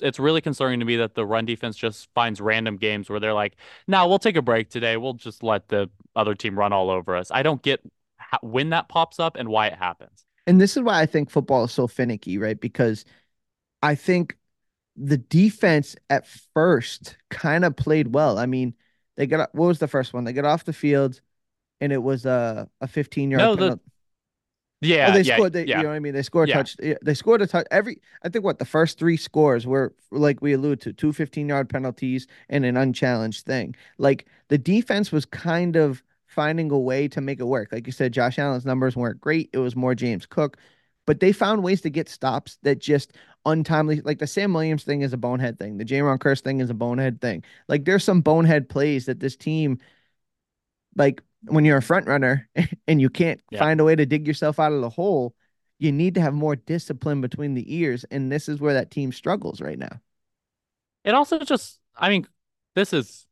it's 0.00 0.18
really 0.18 0.40
concerning 0.40 0.80
to 0.80 0.86
me 0.86 0.96
that 0.96 1.14
the 1.14 1.24
run 1.24 1.44
defense 1.44 1.76
just 1.76 2.08
finds 2.14 2.40
random 2.40 2.76
games 2.76 3.08
where 3.08 3.20
they're 3.20 3.34
like, 3.34 3.56
"No, 3.86 3.98
nah, 3.98 4.06
we'll 4.06 4.18
take 4.18 4.36
a 4.36 4.42
break 4.42 4.70
today. 4.70 4.96
We'll 4.96 5.14
just 5.14 5.42
let 5.42 5.68
the 5.68 5.88
other 6.16 6.34
team 6.34 6.58
run 6.58 6.72
all 6.72 6.90
over 6.90 7.16
us." 7.16 7.30
I 7.30 7.42
don't 7.42 7.62
get 7.62 7.80
when 8.42 8.70
that 8.70 8.88
pops 8.88 9.20
up 9.20 9.36
and 9.36 9.48
why 9.48 9.68
it 9.68 9.74
happens. 9.74 10.24
And 10.46 10.60
this 10.60 10.76
is 10.76 10.82
why 10.82 11.00
I 11.00 11.06
think 11.06 11.30
football 11.30 11.64
is 11.64 11.72
so 11.72 11.86
finicky, 11.86 12.38
right? 12.38 12.58
Because 12.58 13.04
I 13.82 13.94
think 13.94 14.36
the 14.96 15.18
defense 15.18 15.94
at 16.10 16.26
first 16.54 17.16
kind 17.30 17.64
of 17.64 17.76
played 17.76 18.14
well. 18.14 18.38
I 18.38 18.46
mean, 18.46 18.74
they 19.16 19.26
got 19.26 19.54
what 19.54 19.66
was 19.66 19.78
the 19.78 19.88
first 19.88 20.12
one? 20.12 20.24
They 20.24 20.32
got 20.32 20.44
off 20.44 20.64
the 20.64 20.72
field, 20.72 21.20
and 21.80 21.92
it 21.92 22.02
was 22.02 22.26
a 22.26 22.68
a 22.80 22.88
15 22.88 23.30
yard. 23.30 23.42
No, 23.42 23.56
the 23.56 23.80
yeah, 24.80 25.08
oh, 25.10 25.12
they 25.12 25.22
yeah, 25.22 25.34
scored. 25.34 25.52
They, 25.52 25.64
yeah. 25.66 25.78
You 25.78 25.82
know 25.84 25.88
what 25.88 25.96
I 25.96 25.98
mean? 25.98 26.14
They 26.14 26.22
scored 26.22 26.48
a 26.48 26.50
Yeah. 26.50 26.56
touch. 26.58 26.76
They 26.76 27.14
scored 27.14 27.42
a 27.42 27.46
touch. 27.48 27.66
Every 27.70 28.00
I 28.22 28.28
think 28.28 28.44
what 28.44 28.58
the 28.60 28.64
first 28.64 28.98
three 28.98 29.16
scores 29.16 29.66
were 29.66 29.92
like 30.12 30.40
we 30.40 30.52
alluded 30.52 30.80
to 30.82 30.92
two 30.92 31.12
15 31.12 31.48
yard 31.48 31.68
penalties 31.68 32.26
and 32.48 32.64
an 32.64 32.76
unchallenged 32.76 33.44
thing. 33.44 33.74
Like 33.98 34.26
the 34.48 34.58
defense 34.58 35.10
was 35.10 35.24
kind 35.26 35.74
of 35.76 36.02
finding 36.26 36.70
a 36.70 36.78
way 36.78 37.08
to 37.08 37.20
make 37.20 37.40
it 37.40 37.44
work. 37.44 37.72
Like 37.72 37.86
you 37.86 37.92
said, 37.92 38.12
Josh 38.12 38.38
Allen's 38.38 38.64
numbers 38.66 38.94
weren't 38.94 39.20
great. 39.20 39.50
It 39.52 39.58
was 39.58 39.74
more 39.74 39.94
James 39.96 40.26
Cook, 40.26 40.58
but 41.06 41.18
they 41.20 41.32
found 41.32 41.64
ways 41.64 41.80
to 41.80 41.90
get 41.90 42.08
stops 42.08 42.58
that 42.62 42.78
just 42.78 43.14
untimely. 43.46 44.00
Like 44.02 44.18
the 44.20 44.26
Sam 44.28 44.52
Williams 44.54 44.84
thing 44.84 45.02
is 45.02 45.12
a 45.12 45.16
bonehead 45.16 45.58
thing. 45.58 45.78
The 45.78 45.84
Jayron 45.84 46.18
Kearse 46.18 46.40
thing 46.42 46.60
is 46.60 46.70
a 46.70 46.74
bonehead 46.74 47.20
thing. 47.20 47.42
Like 47.66 47.84
there's 47.84 48.04
some 48.04 48.20
bonehead 48.20 48.68
plays 48.68 49.06
that 49.06 49.18
this 49.18 49.34
team, 49.36 49.78
like 50.96 51.22
when 51.46 51.64
you're 51.64 51.78
a 51.78 51.82
front 51.82 52.06
runner 52.06 52.48
and 52.88 53.00
you 53.00 53.10
can't 53.10 53.40
Yeah. 53.50 53.58
find 53.60 53.80
a 53.80 53.84
way 53.84 53.94
to 53.96 54.06
dig 54.06 54.26
yourself 54.26 54.58
out 54.58 54.72
of 54.72 54.80
the 54.80 54.90
hole, 54.90 55.34
you 55.78 55.92
need 55.92 56.14
to 56.16 56.20
have 56.20 56.34
more 56.34 56.56
discipline 56.56 57.20
between 57.20 57.54
the 57.54 57.74
ears. 57.76 58.04
And 58.10 58.30
this 58.32 58.48
is 58.48 58.60
where 58.60 58.74
that 58.74 58.90
team 58.90 59.12
struggles 59.12 59.60
right 59.60 59.78
now. 59.78 60.00
It 61.04 61.14
also 61.14 61.38
just, 61.38 61.78
I 61.96 62.08
mean, 62.10 62.26
this 62.74 62.92
is 62.92 63.24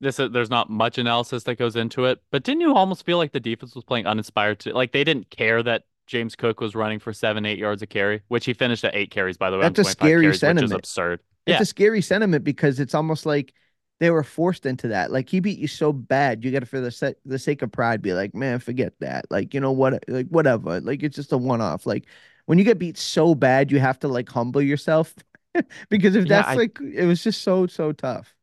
this 0.00 0.20
is 0.20 0.30
there's 0.30 0.50
not 0.50 0.68
much 0.68 0.98
analysis 0.98 1.44
that 1.44 1.56
goes 1.58 1.76
into 1.76 2.04
it, 2.04 2.20
but 2.30 2.42
didn't 2.42 2.60
you 2.60 2.74
almost 2.74 3.06
feel 3.06 3.16
like 3.16 3.32
the 3.32 3.40
defense 3.40 3.74
was 3.74 3.84
playing 3.84 4.06
uninspired 4.06 4.60
to 4.60 4.72
like 4.74 4.92
they 4.92 5.04
didn't 5.04 5.30
care 5.30 5.62
that 5.62 5.84
James 6.06 6.36
Cook 6.36 6.60
was 6.60 6.74
running 6.74 6.98
for 6.98 7.12
seven, 7.14 7.46
eight 7.46 7.58
yards 7.58 7.80
a 7.80 7.86
carry, 7.86 8.20
which 8.28 8.44
he 8.44 8.52
finished 8.52 8.84
at 8.84 8.94
eight 8.94 9.10
carries, 9.10 9.38
by 9.38 9.50
the 9.50 9.56
way. 9.56 9.62
That's 9.62 9.78
a 9.78 9.84
scary 9.84 10.10
carries, 10.10 10.26
Which 10.26 10.34
is 10.34 10.40
sentiment. 10.40 10.72
absurd. 10.74 11.20
It's 11.46 11.54
Yeah. 11.56 11.62
a 11.62 11.64
scary 11.64 12.02
sentiment 12.02 12.44
because 12.44 12.78
it's 12.80 12.94
almost 12.94 13.24
like 13.24 13.54
they 14.00 14.10
were 14.10 14.24
forced 14.24 14.66
into 14.66 14.88
that. 14.88 15.10
Like 15.12 15.28
he 15.28 15.40
beat 15.40 15.58
you 15.58 15.68
so 15.68 15.92
bad, 15.92 16.44
you 16.44 16.50
got 16.50 16.60
to, 16.60 16.66
for 16.66 16.80
the 16.80 16.90
se- 16.90 17.14
the 17.24 17.38
sake 17.38 17.62
of 17.62 17.70
pride, 17.72 18.02
be 18.02 18.12
like, 18.12 18.34
man, 18.34 18.58
forget 18.58 18.92
that. 19.00 19.26
Like 19.30 19.54
you 19.54 19.60
know 19.60 19.72
what? 19.72 19.94
Uh, 19.94 19.98
like 20.08 20.28
whatever. 20.28 20.80
Like 20.80 21.02
it's 21.02 21.16
just 21.16 21.32
a 21.32 21.38
one 21.38 21.60
off. 21.60 21.86
Like 21.86 22.06
when 22.46 22.58
you 22.58 22.64
get 22.64 22.78
beat 22.78 22.98
so 22.98 23.34
bad, 23.34 23.70
you 23.70 23.78
have 23.80 23.98
to 24.00 24.08
like 24.08 24.28
humble 24.28 24.60
yourself 24.62 25.14
because 25.88 26.16
if 26.16 26.26
Yeah, 26.26 26.36
that's 26.42 26.48
I- 26.48 26.54
like, 26.54 26.78
it 26.80 27.06
was 27.06 27.22
just 27.22 27.42
so 27.42 27.66
so 27.66 27.92
tough. 27.92 28.34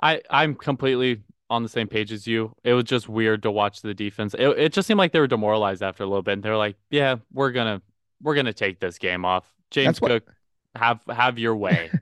I 0.00 0.20
I'm 0.30 0.54
completely 0.54 1.22
on 1.50 1.62
the 1.62 1.68
same 1.68 1.88
page 1.88 2.12
as 2.12 2.26
you. 2.26 2.54
It 2.64 2.72
was 2.74 2.84
just 2.84 3.08
weird 3.08 3.42
to 3.44 3.50
watch 3.50 3.80
the 3.82 3.94
defense. 3.94 4.34
It 4.34 4.46
it 4.58 4.72
just 4.72 4.86
seemed 4.88 4.98
like 4.98 5.12
they 5.12 5.20
were 5.20 5.26
demoralized 5.26 5.82
after 5.82 6.02
a 6.02 6.06
little 6.06 6.22
bit. 6.22 6.32
And 6.32 6.42
they're 6.42 6.56
like, 6.56 6.76
"Yeah, 6.90 7.16
we're 7.32 7.52
gonna 7.52 7.80
we're 8.22 8.34
gonna 8.34 8.52
take 8.52 8.80
this 8.80 8.98
game 8.98 9.24
off." 9.24 9.50
James 9.70 9.98
That's 9.98 10.00
what- 10.00 10.10
Cook, 10.26 10.34
have 10.74 11.00
have 11.08 11.38
your 11.38 11.56
way. 11.56 11.90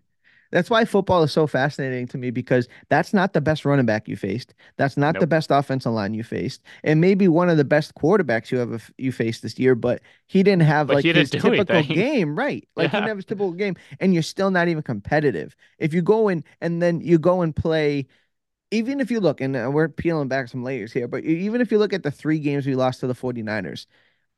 That's 0.53 0.71
why 0.71 0.85
football 0.85 1.23
is 1.25 1.33
so 1.33 1.47
fascinating 1.49 2.07
to 2.09 2.19
me 2.19 2.31
because 2.31 2.69
that's 2.91 3.13
not 3.15 3.33
the 3.33 3.41
best 3.41 3.65
running 3.65 3.87
back 3.87 4.07
you 4.07 4.17
faced. 4.17 4.55
That's 4.77 4.97
not 4.97 5.19
the 5.19 5.27
best 5.27 5.51
offensive 5.51 5.93
line 5.93 6.15
you 6.15 6.23
faced. 6.23 6.63
And 6.85 7.01
maybe 7.01 7.27
one 7.29 7.49
of 7.49 7.57
the 7.57 7.65
best 7.65 7.95
quarterbacks 7.97 8.51
you 8.51 8.61
ever 8.61 8.79
you 8.99 9.13
faced 9.13 9.43
this 9.43 9.59
year, 9.59 9.75
but 9.75 10.03
he 10.29 10.43
didn't 10.45 10.63
have 10.63 10.89
But 10.89 10.99
like 10.99 11.11
his 11.13 11.33
typical 11.35 11.85
anything. 11.85 11.85
game, 11.85 12.37
right? 12.39 12.69
Like 12.77 12.93
he 12.93 12.97
Yeah. 12.97 12.99
didn't 12.99 13.09
have 13.09 13.19
his 13.19 13.25
typical 13.25 13.53
game, 13.53 13.77
and 14.01 14.15
you're 14.15 14.23
still 14.23 14.51
not 14.51 14.69
even 14.69 14.83
competitive. 14.83 15.57
If 15.79 15.95
you 15.95 16.03
go 16.03 16.29
in 16.29 16.45
and 16.61 16.83
then 16.83 17.01
you 17.01 17.19
go 17.19 17.43
and 17.43 17.57
play, 17.57 18.07
even 18.71 19.01
if 19.01 19.11
you 19.11 19.21
look, 19.21 19.41
and 19.41 19.57
uh, 19.57 19.71
we're 19.73 19.89
peeling 19.89 20.29
back 20.29 20.49
some 20.49 20.65
layers 20.65 20.93
here, 20.93 21.09
but 21.09 21.25
even 21.25 21.61
if 21.61 21.71
you 21.73 21.79
look 21.79 21.93
at 21.93 22.03
the 22.03 22.11
three 22.11 22.39
games 22.39 22.67
we 22.67 22.75
lost 22.75 23.01
to 23.01 23.07
the 23.07 23.15
49ers, 23.15 23.87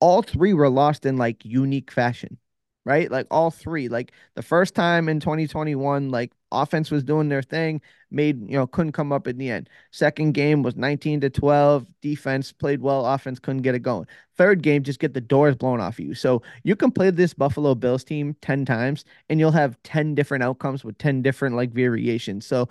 all 0.01 0.23
three 0.23 0.55
were 0.55 0.69
lost 0.71 1.07
in 1.07 1.17
like 1.17 1.45
unique 1.45 1.91
fashion 1.91 2.39
right? 2.85 3.11
Like 3.11 3.27
all 3.31 3.51
three. 3.51 3.89
Like 3.89 4.13
the 4.35 4.43
first 4.43 4.75
time 4.75 5.09
in 5.09 5.21
2021, 5.21 6.11
like 6.11 6.33
offense 6.53 6.91
was 6.91 7.03
doing 7.03 7.29
their 7.29 7.43
thing, 7.43 7.81
made, 8.11 8.41
you 8.49 8.57
know, 8.57 8.67
couldn't 8.67 8.93
come 8.93 9.13
up 9.13 9.27
in 9.27 9.39
the 9.39 9.51
end. 9.51 9.69
Second 9.91 10.33
game 10.33 10.63
was 10.63 10.77
19 10.77 11.21
to 11.23 11.31
12. 11.31 11.87
Defense 12.03 12.53
played 12.53 12.81
well, 12.81 13.07
offense 13.07 13.39
couldn't 13.39 13.63
get 13.63 13.75
it 13.75 13.81
going. 13.81 14.07
Third 14.37 14.63
game, 14.63 14.83
just 14.83 15.01
get 15.01 15.15
the 15.15 15.21
doors 15.21 15.57
blown 15.57 15.81
off 15.81 15.99
you. 15.99 16.15
So 16.15 16.43
you 16.63 16.77
can 16.77 16.91
play 16.91 17.11
this 17.11 17.35
Buffalo 17.35 17.75
Bills 17.75 18.05
team 18.05 18.37
10 18.43 18.65
times 18.65 19.05
and 19.29 19.41
you'll 19.41 19.53
have 19.53 19.83
10 19.85 20.15
different 20.15 20.45
outcomes 20.45 20.85
with 20.85 20.99
10 20.99 21.23
different 21.23 21.57
like 21.57 21.73
variations. 21.73 22.47
So 22.47 22.69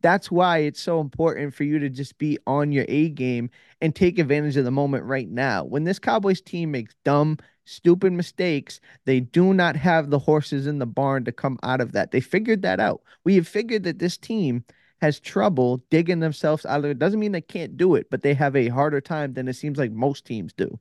that's 0.00 0.30
why 0.30 0.58
it's 0.58 0.80
so 0.80 1.00
important 1.00 1.54
for 1.54 1.64
you 1.64 1.78
to 1.78 1.88
just 1.88 2.18
be 2.18 2.38
on 2.46 2.72
your 2.72 2.84
A 2.88 3.08
game 3.10 3.50
and 3.80 3.94
take 3.94 4.18
advantage 4.18 4.56
of 4.56 4.64
the 4.64 4.70
moment 4.70 5.04
right 5.04 5.28
now. 5.28 5.64
When 5.64 5.84
this 5.84 5.98
Cowboys 5.98 6.40
team 6.40 6.70
makes 6.70 6.94
dumb, 7.04 7.38
stupid 7.64 8.12
mistakes, 8.12 8.80
they 9.04 9.20
do 9.20 9.52
not 9.54 9.76
have 9.76 10.10
the 10.10 10.18
horses 10.18 10.66
in 10.66 10.78
the 10.78 10.86
barn 10.86 11.24
to 11.24 11.32
come 11.32 11.58
out 11.62 11.80
of 11.80 11.92
that. 11.92 12.10
They 12.10 12.20
figured 12.20 12.62
that 12.62 12.80
out. 12.80 13.02
We 13.24 13.36
have 13.36 13.48
figured 13.48 13.84
that 13.84 13.98
this 13.98 14.16
team 14.16 14.64
has 15.00 15.18
trouble 15.18 15.78
digging 15.90 16.20
themselves 16.20 16.66
out 16.66 16.84
of 16.84 16.90
it. 16.90 16.98
Doesn't 16.98 17.20
mean 17.20 17.32
they 17.32 17.40
can't 17.40 17.76
do 17.76 17.94
it, 17.94 18.08
but 18.10 18.22
they 18.22 18.34
have 18.34 18.54
a 18.54 18.68
harder 18.68 19.00
time 19.00 19.32
than 19.34 19.48
it 19.48 19.54
seems 19.54 19.78
like 19.78 19.92
most 19.92 20.24
teams 20.24 20.52
do. 20.52 20.78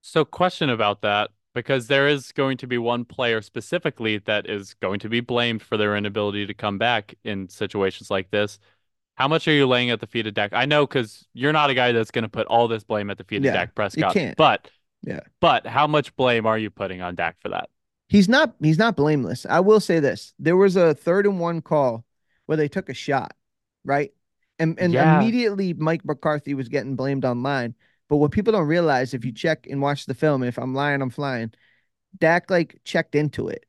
So, 0.00 0.24
question 0.24 0.70
about 0.70 1.02
that 1.02 1.30
because 1.56 1.86
there 1.86 2.06
is 2.06 2.32
going 2.32 2.58
to 2.58 2.66
be 2.66 2.76
one 2.76 3.06
player 3.06 3.40
specifically 3.40 4.18
that 4.18 4.48
is 4.48 4.74
going 4.74 5.00
to 5.00 5.08
be 5.08 5.20
blamed 5.20 5.62
for 5.62 5.78
their 5.78 5.96
inability 5.96 6.46
to 6.46 6.52
come 6.52 6.76
back 6.76 7.14
in 7.24 7.48
situations 7.48 8.10
like 8.10 8.30
this. 8.30 8.58
How 9.14 9.26
much 9.26 9.48
are 9.48 9.52
you 9.52 9.66
laying 9.66 9.88
at 9.88 9.98
the 10.00 10.06
feet 10.06 10.26
of 10.26 10.34
Dak? 10.34 10.52
I 10.52 10.66
know 10.66 10.86
because 10.86 11.26
you're 11.32 11.54
not 11.54 11.70
a 11.70 11.74
guy 11.74 11.92
that's 11.92 12.10
going 12.10 12.24
to 12.24 12.28
put 12.28 12.46
all 12.48 12.68
this 12.68 12.84
blame 12.84 13.08
at 13.08 13.16
the 13.16 13.24
feet 13.24 13.42
Yeah, 13.42 13.52
of 13.52 13.54
Dak 13.54 13.74
Prescott. 13.74 14.14
you 14.14 14.20
can't. 14.20 14.36
But 14.36 14.70
Yeah. 15.02 15.20
but 15.40 15.66
how 15.66 15.86
much 15.86 16.14
blame 16.16 16.44
are 16.44 16.58
you 16.58 16.68
putting 16.68 17.00
on 17.00 17.14
Dak 17.14 17.40
for 17.40 17.48
that? 17.48 17.70
He's 18.10 18.28
not 18.28 18.54
he's 18.60 18.78
not 18.78 18.94
blameless. 18.94 19.46
I 19.48 19.60
will 19.60 19.80
say 19.80 19.98
this. 19.98 20.34
There 20.38 20.58
was 20.58 20.76
a 20.76 20.94
third 20.94 21.24
and 21.24 21.40
one 21.40 21.62
call 21.62 22.04
where 22.44 22.58
they 22.58 22.68
took 22.68 22.90
a 22.90 22.94
shot, 22.94 23.32
right? 23.82 24.12
And 24.58 24.78
and 24.78 24.92
Yeah. 24.92 25.16
immediately 25.16 25.72
Mike 25.72 26.04
McCarthy 26.04 26.52
was 26.52 26.68
getting 26.68 26.96
blamed 26.96 27.24
online. 27.24 27.74
But 28.08 28.16
what 28.18 28.30
people 28.32 28.52
don't 28.52 28.66
realize 28.66 29.14
if 29.14 29.24
you 29.24 29.32
check 29.32 29.66
and 29.68 29.82
watch 29.82 30.06
the 30.06 30.14
film, 30.14 30.42
if 30.42 30.58
I'm 30.58 30.74
lying, 30.74 31.02
I'm 31.02 31.10
flying, 31.10 31.52
Dak 32.18 32.50
like 32.50 32.80
checked 32.84 33.14
into 33.14 33.48
it. 33.48 33.66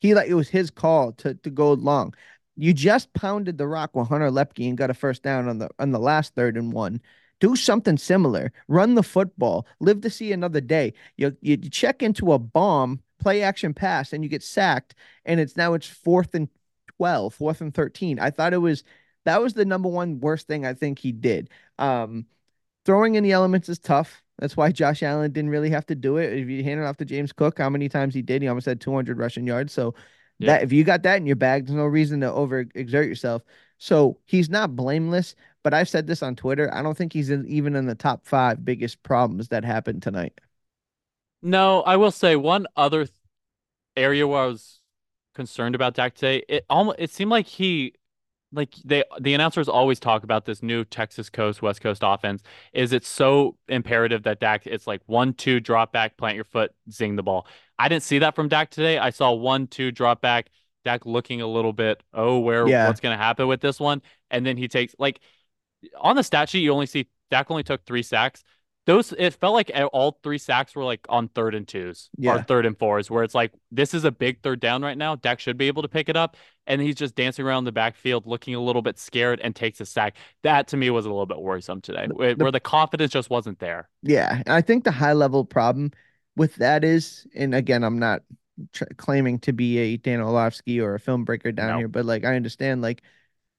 He 0.00 0.14
like 0.14 0.28
it 0.28 0.34
was 0.34 0.48
his 0.48 0.70
call 0.70 1.12
to 1.14 1.34
to 1.34 1.50
go 1.50 1.72
long. 1.74 2.14
You 2.56 2.72
just 2.74 3.12
pounded 3.14 3.58
the 3.58 3.66
rock 3.66 3.94
with 3.96 4.08
Hunter 4.08 4.30
Luepke 4.30 4.68
and 4.68 4.78
got 4.78 4.90
a 4.90 4.94
first 4.94 5.22
down 5.22 5.48
on 5.48 5.58
the 5.58 5.70
on 5.78 5.90
the 5.92 5.98
last 5.98 6.34
third 6.34 6.56
and 6.56 6.72
one. 6.72 7.00
Do 7.40 7.56
something 7.56 7.96
similar. 7.96 8.52
Run 8.68 8.94
the 8.94 9.02
football. 9.02 9.66
Live 9.80 10.02
to 10.02 10.10
see 10.10 10.32
another 10.32 10.60
day. 10.60 10.94
You 11.16 11.36
you 11.40 11.56
check 11.58 12.02
into 12.02 12.32
a 12.32 12.38
bomb, 12.38 13.00
play 13.18 13.42
action 13.42 13.74
pass, 13.74 14.12
and 14.12 14.22
you 14.24 14.30
get 14.30 14.42
sacked, 14.42 14.94
and 15.24 15.40
it's 15.40 15.56
now 15.56 15.74
it's 15.74 15.86
fourth 15.86 16.34
and 16.34 16.48
12, 16.96 17.34
fourth 17.34 17.60
and 17.60 17.74
13. 17.74 18.18
I 18.18 18.30
thought 18.30 18.52
it 18.54 18.58
was 18.58 18.84
that 19.24 19.40
was 19.42 19.54
the 19.54 19.64
number 19.64 19.88
one 19.88 20.20
worst 20.20 20.46
thing 20.46 20.64
I 20.66 20.74
think 20.74 20.98
he 20.98 21.12
did. 21.12 21.50
Um 21.78 22.26
throwing 22.84 23.14
in 23.14 23.24
the 23.24 23.32
elements 23.32 23.68
is 23.68 23.78
tough. 23.78 24.22
That's 24.38 24.56
why 24.56 24.72
Josh 24.72 25.02
Allen 25.02 25.32
didn't 25.32 25.50
really 25.50 25.70
have 25.70 25.86
to 25.86 25.94
do 25.94 26.16
it. 26.16 26.32
If 26.32 26.48
you 26.48 26.64
hand 26.64 26.80
it 26.80 26.84
off 26.84 26.96
to 26.98 27.04
James 27.04 27.32
Cook, 27.32 27.58
how 27.58 27.68
many 27.70 27.88
times 27.88 28.14
he 28.14 28.22
did, 28.22 28.42
he 28.42 28.48
almost 28.48 28.66
had 28.66 28.80
200 28.80 29.18
rushing 29.18 29.46
yards. 29.46 29.72
So 29.72 29.94
Yeah. 30.38 30.48
that 30.48 30.62
if 30.62 30.72
you 30.72 30.84
got 30.84 31.02
that 31.02 31.16
in 31.18 31.26
your 31.26 31.36
bag, 31.36 31.66
there's 31.66 31.76
no 31.76 31.84
reason 31.86 32.20
to 32.20 32.28
overexert 32.28 33.06
yourself. 33.06 33.42
So 33.78 34.18
he's 34.26 34.48
not 34.50 34.76
blameless. 34.76 35.34
But 35.62 35.74
I've 35.74 35.90
said 35.90 36.06
this 36.06 36.22
on 36.22 36.36
Twitter. 36.36 36.72
I 36.72 36.82
don't 36.82 36.96
think 36.96 37.12
he's 37.12 37.28
in, 37.28 37.46
even 37.46 37.76
in 37.76 37.86
the 37.86 37.94
top 37.94 38.26
five 38.26 38.64
biggest 38.64 39.02
problems 39.02 39.48
that 39.48 39.62
happened 39.64 40.02
tonight. 40.02 40.40
No, 41.42 41.82
I 41.82 41.96
will 41.96 42.10
say 42.10 42.36
one 42.36 42.66
other 42.76 43.04
th- 43.06 43.16
area 43.96 44.26
where 44.26 44.42
I 44.44 44.46
was 44.46 44.80
concerned 45.34 45.74
about 45.76 45.94
Dak 45.94 46.14
today. 46.14 46.44
It 46.48 46.66
almost 46.70 46.98
it 47.00 47.10
seemed 47.10 47.30
like 47.32 47.46
he 47.46 47.94
like 48.52 48.74
they 48.84 49.04
the 49.20 49.34
announcers 49.34 49.68
always 49.68 50.00
talk 50.00 50.24
about 50.24 50.44
this 50.44 50.62
new 50.62 50.84
Texas 50.84 51.30
coast 51.30 51.62
West 51.62 51.80
Coast 51.80 52.02
offense 52.04 52.42
is 52.72 52.92
it 52.92 53.04
so 53.04 53.56
imperative 53.68 54.24
that 54.24 54.40
Dak 54.40 54.66
it's 54.66 54.86
like 54.86 55.02
one 55.06 55.34
two 55.34 55.60
drop 55.60 55.92
back 55.92 56.16
plant 56.16 56.34
your 56.34 56.44
foot 56.44 56.72
zing 56.90 57.16
the 57.16 57.22
ball. 57.22 57.46
I 57.78 57.88
didn't 57.88 58.02
see 58.02 58.18
that 58.18 58.34
from 58.34 58.48
Dak 58.48 58.70
today. 58.70 58.98
I 58.98 59.10
saw 59.10 59.32
one 59.32 59.66
two 59.66 59.90
drop 59.92 60.20
back 60.20 60.50
Dak 60.84 61.06
looking 61.06 61.40
a 61.40 61.46
little 61.46 61.72
bit, 61.72 62.02
oh, 62.12 62.38
where 62.40 62.66
Yeah. 62.66 62.86
what's 62.86 63.00
going 63.00 63.16
to 63.16 63.22
happen 63.22 63.46
with 63.46 63.60
this 63.60 63.78
one? 63.78 64.02
And 64.30 64.44
then 64.44 64.56
he 64.56 64.68
takes 64.68 64.94
like 64.98 65.20
on 65.98 66.16
the 66.16 66.22
stat 66.22 66.48
sheet, 66.48 66.60
you 66.60 66.72
only 66.72 66.86
see 66.86 67.08
Dak 67.30 67.50
only 67.50 67.62
took 67.62 67.84
three 67.84 68.02
sacks. 68.02 68.42
Those 68.90 69.12
it 69.16 69.34
felt 69.34 69.54
like 69.54 69.70
all 69.92 70.18
three 70.24 70.38
sacks 70.38 70.74
were 70.74 70.82
like 70.82 71.06
on 71.08 71.28
third 71.28 71.54
and 71.54 71.66
twos 71.68 72.10
Yeah. 72.18 72.34
or 72.34 72.42
third 72.42 72.66
and 72.66 72.76
fours, 72.76 73.08
where 73.08 73.22
it's 73.22 73.36
like 73.36 73.52
this 73.70 73.94
is 73.94 74.04
a 74.04 74.10
big 74.10 74.42
third 74.42 74.58
down 74.58 74.82
right 74.82 74.98
now. 74.98 75.14
Dak 75.14 75.38
should 75.38 75.56
be 75.56 75.68
able 75.68 75.82
to 75.82 75.88
pick 75.88 76.08
it 76.08 76.16
up, 76.16 76.36
and 76.66 76.80
he's 76.80 76.96
just 76.96 77.14
dancing 77.14 77.46
around 77.46 77.64
the 77.64 77.72
backfield, 77.72 78.26
looking 78.26 78.56
a 78.56 78.60
little 78.60 78.82
bit 78.82 78.98
scared, 78.98 79.38
and 79.44 79.54
takes 79.54 79.80
a 79.80 79.86
sack. 79.86 80.16
That 80.42 80.66
to 80.68 80.76
me 80.76 80.90
was 80.90 81.04
a 81.06 81.08
little 81.08 81.24
bit 81.24 81.38
worrisome 81.40 81.80
today, 81.80 82.08
where, 82.12 82.34
the- 82.34 82.42
where 82.44 82.50
the 82.50 82.58
confidence 82.58 83.12
just 83.12 83.30
wasn't 83.30 83.60
there. 83.60 83.88
Yeah, 84.02 84.38
and 84.44 84.48
I 84.48 84.60
think 84.60 84.82
the 84.82 84.90
high 84.90 85.12
level 85.12 85.44
problem 85.44 85.92
with 86.36 86.56
that 86.56 86.82
is, 86.82 87.28
and 87.32 87.54
again, 87.54 87.84
I'm 87.84 88.00
not 88.00 88.22
tr 88.72 88.84
claiming 88.96 89.38
to 89.40 89.52
be 89.52 89.78
a 89.78 89.98
Dan 89.98 90.20
Orlovsky 90.20 90.80
or 90.80 90.94
a 90.96 91.00
film 91.00 91.24
breaker 91.24 91.52
down 91.52 91.68
No. 91.70 91.78
here, 91.78 91.88
but 91.88 92.04
like 92.06 92.24
I 92.24 92.34
understand, 92.34 92.82
like 92.82 93.02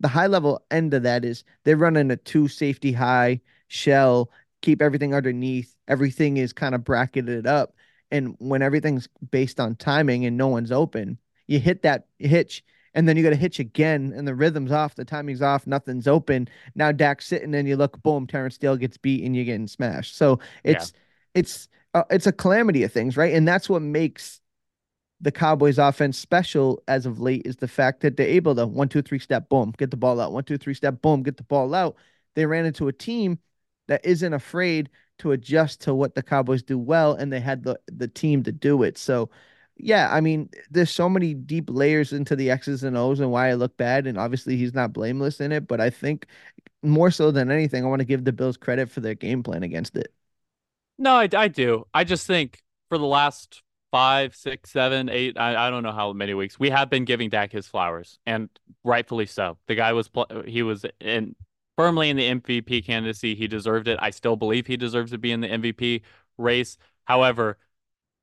the 0.02 0.10
high 0.10 0.28
level 0.28 0.62
end 0.70 0.94
of 0.94 1.04
that 1.04 1.24
is 1.24 1.46
they're 1.64 1.78
running 1.78 2.12
a 2.12 2.18
two 2.18 2.50
safety 2.50 2.92
high 2.92 3.40
shell, 3.70 4.30
keep 4.62 4.82
everything 4.82 5.14
underneath, 5.14 5.76
everything 5.88 6.38
is 6.38 6.54
kind 6.54 6.76
of 6.76 6.84
bracketed 6.84 7.48
up, 7.48 7.76
and 8.12 8.36
when 8.40 8.62
everything's 8.62 9.08
based 9.32 9.60
on 9.60 9.76
timing 9.76 10.26
and 10.26 10.38
no 10.38 10.48
one's 10.48 10.72
open, 10.72 11.18
you 11.48 11.60
hit 11.60 11.84
that 11.84 12.08
hitch. 12.20 12.64
And 12.94 13.08
then 13.08 13.16
you 13.16 13.24
got 13.24 13.30
to 13.30 13.38
hitch 13.38 13.60
again, 13.60 14.12
and 14.14 14.28
the 14.28 14.36
rhythm's 14.36 14.72
off, 14.74 14.96
the 14.96 15.06
timing's 15.06 15.42
off, 15.42 15.66
nothing's 15.66 16.10
open. 16.10 16.50
Now 16.76 16.92
Dak's 16.92 17.26
sitting, 17.26 17.56
and 17.56 17.66
you 17.66 17.78
look, 17.78 18.04
boom, 18.04 18.28
Terence 18.28 18.56
Steele 18.56 18.76
gets 18.76 18.98
beat, 18.98 19.24
and 19.24 19.34
you're 19.34 19.46
getting 19.46 19.68
smashed. 19.68 20.18
So 20.18 20.40
Yeah. 20.66 20.74
it's 20.74 20.94
it's 21.34 21.68
uh, 21.94 22.04
it's 22.10 22.28
a 22.28 22.34
calamity 22.34 22.84
of 22.84 22.92
things, 22.92 23.16
right? 23.16 23.34
And 23.34 23.48
that's 23.48 23.70
what 23.70 23.82
makes 23.82 24.42
the 25.22 25.32
Cowboys 25.32 25.78
offense 25.78 26.18
special 26.18 26.82
as 26.88 27.06
of 27.06 27.20
late 27.20 27.44
is 27.46 27.58
the 27.58 27.68
fact 27.68 28.02
that 28.02 28.18
they're 28.18 28.28
able 28.28 28.56
to 28.56 28.66
one, 28.66 28.90
two, 28.90 29.02
three 29.02 29.20
step, 29.20 29.50
boom, 29.50 29.74
get 29.78 29.92
the 29.92 29.98
ball 29.98 30.20
out. 30.20 30.34
One, 30.34 30.44
two, 30.44 30.58
three 30.58 30.74
step, 30.74 31.02
boom, 31.02 31.24
get 31.24 31.38
the 31.38 31.44
ball 31.44 31.74
out. 31.76 31.96
They 32.36 32.46
ran 32.46 32.66
into 32.66 32.88
a 32.88 32.94
team 32.94 33.40
that 33.92 34.06
isn't 34.06 34.34
afraid 34.34 34.90
to 35.20 35.32
adjust 35.34 35.82
to 35.82 35.94
what 35.94 36.16
the 36.16 36.24
Cowboys 36.24 36.64
do 36.64 36.78
well, 36.80 37.14
and 37.14 37.32
they 37.32 37.40
had 37.40 37.64
the 37.64 37.80
the 37.88 38.08
team 38.08 38.44
to 38.44 38.52
do 38.52 38.84
it. 38.84 38.98
So 38.98 39.30
yeah, 39.78 40.10
I 40.12 40.22
mean, 40.22 40.50
there's 40.70 40.92
so 40.92 41.10
many 41.10 41.34
deep 41.34 41.70
layers 41.70 42.14
into 42.14 42.36
the 42.36 42.52
X's 42.52 42.84
and 42.84 42.96
O's 42.96 43.20
and 43.20 43.32
why 43.32 43.50
I 43.50 43.54
look 43.56 43.78
bad. 43.78 44.06
And 44.06 44.18
obviously 44.18 44.56
he's 44.56 44.74
not 44.74 44.94
blameless 44.94 45.40
in 45.42 45.52
it, 45.52 45.68
but 45.68 45.82
I 45.82 45.90
think 45.90 46.28
more 46.84 47.10
so 47.12 47.32
than 47.32 47.52
anything, 47.52 47.84
I 47.84 47.88
want 47.88 48.00
to 48.00 48.06
give 48.06 48.24
the 48.24 48.32
Bills 48.32 48.58
credit 48.58 48.92
for 48.92 49.00
their 49.00 49.16
game 49.16 49.44
plan 49.44 49.64
against 49.64 49.98
it. 49.98 50.14
No, 50.98 51.16
I, 51.16 51.28
I 51.34 51.48
do. 51.48 51.86
I 51.94 52.04
just 52.04 52.28
think 52.28 52.62
for 52.90 52.98
the 52.98 53.06
last 53.06 53.64
five, 53.92 54.36
six, 54.36 54.72
seven, 54.72 55.10
eight, 55.10 55.38
I, 55.38 55.68
I 55.68 55.70
don't 55.70 55.84
know 55.84 55.92
how 55.92 56.14
many 56.14 56.34
weeks, 56.34 56.60
we 56.60 56.70
have 56.70 56.90
been 56.90 57.06
giving 57.06 57.30
Dak 57.30 57.52
his 57.52 57.68
flowers, 57.68 58.20
and 58.26 58.50
rightfully 58.84 59.26
so. 59.26 59.58
The 59.68 59.76
guy 59.76 59.94
was 59.94 60.10
he 60.46 60.64
was 60.64 60.86
in 61.00 61.36
firmly 61.82 62.10
in 62.10 62.18
the 62.18 62.28
MVP 62.28 62.82
candidacy. 62.82 63.36
He 63.36 63.48
deserved 63.48 63.88
it. 63.88 63.98
I 64.02 64.10
still 64.12 64.36
believe 64.36 64.68
he 64.68 64.78
deserves 64.78 65.12
to 65.12 65.18
be 65.18 65.32
in 65.32 65.42
the 65.42 65.48
MVP 65.52 66.02
race. 66.38 66.78
However, 67.06 67.58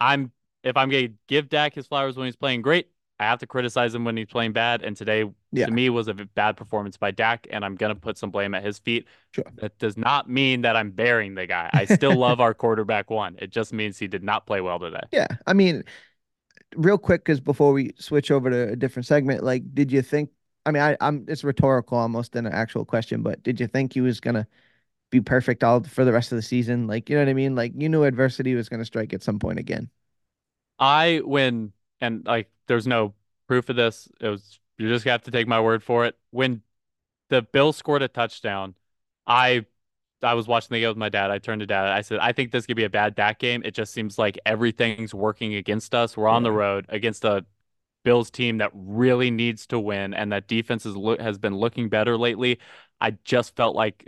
I'm 0.00 0.32
if 0.62 0.76
I'm 0.76 0.90
going 0.90 1.08
to 1.08 1.14
give 1.28 1.48
Dak 1.48 1.74
his 1.74 1.86
flowers 1.86 2.16
when 2.16 2.26
he's 2.26 2.36
playing 2.36 2.62
great, 2.62 2.88
I 3.20 3.24
have 3.24 3.38
to 3.40 3.46
criticize 3.46 3.94
him 3.94 4.04
when 4.04 4.16
he's 4.16 4.26
playing 4.26 4.52
bad. 4.52 4.82
And 4.82 4.96
today, 4.96 5.24
Yeah. 5.52 5.66
to 5.66 5.72
me, 5.72 5.88
was 5.88 6.08
a 6.08 6.14
bad 6.14 6.56
performance 6.56 6.96
by 6.96 7.10
Dak, 7.10 7.46
and 7.50 7.64
I'm 7.64 7.74
going 7.74 7.94
to 7.94 8.00
put 8.00 8.18
some 8.18 8.30
blame 8.30 8.54
at 8.54 8.64
his 8.64 8.78
feet. 8.78 9.06
Sure. 9.32 9.44
That 9.56 9.78
does 9.78 9.96
not 9.96 10.28
mean 10.28 10.62
that 10.62 10.76
I'm 10.76 10.90
burying 10.90 11.34
the 11.34 11.46
guy. 11.46 11.70
I 11.72 11.84
still 11.84 12.14
love 12.26 12.40
our 12.40 12.54
quarterback 12.54 13.10
one. 13.10 13.36
It 13.38 13.50
just 13.50 13.72
means 13.72 13.98
he 13.98 14.08
did 14.08 14.22
not 14.22 14.46
play 14.46 14.60
well 14.60 14.78
today. 14.78 15.00
Yeah, 15.12 15.26
I 15.46 15.52
mean, 15.52 15.84
real 16.76 16.98
quick, 16.98 17.24
because 17.24 17.40
before 17.40 17.72
we 17.72 17.92
switch 17.98 18.30
over 18.30 18.50
to 18.50 18.72
a 18.72 18.76
different 18.76 19.06
segment, 19.06 19.42
like, 19.42 19.74
did 19.74 19.90
you 19.92 20.02
think? 20.02 20.30
I 20.68 20.72
mean, 20.72 20.82
I, 20.82 20.96
I'm 21.00 21.24
it's 21.28 21.44
rhetorical 21.44 21.96
almost 21.98 22.32
than 22.32 22.46
an 22.46 22.52
actual 22.52 22.84
question, 22.84 23.22
but 23.22 23.42
did 23.42 23.58
you 23.58 23.66
think 23.66 23.94
he 23.94 24.02
was 24.02 24.20
gonna 24.20 24.46
be 25.10 25.20
perfect 25.20 25.64
all 25.64 25.82
for 25.82 26.04
the 26.04 26.12
rest 26.12 26.30
of 26.30 26.36
the 26.36 26.42
season? 26.42 26.86
Like, 26.86 27.08
you 27.08 27.16
know 27.16 27.22
what 27.22 27.30
I 27.30 27.34
mean? 27.34 27.54
Like, 27.54 27.72
you 27.74 27.88
knew 27.88 28.04
adversity 28.04 28.54
was 28.54 28.68
gonna 28.68 28.84
strike 28.84 29.14
at 29.14 29.22
some 29.22 29.38
point 29.38 29.58
again. 29.58 29.88
I 30.78 31.22
when 31.24 31.72
and 32.00 32.26
like 32.26 32.50
there's 32.66 32.86
no 32.86 33.14
proof 33.46 33.70
of 33.70 33.76
this. 33.76 34.08
It 34.20 34.28
was 34.28 34.60
you 34.76 34.88
just 34.88 35.06
have 35.06 35.22
to 35.22 35.30
take 35.30 35.48
my 35.48 35.60
word 35.60 35.82
for 35.82 36.04
it. 36.04 36.16
When 36.30 36.62
the 37.30 37.42
Bills 37.42 37.76
scored 37.76 38.02
a 38.02 38.08
touchdown, 38.08 38.74
I 39.26 39.64
I 40.22 40.34
was 40.34 40.46
watching 40.46 40.74
the 40.74 40.80
game 40.80 40.88
with 40.88 40.98
my 40.98 41.08
dad. 41.08 41.30
I 41.30 41.38
turned 41.38 41.60
to 41.60 41.66
dad. 41.66 41.86
I 41.86 42.02
said, 42.02 42.18
I 42.18 42.32
think 42.32 42.52
this 42.52 42.66
could 42.66 42.76
be 42.76 42.84
a 42.84 42.90
bad 42.90 43.14
Dak 43.14 43.38
game. 43.38 43.62
It 43.64 43.72
just 43.72 43.92
seems 43.94 44.18
like 44.18 44.38
everything's 44.44 45.14
working 45.14 45.54
against 45.54 45.94
us. 45.94 46.16
We're 46.16 46.28
on 46.28 46.42
the 46.42 46.52
road 46.52 46.86
against 46.88 47.24
a 47.24 47.46
Bills 48.04 48.30
team 48.30 48.58
that 48.58 48.70
really 48.74 49.30
needs 49.30 49.66
to 49.68 49.78
win, 49.78 50.14
and 50.14 50.32
that 50.32 50.48
defense 50.48 50.86
is 50.86 50.96
lo- 50.96 51.18
has 51.18 51.38
been 51.38 51.56
looking 51.56 51.88
better 51.88 52.16
lately. 52.16 52.58
I 53.00 53.12
just 53.24 53.54
felt 53.56 53.76
like 53.76 54.06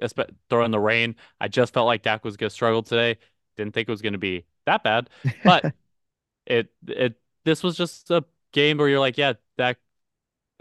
throwing 0.48 0.70
the 0.70 0.80
rain. 0.80 1.16
I 1.40 1.48
just 1.48 1.72
felt 1.72 1.86
like 1.86 2.02
Dak 2.02 2.24
was 2.24 2.36
going 2.36 2.48
to 2.48 2.54
struggle 2.54 2.82
today. 2.82 3.18
Didn't 3.56 3.74
think 3.74 3.88
it 3.88 3.92
was 3.92 4.02
going 4.02 4.14
to 4.14 4.18
be 4.18 4.44
that 4.66 4.82
bad, 4.82 5.10
but 5.44 5.74
it 6.46 6.72
it 6.86 7.20
this 7.44 7.62
was 7.62 7.76
just 7.76 8.10
a 8.10 8.24
game 8.52 8.78
where 8.78 8.88
you're 8.88 9.00
like, 9.00 9.18
yeah, 9.18 9.34
Dak. 9.58 9.78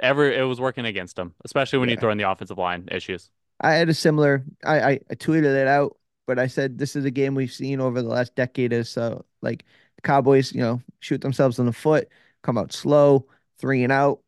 Ever 0.01 0.31
it 0.31 0.43
was 0.43 0.61
working 0.61 0.85
against 0.85 1.19
him, 1.19 1.33
especially 1.43 1.79
when 1.79 1.89
you 1.89 1.97
throw 1.97 2.09
in 2.09 2.17
the 2.17 2.29
offensive 2.29 2.57
line 2.57 2.87
issues. 2.89 3.29
I 3.59 3.73
had 3.73 3.89
a 3.89 3.93
similar. 3.93 4.45
I, 4.65 4.79
I 4.79 4.91
I 5.09 5.15
tweeted 5.15 5.55
it 5.55 5.67
out, 5.67 5.97
but 6.25 6.39
I 6.39 6.47
said 6.47 6.77
this 6.77 6.95
is 6.95 7.03
a 7.03 7.11
game 7.11 7.35
we've 7.35 7.51
seen 7.51 7.81
over 7.81 8.01
the 8.01 8.07
last 8.07 8.33
decade 8.33 8.71
or 8.71 8.85
so. 8.85 9.25
Like 9.41 9.65
Cowboys, 10.03 10.53
you 10.53 10.61
know, 10.61 10.81
shoot 10.99 11.19
themselves 11.19 11.59
in 11.59 11.65
the 11.65 11.73
foot, 11.73 12.07
come 12.41 12.57
out 12.57 12.73
slow, 12.73 13.27
three 13.59 13.83
and 13.83 13.91
out, 13.91 14.21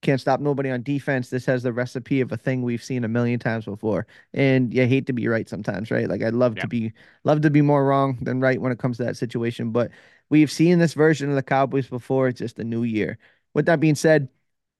can't 0.00 0.20
stop 0.20 0.40
nobody 0.40 0.70
on 0.70 0.82
defense. 0.82 1.28
This 1.28 1.44
has 1.46 1.62
the 1.64 1.72
recipe 1.72 2.20
of 2.20 2.30
a 2.30 2.36
thing 2.36 2.62
we've 2.62 2.82
seen 2.84 3.04
a 3.04 3.08
million 3.08 3.40
times 3.40 3.64
before. 3.64 4.06
And 4.32 4.72
you 4.72 4.86
hate 4.86 5.06
to 5.06 5.12
be 5.12 5.26
right 5.26 5.48
sometimes, 5.48 5.90
right? 5.90 6.08
Like 6.08 6.22
I'd 6.22 6.34
love 6.34 6.56
Yeah. 6.56 6.62
to 6.62 6.68
be 6.68 6.92
love 7.24 7.40
to 7.42 7.50
be 7.50 7.62
more 7.62 7.84
wrong 7.84 8.18
than 8.22 8.40
right 8.40 8.60
when 8.60 8.70
it 8.72 8.78
comes 8.78 8.98
to 8.98 9.04
that 9.04 9.16
situation. 9.16 9.70
But 9.72 9.90
we've 10.28 10.50
seen 10.52 10.78
this 10.78 10.94
version 10.94 11.30
of 11.30 11.34
the 11.34 11.42
Cowboys 11.42 11.88
before. 11.88 12.28
It's 12.28 12.38
just 12.38 12.58
a 12.60 12.64
new 12.64 12.84
year. 12.84 13.18
With 13.54 13.66
that 13.66 13.80
being 13.80 13.96
said, 13.96 14.28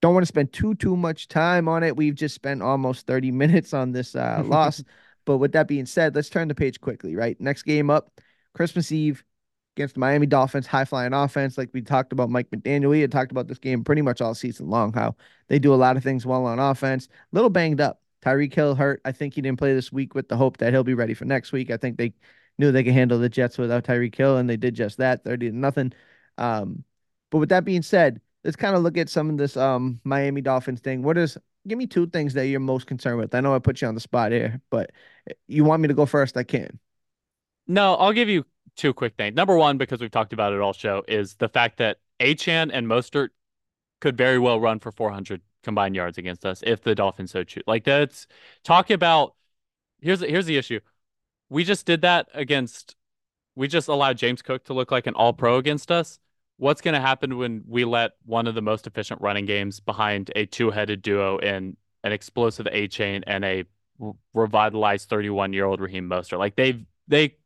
don't 0.00 0.14
want 0.14 0.22
to 0.22 0.28
spend 0.28 0.52
too 0.52 0.74
too 0.76 0.96
much 0.96 1.26
time 1.26 1.68
on 1.68 1.82
it. 1.82 1.96
We've 1.96 2.14
just 2.14 2.34
spent 2.36 2.62
almost 2.62 3.06
30 3.06 3.30
minutes 3.42 3.74
on 3.74 3.92
this 3.92 4.14
uh, 4.14 4.42
loss. 4.44 4.82
But 5.24 5.36
with 5.38 5.52
that 5.52 5.68
being 5.68 5.84
said, 5.84 6.14
let's 6.14 6.30
turn 6.30 6.48
the 6.48 6.54
page 6.54 6.80
quickly, 6.80 7.14
right? 7.14 7.38
Next 7.38 7.64
game 7.64 7.90
up, 7.90 8.18
Christmas 8.54 8.90
Eve 8.90 9.22
against 9.78 9.94
the 9.94 10.00
Miami 10.00 10.26
Dolphins, 10.26 10.66
high 10.66 10.84
flying 10.84 11.12
offense. 11.12 11.56
Like 11.56 11.70
we 11.72 11.82
talked 11.82 12.12
about 12.12 12.30
Mike 12.30 12.50
McDaniel. 12.50 12.90
We 12.90 13.00
had 13.00 13.12
talked 13.12 13.30
about 13.30 13.46
this 13.46 13.58
game 13.58 13.84
pretty 13.84 14.02
much 14.02 14.20
all 14.20 14.34
season 14.34 14.68
long, 14.68 14.92
how 14.92 15.14
they 15.46 15.60
do 15.60 15.72
a 15.72 15.76
lot 15.76 15.96
of 15.96 16.02
things 16.02 16.26
well 16.26 16.46
on 16.46 16.58
offense. 16.58 17.06
A 17.06 17.10
little 17.32 17.50
banged 17.50 17.80
up. 17.80 18.02
Tyreek 18.20 18.52
Hill 18.52 18.74
hurt. 18.74 19.00
I 19.04 19.12
think 19.12 19.34
he 19.34 19.40
didn't 19.40 19.58
play 19.58 19.74
this 19.74 19.92
week 19.92 20.16
with 20.16 20.28
the 20.28 20.36
hope 20.36 20.56
that 20.56 20.72
he'll 20.72 20.82
be 20.82 20.94
ready 20.94 21.14
for 21.14 21.24
next 21.24 21.52
week. 21.52 21.70
I 21.70 21.76
think 21.76 21.96
they 21.96 22.12
knew 22.58 22.72
they 22.72 22.82
could 22.82 22.92
handle 22.92 23.20
the 23.20 23.28
Jets 23.28 23.56
without 23.56 23.84
Tyreek 23.84 24.16
Hill, 24.16 24.38
and 24.38 24.50
they 24.50 24.56
did 24.56 24.74
just 24.74 24.98
that, 24.98 25.22
30 25.22 25.50
to 25.50 25.56
nothing. 25.56 25.92
Um, 26.36 26.82
but 27.30 27.38
with 27.38 27.50
that 27.50 27.64
being 27.64 27.82
said, 27.82 28.20
let's 28.42 28.56
kind 28.56 28.74
of 28.74 28.82
look 28.82 28.98
at 28.98 29.08
some 29.08 29.30
of 29.30 29.36
this 29.36 29.56
um 29.56 30.00
Miami 30.02 30.40
Dolphins 30.40 30.80
thing. 30.80 31.02
What 31.02 31.16
is 31.16 31.38
give 31.68 31.78
me 31.78 31.86
two 31.86 32.08
things 32.08 32.34
that 32.34 32.48
you're 32.48 32.58
most 32.58 32.88
concerned 32.88 33.18
with? 33.18 33.32
I 33.32 33.40
know 33.40 33.54
I 33.54 33.60
put 33.60 33.80
you 33.80 33.86
on 33.86 33.94
the 33.94 34.00
spot 34.00 34.32
here, 34.32 34.60
but 34.70 34.90
you 35.46 35.62
want 35.62 35.82
me 35.82 35.88
to 35.88 35.94
go 35.94 36.06
first? 36.06 36.36
I 36.36 36.42
can. 36.42 36.80
No, 37.68 37.94
I'll 37.94 38.12
give 38.12 38.28
you 38.28 38.44
two 38.78 38.94
quick 38.94 39.14
things. 39.16 39.36
Number 39.36 39.56
one, 39.56 39.76
because 39.76 40.00
we've 40.00 40.10
talked 40.10 40.32
about 40.32 40.54
it 40.54 40.60
all 40.60 40.72
show, 40.72 41.02
is 41.06 41.34
the 41.34 41.48
fact 41.48 41.76
that 41.78 41.98
Achane 42.20 42.70
and 42.72 42.86
Mostert 42.86 43.28
could 44.00 44.16
very 44.16 44.38
well 44.38 44.60
run 44.60 44.78
for 44.78 44.92
400 44.92 45.42
combined 45.62 45.96
yards 45.96 46.16
against 46.16 46.46
us 46.46 46.62
if 46.64 46.82
the 46.82 46.94
Dolphins 46.94 47.32
so 47.32 47.44
choose. 47.44 47.64
Like 47.66 47.84
that's 47.84 48.26
talk 48.64 48.90
about. 48.90 49.34
Here's 50.00 50.20
here's 50.20 50.46
the 50.46 50.56
issue. 50.56 50.80
We 51.50 51.64
just 51.64 51.84
did 51.84 52.02
that 52.02 52.28
against. 52.32 52.96
We 53.56 53.66
just 53.66 53.88
allowed 53.88 54.16
James 54.16 54.40
Cook 54.40 54.64
to 54.66 54.72
look 54.72 54.92
like 54.92 55.08
an 55.08 55.14
All 55.14 55.32
Pro 55.32 55.56
against 55.56 55.90
us. 55.90 56.20
What's 56.58 56.80
going 56.80 56.94
to 56.94 57.00
happen 57.00 57.36
when 57.36 57.64
we 57.66 57.84
let 57.84 58.12
one 58.24 58.46
of 58.46 58.54
the 58.54 58.62
most 58.62 58.86
efficient 58.86 59.20
running 59.20 59.46
games 59.46 59.80
behind 59.80 60.30
a 60.34 60.46
two-headed 60.46 61.02
duo 61.02 61.38
in 61.38 61.76
an 62.04 62.12
explosive 62.12 62.66
Achane 62.66 63.22
and 63.26 63.44
a 63.44 63.64
revitalized 64.32 65.08
31 65.08 65.52
year 65.52 65.64
old 65.64 65.80
Raheem 65.80 66.08
Mostert? 66.08 66.38
Like 66.38 66.54
they've 66.54 66.84
they 67.08 67.36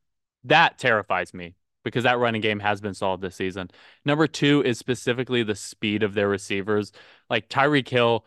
that 0.44 0.78
terrifies 0.78 1.34
me 1.34 1.54
because 1.84 2.04
that 2.04 2.18
running 2.18 2.40
game 2.40 2.60
has 2.60 2.80
been 2.80 2.94
solved 2.94 3.22
this 3.22 3.34
season. 3.36 3.70
Number 4.04 4.26
two 4.26 4.62
is 4.62 4.78
specifically 4.78 5.42
the 5.42 5.54
speed 5.54 6.02
of 6.02 6.14
their 6.14 6.28
receivers. 6.28 6.92
Like 7.28 7.48
Tyreek 7.48 7.88
Hill, 7.88 8.24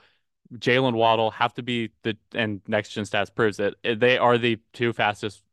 Jaylen 0.53 0.93
Waddle 0.93 1.31
have 1.31 1.53
to 1.55 1.63
be 1.63 1.91
the 2.03 2.17
and 2.33 2.61
next 2.67 2.89
gen 2.89 3.05
stats 3.05 3.33
proves 3.33 3.59
it. 3.59 3.75
eh, 3.83 3.95
They 3.95 4.17
are 4.17 4.37
the 4.37 4.59
two 4.73 4.93
fastest. 4.93 5.43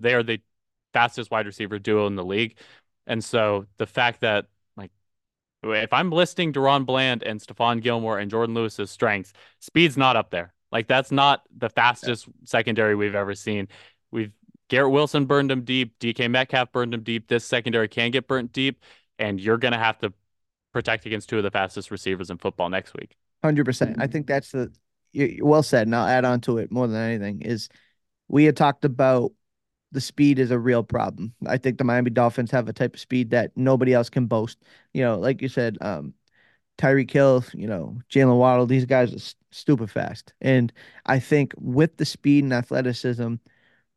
They 0.00 0.14
are 0.14 0.22
the 0.22 0.40
fastest 0.92 1.30
wide 1.30 1.46
receiver 1.46 1.78
duo 1.78 2.06
in 2.06 2.16
the 2.16 2.24
league, 2.24 2.58
and 3.06 3.22
so 3.24 3.66
the 3.78 3.86
fact 3.86 4.20
that 4.22 4.46
like 4.76 4.90
if 5.62 5.92
I'm 5.92 6.10
listing 6.10 6.52
DaRon 6.52 6.86
Bland 6.86 7.22
and 7.22 7.40
Stephon 7.40 7.82
Gilmore 7.82 8.18
and 8.18 8.30
Jourdan 8.30 8.54
Lewis's 8.54 8.90
strengths, 8.90 9.32
speed's 9.60 9.96
not 9.96 10.16
up 10.16 10.30
there. 10.30 10.52
Like 10.72 10.86
that's 10.88 11.12
not 11.12 11.42
the 11.56 11.68
fastest 11.70 12.28
secondary 12.44 12.94
we've 12.94 13.14
ever 13.14 13.34
seen. 13.34 13.68
We've 14.10 14.32
Garrett 14.68 14.92
Wilson 14.92 15.26
burned 15.26 15.50
him 15.50 15.62
deep. 15.62 15.98
DK 15.98 16.30
Metcalf 16.30 16.72
burned 16.72 16.94
him 16.94 17.02
deep. 17.02 17.28
This 17.28 17.44
secondary 17.44 17.88
can 17.88 18.10
get 18.10 18.26
burnt 18.26 18.52
deep, 18.52 18.82
and 19.18 19.40
you're 19.40 19.58
gonna 19.58 19.78
have 19.78 19.98
to 19.98 20.12
protect 20.72 21.06
against 21.06 21.28
two 21.28 21.38
of 21.38 21.42
the 21.42 21.50
fastest 21.50 21.90
receivers 21.90 22.30
in 22.30 22.38
football 22.38 22.68
next 22.68 22.94
week. 22.94 23.16
Hundred 23.42 23.64
percent. 23.64 23.96
I 23.98 24.06
think 24.06 24.26
that's 24.26 24.52
the 24.52 24.72
well 25.40 25.62
said, 25.62 25.86
and 25.86 25.94
I'll 25.94 26.06
add 26.06 26.24
on 26.24 26.40
to 26.42 26.58
it 26.58 26.70
more 26.70 26.86
than 26.86 27.00
anything. 27.00 27.42
Is 27.42 27.68
we 28.28 28.44
had 28.44 28.56
talked 28.56 28.84
about 28.84 29.32
the 29.92 30.00
speed 30.00 30.38
is 30.38 30.50
a 30.50 30.58
real 30.58 30.82
problem. 30.82 31.32
I 31.46 31.58
think 31.58 31.78
the 31.78 31.84
Miami 31.84 32.10
Dolphins 32.10 32.50
have 32.50 32.68
a 32.68 32.72
type 32.72 32.94
of 32.94 33.00
speed 33.00 33.30
that 33.30 33.52
nobody 33.56 33.94
else 33.94 34.10
can 34.10 34.26
boast. 34.26 34.58
You 34.92 35.02
know, 35.02 35.18
like 35.18 35.40
you 35.40 35.48
said, 35.48 35.78
um, 35.80 36.12
Tyreek 36.78 37.54
you 37.54 37.66
know, 37.66 37.98
Jaylen 38.10 38.38
Waddle, 38.38 38.66
these 38.66 38.84
guys 38.84 39.14
are 39.14 39.34
stupid 39.50 39.90
fast. 39.90 40.34
And 40.40 40.72
I 41.06 41.18
think 41.18 41.54
with 41.56 41.96
the 41.96 42.04
speed 42.04 42.44
and 42.44 42.52
athleticism, 42.52 43.34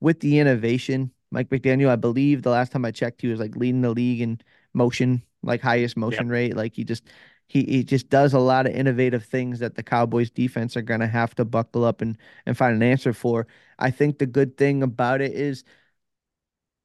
with 0.02 0.20
the 0.20 0.40
innovation, 0.40 1.12
Mike 1.32 1.50
McDaniel, 1.50 1.90
I 1.90 1.96
believe 1.96 2.42
the 2.42 2.50
last 2.50 2.72
time 2.72 2.86
I 2.86 2.92
checked, 2.92 3.22
he 3.22 3.28
was 3.28 3.40
like 3.40 3.56
leading 3.56 3.82
the 3.82 3.92
league 3.92 4.22
in 4.22 4.40
motion, 4.74 5.24
like 5.44 5.62
highest 5.62 5.98
motion 5.98 6.28
yep. 6.28 6.32
rate. 6.32 6.56
Like 6.56 6.76
he 6.76 6.84
just 6.84 7.04
he 7.48 7.64
he 7.64 7.84
just 7.84 8.10
does 8.10 8.34
a 8.34 8.40
lot 8.40 8.66
of 8.68 8.74
innovative 8.74 9.26
things 9.26 9.60
that 9.60 9.76
the 9.76 9.84
Cowboys 9.84 10.30
defense 10.30 10.78
are 10.78 10.82
gonna 10.82 11.08
have 11.08 11.36
to 11.36 11.46
buckle 11.46 11.86
up 11.86 12.02
and 12.02 12.18
and 12.46 12.58
find 12.58 12.76
an 12.76 12.84
answer 12.84 13.14
for. 13.14 13.48
I 13.78 13.92
think 13.92 14.20
the 14.20 14.26
good 14.26 14.58
thing 14.58 14.84
about 14.84 15.22
it 15.22 15.34
is 15.34 15.64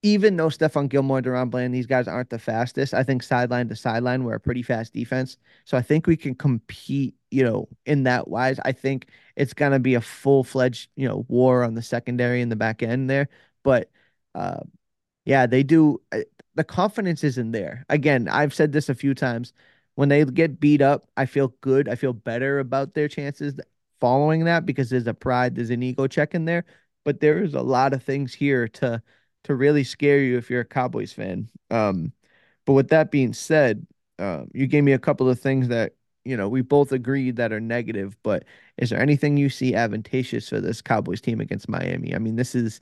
even 0.05 0.37
though 0.37 0.49
Stephon 0.49 0.91
Gilmore, 0.91 1.19
and 1.19 1.27
DaRon 1.27 1.51
Bland, 1.51 1.75
these 1.75 1.87
guys 1.87 2.07
aren't 2.07 2.29
the 2.29 2.39
fastest, 2.39 2.93
I 2.93 3.03
think 3.03 3.23
sideline 3.23 3.69
to 3.71 3.77
sideline, 3.77 4.25
we're 4.25 4.35
a 4.35 4.41
pretty 4.41 4.63
fast 4.63 4.93
defense. 4.93 5.39
So 5.65 5.79
I 5.79 5.83
think 5.83 6.07
we 6.07 6.15
can 6.17 6.35
compete, 6.35 7.15
you 7.35 7.43
know, 7.43 7.69
in 7.85 8.05
that 8.05 8.29
wise. 8.29 8.61
I 8.65 8.73
think 8.73 9.09
it's 9.37 9.53
to 9.55 9.79
be 9.81 9.95
a 9.95 10.01
full 10.01 10.45
fledged, 10.45 10.89
you 10.97 11.09
know, 11.09 11.27
war 11.29 11.65
on 11.65 11.75
the 11.75 11.83
secondary 11.83 12.41
and 12.41 12.53
the 12.53 12.57
back 12.57 12.83
end 12.83 13.11
there. 13.11 13.29
But 13.65 13.91
uh, 14.35 14.61
yeah, 15.25 15.47
they 15.47 15.63
do. 15.65 16.01
Uh, 16.13 16.21
the 16.55 16.65
confidence 16.65 17.25
isn't 17.25 17.53
there. 17.53 17.85
Again, 17.89 18.29
I've 18.29 18.55
said 18.55 18.73
this 18.73 18.89
a 18.89 18.95
few 18.95 19.15
times. 19.15 19.53
When 19.97 20.09
they 20.09 20.25
get 20.25 20.61
beat 20.61 20.83
up, 20.83 21.09
I 21.17 21.27
feel 21.27 21.49
good. 21.61 21.89
I 21.89 21.97
feel 21.97 22.13
better 22.13 22.61
about 22.61 22.95
their 22.95 23.09
chances 23.09 23.55
following 24.01 24.45
that 24.45 24.67
because 24.67 24.91
there's 24.91 25.07
a 25.07 25.15
pride, 25.15 25.55
there's 25.55 25.71
an 25.71 25.83
ego 25.83 26.07
check 26.07 26.35
in 26.35 26.45
there. 26.45 26.65
But 27.05 27.21
there 27.21 27.43
is 27.43 27.55
a 27.55 27.63
lot 27.63 27.93
of 27.93 28.03
things 28.03 28.35
here 28.35 28.69
to 28.69 29.03
to 29.45 29.55
really 29.55 29.85
scare 29.85 30.21
you 30.21 30.39
if 30.39 30.51
you're 30.51 30.63
a 30.63 30.65
Cowboys 30.65 31.13
fan. 31.13 31.49
Um, 31.71 32.13
but 32.65 32.75
with 32.75 32.89
that 32.91 33.11
being 33.11 33.33
said, 33.33 33.87
uh, 34.19 34.45
you 34.53 34.67
gave 34.67 34.85
me 34.85 34.93
a 34.93 34.99
couple 34.99 35.29
of 35.29 35.41
things 35.41 35.69
that 35.69 35.95
you 36.25 36.37
know 36.37 36.49
we 36.49 36.63
both 36.63 36.93
agreed 36.93 37.37
that 37.37 37.53
are 37.53 37.61
negative. 37.61 38.17
But 38.23 38.45
is 38.79 38.91
there 38.91 39.01
anything 39.01 39.37
you 39.37 39.49
see 39.51 39.75
advantageous 39.75 40.49
for 40.49 40.61
this 40.61 40.83
Cowboys 40.83 41.21
team 41.21 41.41
against 41.41 41.69
Miami? 41.69 42.15
I 42.15 42.19
mean, 42.19 42.37
this 42.37 42.55
is, 42.55 42.81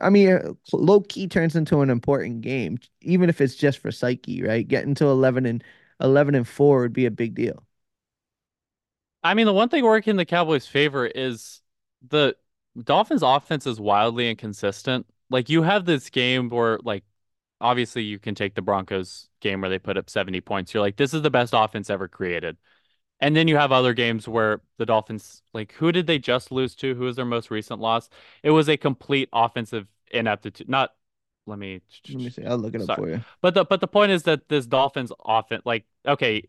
I 0.00 0.10
mean, 0.10 0.30
uh, 0.30 0.52
low 0.72 1.00
key 1.02 1.28
turns 1.28 1.56
into 1.56 1.80
an 1.82 1.90
important 1.90 2.42
game, 2.42 2.78
even 3.02 3.28
if 3.28 3.40
it's 3.40 3.54
just 3.56 3.78
for 3.78 3.90
psyche, 3.92 4.42
right? 4.42 4.66
Getting 4.66 4.94
to 4.96 5.06
eleven 5.06 5.46
and 5.46 5.64
eleven 6.00 6.34
and 6.34 6.48
four 6.48 6.80
would 6.82 6.92
be 6.92 7.06
a 7.06 7.10
big 7.10 7.34
deal. 7.34 7.64
I 9.22 9.34
mean, 9.34 9.46
the 9.46 9.52
one 9.52 9.68
thing 9.68 9.84
working 9.84 10.12
in 10.12 10.16
the 10.16 10.24
Cowboys' 10.24 10.66
favor 10.66 11.06
is 11.06 11.60
the 12.08 12.36
Dolphins' 12.82 13.22
offense 13.22 13.66
is 13.66 13.80
wildly 13.80 14.30
inconsistent 14.30 15.06
like 15.30 15.48
you 15.48 15.62
have 15.62 15.84
this 15.84 16.10
game 16.10 16.48
where 16.50 16.78
like 16.82 17.04
obviously 17.60 18.02
you 18.02 18.18
can 18.18 18.34
take 18.34 18.54
the 18.54 18.62
Broncos 18.62 19.28
game 19.40 19.60
where 19.60 19.70
they 19.70 19.78
put 19.78 19.96
up 19.96 20.10
70 20.10 20.40
points. 20.42 20.74
You're 20.74 20.82
like, 20.82 20.96
this 20.96 21.14
is 21.14 21.22
the 21.22 21.30
best 21.30 21.54
offense 21.56 21.88
ever 21.90 22.08
created. 22.08 22.56
And 23.20 23.36
then 23.36 23.48
you 23.48 23.56
have 23.56 23.70
other 23.72 23.92
games 23.92 24.26
where 24.26 24.62
the 24.78 24.86
Dolphins, 24.86 25.42
like, 25.52 25.72
who 25.72 25.92
did 25.92 26.06
they 26.06 26.18
just 26.18 26.50
lose 26.50 26.74
to? 26.76 26.94
Who 26.94 27.04
was 27.04 27.16
their 27.16 27.24
most 27.24 27.50
recent 27.50 27.80
loss? 27.80 28.08
It 28.42 28.50
was 28.50 28.68
a 28.68 28.76
complete 28.76 29.28
offensive 29.32 29.86
ineptitude. 30.10 30.68
Not, 30.68 30.90
let 31.46 31.58
me, 31.58 31.82
let 32.08 32.16
me 32.16 32.30
see. 32.30 32.44
I'll 32.44 32.56
look 32.56 32.74
it 32.74 32.88
up 32.88 32.98
for 32.98 33.10
you. 33.10 33.22
But 33.42 33.54
the 33.54 33.64
but 33.64 33.80
the 33.80 33.88
point 33.88 34.12
is 34.12 34.22
that 34.22 34.48
this 34.48 34.66
Dolphins 34.66 35.12
offense, 35.24 35.62
like, 35.64 35.84
okay, 36.06 36.48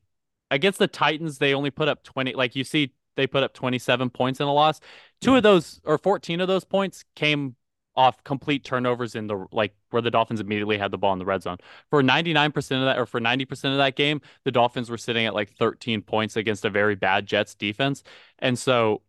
against 0.49 0.79
the 0.79 0.87
Titans, 0.87 1.39
they 1.39 1.53
only 1.53 1.71
put 1.71 1.87
up 1.87 2.03
20. 2.03 2.33
Like, 2.33 2.55
you 2.55 2.63
see, 2.63 2.93
they 3.15 3.27
put 3.27 3.43
up 3.43 3.53
27 3.53 4.09
points 4.09 4.39
in 4.39 4.47
a 4.47 4.53
loss. 4.53 4.79
Two 5.19 5.31
yeah. 5.31 5.37
of 5.37 5.43
those 5.43 5.81
or 5.83 5.97
14 5.97 6.39
of 6.39 6.47
those 6.47 6.63
points 6.63 7.03
came 7.15 7.55
off 7.95 8.23
complete 8.23 8.63
turnovers 8.63 9.15
in 9.15 9.27
the 9.27 9.45
like 9.51 9.73
where 9.89 10.01
the 10.01 10.11
Dolphins 10.11 10.39
immediately 10.39 10.77
had 10.77 10.91
the 10.91 10.97
ball 10.97 11.13
in 11.13 11.19
the 11.19 11.25
red 11.25 11.43
zone. 11.43 11.57
For 11.89 12.01
99% 12.01 12.55
of 12.79 12.85
that 12.85 12.97
or 12.97 13.05
for 13.05 13.19
90% 13.19 13.71
of 13.71 13.77
that 13.77 13.95
game, 13.95 14.21
the 14.45 14.51
Dolphins 14.51 14.89
were 14.89 14.97
sitting 14.97 15.25
at 15.25 15.33
like 15.33 15.51
13 15.57 16.01
points 16.01 16.35
against 16.35 16.65
a 16.65 16.69
very 16.69 16.95
bad 16.95 17.25
Jets 17.25 17.55
defense. 17.55 18.03
And 18.39 18.57
so 18.57 19.01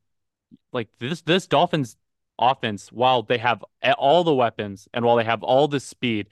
like 0.72 0.88
this 0.98 1.22
this 1.22 1.46
Dolphins 1.46 1.96
offense 2.38 2.90
while 2.90 3.22
they 3.22 3.38
have 3.38 3.64
all 3.96 4.24
the 4.24 4.34
weapons 4.34 4.88
and 4.92 5.04
while 5.04 5.16
they 5.16 5.24
have 5.24 5.42
all 5.42 5.68
the 5.68 5.80
speed, 5.80 6.28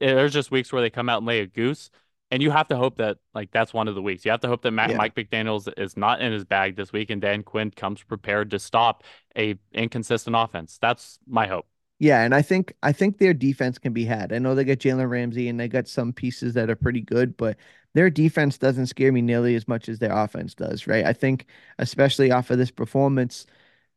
eh, 0.00 0.14
there's 0.14 0.32
just 0.32 0.50
weeks 0.50 0.72
where 0.72 0.82
they 0.82 0.90
come 0.90 1.08
out 1.08 1.18
and 1.18 1.26
lay 1.26 1.40
a 1.40 1.46
goose. 1.46 1.90
And 2.32 2.42
you 2.42 2.50
have 2.50 2.66
to 2.68 2.76
hope 2.76 2.96
that 2.96 3.18
like 3.34 3.50
that's 3.52 3.74
one 3.74 3.88
of 3.88 3.94
the 3.94 4.00
weeks. 4.00 4.24
You 4.24 4.30
have 4.30 4.40
to 4.40 4.48
hope 4.48 4.62
that 4.62 4.70
Matt, 4.70 4.90
yeah. 4.90 4.96
Mike 4.96 5.14
McDaniel's 5.14 5.68
is 5.76 5.98
not 5.98 6.22
in 6.22 6.32
his 6.32 6.46
bag 6.46 6.76
this 6.76 6.90
week, 6.90 7.10
and 7.10 7.20
Dan 7.20 7.42
Quinn 7.42 7.70
comes 7.70 8.02
prepared 8.02 8.50
to 8.52 8.58
stop 8.58 9.04
a 9.36 9.56
inconsistent 9.74 10.34
offense. 10.34 10.78
That's 10.80 11.18
my 11.26 11.46
hope. 11.46 11.66
Yeah, 12.02 12.24
and 12.24 12.34
I 12.34 12.42
think 12.42 12.74
I 12.82 12.90
think 12.92 13.18
their 13.18 13.32
defense 13.32 13.78
can 13.78 13.92
be 13.92 14.04
had. 14.04 14.32
I 14.32 14.38
know 14.40 14.54
they 14.56 14.64
got 14.64 14.78
Jalen 14.78 15.08
Ramsey 15.08 15.48
and 15.48 15.58
they 15.60 15.68
got 15.68 15.86
some 15.86 16.12
pieces 16.12 16.54
that 16.54 16.68
are 16.68 16.74
pretty 16.74 17.00
good, 17.00 17.36
but 17.36 17.56
their 17.94 18.10
defense 18.10 18.58
doesn't 18.58 18.86
scare 18.88 19.12
me 19.12 19.22
nearly 19.22 19.54
as 19.54 19.68
much 19.68 19.88
as 19.88 20.00
their 20.00 20.10
offense 20.12 20.52
does, 20.54 20.88
right? 20.88 21.04
I 21.06 21.12
think 21.12 21.46
especially 21.78 22.32
off 22.32 22.50
of 22.50 22.58
this 22.58 22.72
performance, 22.72 23.46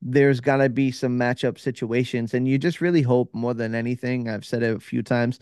there's 0.03 0.39
gotta 0.39 0.69
be 0.69 0.91
some 0.91 1.17
matchup 1.19 1.57
situations, 1.57 2.33
and 2.35 2.47
you 2.47 2.59
just 2.59 2.79
really 2.81 3.01
hope 3.01 3.33
more 3.33 3.55
than 3.55 3.73
anything. 3.73 4.29
I've 4.29 4.45
said 4.45 4.61
it 4.63 4.75
a 4.77 4.79
few 4.79 5.01
times. 5.03 5.39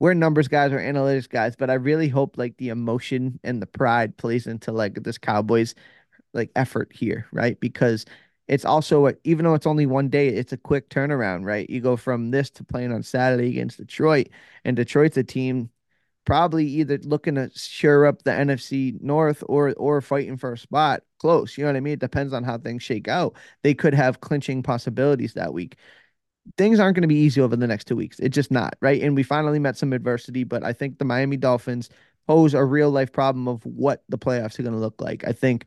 We're 0.00 0.14
numbers 0.14 0.48
guys, 0.48 0.72
we're 0.72 0.78
analytics 0.80 1.28
guys, 1.28 1.56
but 1.56 1.70
I 1.70 1.74
really 1.74 2.08
hope 2.08 2.38
like 2.38 2.56
the 2.58 2.70
emotion 2.70 3.40
and 3.44 3.62
the 3.62 3.66
pride 3.66 4.16
plays 4.18 4.46
into 4.46 4.72
like 4.72 4.94
this 5.04 5.18
Cowboys 5.18 5.74
like 6.34 6.50
effort 6.56 6.92
here, 6.94 7.26
right? 7.32 7.58
Because 7.60 8.04
it's 8.48 8.64
also 8.64 9.08
a, 9.08 9.14
even 9.24 9.44
though 9.44 9.54
it's 9.54 9.66
only 9.66 9.86
one 9.86 10.08
day, 10.08 10.28
it's 10.28 10.52
a 10.52 10.56
quick 10.56 10.88
turnaround, 10.88 11.44
right? 11.44 11.68
You 11.68 11.80
go 11.80 11.96
from 11.96 12.30
this 12.30 12.50
to 12.52 12.64
playing 12.64 12.92
on 12.92 13.02
Saturday 13.02 13.48
against 13.50 13.78
Detroit, 13.78 14.28
and 14.64 14.76
Detroit's 14.76 15.16
a 15.18 15.24
team 15.24 15.70
probably 16.24 16.66
either 16.66 16.98
looking 17.04 17.36
to 17.36 17.50
shore 17.54 18.06
up 18.06 18.22
the 18.22 18.30
NFC 18.30 19.00
North 19.00 19.42
or 19.48 19.72
or 19.74 20.00
fighting 20.00 20.36
for 20.36 20.52
a 20.52 20.58
spot 20.58 21.02
close. 21.18 21.56
You 21.56 21.64
know 21.64 21.70
what 21.70 21.76
I 21.76 21.80
mean? 21.80 21.94
It 21.94 22.00
depends 22.00 22.32
on 22.32 22.44
how 22.44 22.58
things 22.58 22.82
shake 22.82 23.08
out. 23.08 23.34
They 23.62 23.74
could 23.74 23.94
have 23.94 24.20
clinching 24.20 24.62
possibilities 24.62 25.34
that 25.34 25.52
week. 25.54 25.76
Things 26.56 26.80
aren't 26.80 26.96
going 26.96 27.02
to 27.02 27.08
be 27.08 27.16
easy 27.16 27.40
over 27.40 27.56
the 27.56 27.66
next 27.66 27.86
two 27.86 27.96
weeks. 27.96 28.18
It's 28.18 28.34
just 28.34 28.50
not, 28.50 28.76
right? 28.80 29.02
And 29.02 29.14
we 29.14 29.22
finally 29.22 29.58
met 29.58 29.76
some 29.76 29.92
adversity, 29.92 30.44
but 30.44 30.64
I 30.64 30.72
think 30.72 30.98
the 30.98 31.04
Miami 31.04 31.36
Dolphins 31.36 31.90
pose 32.26 32.54
a 32.54 32.64
real 32.64 32.90
life 32.90 33.12
problem 33.12 33.48
of 33.48 33.64
what 33.66 34.02
the 34.08 34.18
playoffs 34.18 34.58
are 34.58 34.62
going 34.62 34.74
to 34.74 34.80
look 34.80 35.00
like. 35.00 35.26
I 35.26 35.32
think 35.32 35.66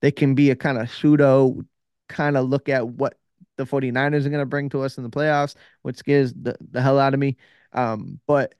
they 0.00 0.12
can 0.12 0.34
be 0.34 0.50
a 0.50 0.56
kind 0.56 0.78
of 0.78 0.90
pseudo 0.90 1.62
kind 2.10 2.36
of 2.36 2.48
look 2.48 2.68
at 2.68 2.86
what 2.86 3.16
the 3.56 3.64
49ers 3.64 4.26
are 4.26 4.30
going 4.30 4.40
to 4.40 4.46
bring 4.46 4.68
to 4.70 4.82
us 4.82 4.96
in 4.96 5.04
the 5.04 5.10
playoffs, 5.10 5.54
which 5.82 5.96
scares 5.96 6.32
the, 6.34 6.56
the 6.70 6.82
hell 6.82 6.98
out 6.98 7.14
of 7.14 7.20
me. 7.20 7.36
Um, 7.72 8.20
but 8.26 8.54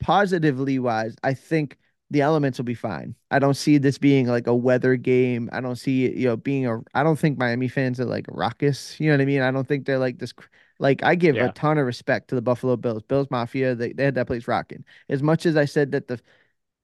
positively 0.00 0.78
wise, 0.78 1.14
I 1.22 1.34
think 1.34 1.78
the 2.10 2.22
elements 2.22 2.58
will 2.58 2.64
be 2.64 2.74
fine. 2.74 3.14
I 3.30 3.38
don't 3.38 3.56
see 3.56 3.78
this 3.78 3.98
being 3.98 4.26
like 4.26 4.48
a 4.48 4.54
weather 4.54 4.96
game. 4.96 5.48
I 5.52 5.60
don't 5.60 5.76
see 5.76 6.06
it, 6.06 6.14
you 6.14 6.26
know, 6.26 6.36
being 6.36 6.66
a, 6.66 6.80
I 6.92 7.04
don't 7.04 7.18
think 7.18 7.38
Miami 7.38 7.68
fans 7.68 8.00
are 8.00 8.04
like 8.04 8.26
raucous. 8.28 8.98
You 8.98 9.06
know 9.06 9.14
what 9.14 9.22
I 9.22 9.26
mean? 9.26 9.42
I 9.42 9.50
don't 9.52 9.66
think 9.66 9.86
they're 9.86 9.98
like 9.98 10.18
this. 10.18 10.34
Like 10.80 11.04
I 11.04 11.14
give 11.14 11.36
yeah. 11.36 11.46
a 11.46 11.52
ton 11.52 11.78
of 11.78 11.86
respect 11.86 12.28
to 12.28 12.34
the 12.34 12.42
Buffalo 12.42 12.76
Bills, 12.76 13.02
Bills 13.02 13.28
Mafia. 13.30 13.76
They, 13.76 13.92
they 13.92 14.04
had 14.04 14.16
that 14.16 14.26
place 14.26 14.48
rocking. 14.48 14.84
As 15.08 15.22
much 15.22 15.46
as 15.46 15.56
I 15.56 15.66
said 15.66 15.92
that 15.92 16.08
the, 16.08 16.20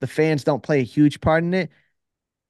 the 0.00 0.06
fans 0.06 0.44
don't 0.44 0.62
play 0.62 0.80
a 0.80 0.84
huge 0.84 1.20
part 1.20 1.42
in 1.42 1.54
it, 1.54 1.70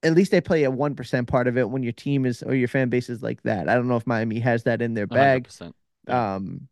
at 0.07 0.15
least 0.15 0.31
they 0.31 0.41
play 0.41 0.65
a 0.65 0.71
one 0.71 0.95
percent 0.95 1.29
part 1.29 1.49
of 1.49 1.59
it 1.59 1.71
when 1.71 1.83
your 1.83 1.93
team 1.93 2.27
is 2.27 2.43
or 2.43 2.55
your 2.55 2.69
fan 2.69 2.89
base 2.91 3.11
is 3.11 3.23
like 3.23 3.43
that. 3.43 3.69
I 3.69 3.75
don't 3.75 3.89
know 3.89 3.97
if 3.97 4.07
Miami 4.07 4.41
has 4.41 4.65
that 4.65 4.83
in 4.83 4.95
their 4.95 5.07
bag. 5.09 5.51
Um, 6.09 6.69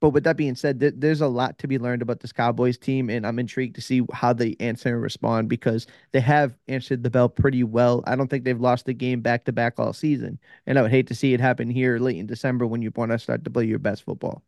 but 0.00 0.10
with 0.10 0.24
that 0.24 0.36
being 0.36 0.54
said, 0.54 0.78
th- 0.78 0.94
there's 0.96 1.20
a 1.20 1.26
lot 1.26 1.58
to 1.58 1.66
be 1.68 1.78
learned 1.78 2.02
about 2.02 2.20
this 2.20 2.32
Cowboys 2.32 2.78
team, 2.78 3.10
and 3.10 3.26
I'm 3.26 3.38
intrigued 3.40 3.74
to 3.76 3.80
see 3.82 4.02
how 4.12 4.32
they 4.32 4.54
answer 4.60 4.90
and 4.94 5.02
respond 5.02 5.48
because 5.48 5.86
they 6.12 6.20
have 6.20 6.56
answered 6.68 7.02
the 7.02 7.10
bell 7.10 7.28
pretty 7.28 7.64
well. 7.64 8.04
I 8.06 8.14
don't 8.14 8.28
think 8.28 8.44
they've 8.44 8.60
lost 8.60 8.88
a 8.88 8.92
game 8.94 9.20
back 9.22 9.44
to 9.46 9.52
back 9.52 9.78
all 9.78 9.92
season, 9.92 10.38
and 10.66 10.78
I 10.78 10.82
would 10.82 10.92
hate 10.92 11.08
to 11.08 11.16
see 11.16 11.34
it 11.34 11.40
happen 11.40 11.68
here 11.68 11.98
late 11.98 12.18
in 12.18 12.26
December 12.26 12.66
when 12.66 12.80
you 12.82 12.92
want 12.94 13.10
to 13.10 13.18
start 13.18 13.42
to 13.44 13.50
play 13.50 13.64
your 13.64 13.80
best 13.80 14.04
football. 14.04 14.42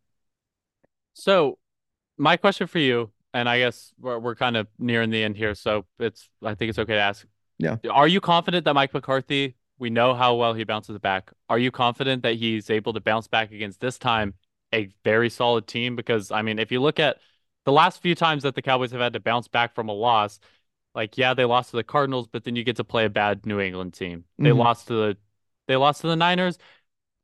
So, 1.13 1.57
my 2.17 2.37
question 2.37 2.67
for 2.67 2.79
you, 2.79 3.11
and 3.33 3.49
I 3.49 3.59
guess 3.59 3.93
we're, 3.99 4.19
we're 4.19 4.35
kind 4.35 4.57
of 4.57 4.67
nearing 4.79 5.09
the 5.09 5.23
end 5.23 5.37
here, 5.37 5.55
so 5.55 5.85
it's 5.99 6.29
I 6.43 6.55
think 6.55 6.69
it's 6.69 6.79
okay 6.79 6.95
to 6.95 7.01
ask 7.01 7.25
yeah. 7.61 7.77
Are 7.89 8.07
you 8.07 8.19
confident 8.19 8.65
that 8.65 8.73
Mike 8.73 8.93
McCarthy, 8.93 9.55
we 9.77 9.89
know 9.89 10.13
how 10.13 10.35
well 10.35 10.53
he 10.53 10.63
bounces 10.63 10.97
back. 10.99 11.31
Are 11.49 11.59
you 11.59 11.71
confident 11.71 12.23
that 12.23 12.35
he's 12.35 12.69
able 12.69 12.93
to 12.93 12.99
bounce 12.99 13.27
back 13.27 13.51
against 13.51 13.79
this 13.79 13.97
time 13.97 14.33
a 14.73 14.89
very 15.03 15.29
solid 15.29 15.67
team? 15.67 15.95
Because 15.95 16.31
I 16.31 16.41
mean, 16.41 16.59
if 16.59 16.71
you 16.71 16.81
look 16.81 16.99
at 16.99 17.17
the 17.65 17.71
last 17.71 18.01
few 18.01 18.15
times 18.15 18.43
that 18.43 18.55
the 18.55 18.61
Cowboys 18.61 18.91
have 18.91 19.01
had 19.01 19.13
to 19.13 19.19
bounce 19.19 19.47
back 19.47 19.73
from 19.75 19.89
a 19.89 19.93
loss, 19.93 20.39
like 20.93 21.17
yeah, 21.17 21.33
they 21.33 21.45
lost 21.45 21.71
to 21.71 21.77
the 21.77 21.83
Cardinals, 21.83 22.27
but 22.27 22.43
then 22.43 22.55
you 22.55 22.63
get 22.63 22.75
to 22.77 22.83
play 22.83 23.05
a 23.05 23.09
bad 23.09 23.45
New 23.45 23.59
England 23.59 23.93
team. 23.93 24.25
They 24.37 24.49
mm-hmm. 24.49 24.59
lost 24.59 24.87
to 24.87 24.93
the 24.93 25.17
they 25.67 25.75
lost 25.75 26.01
to 26.01 26.07
the 26.07 26.15
Niners, 26.15 26.57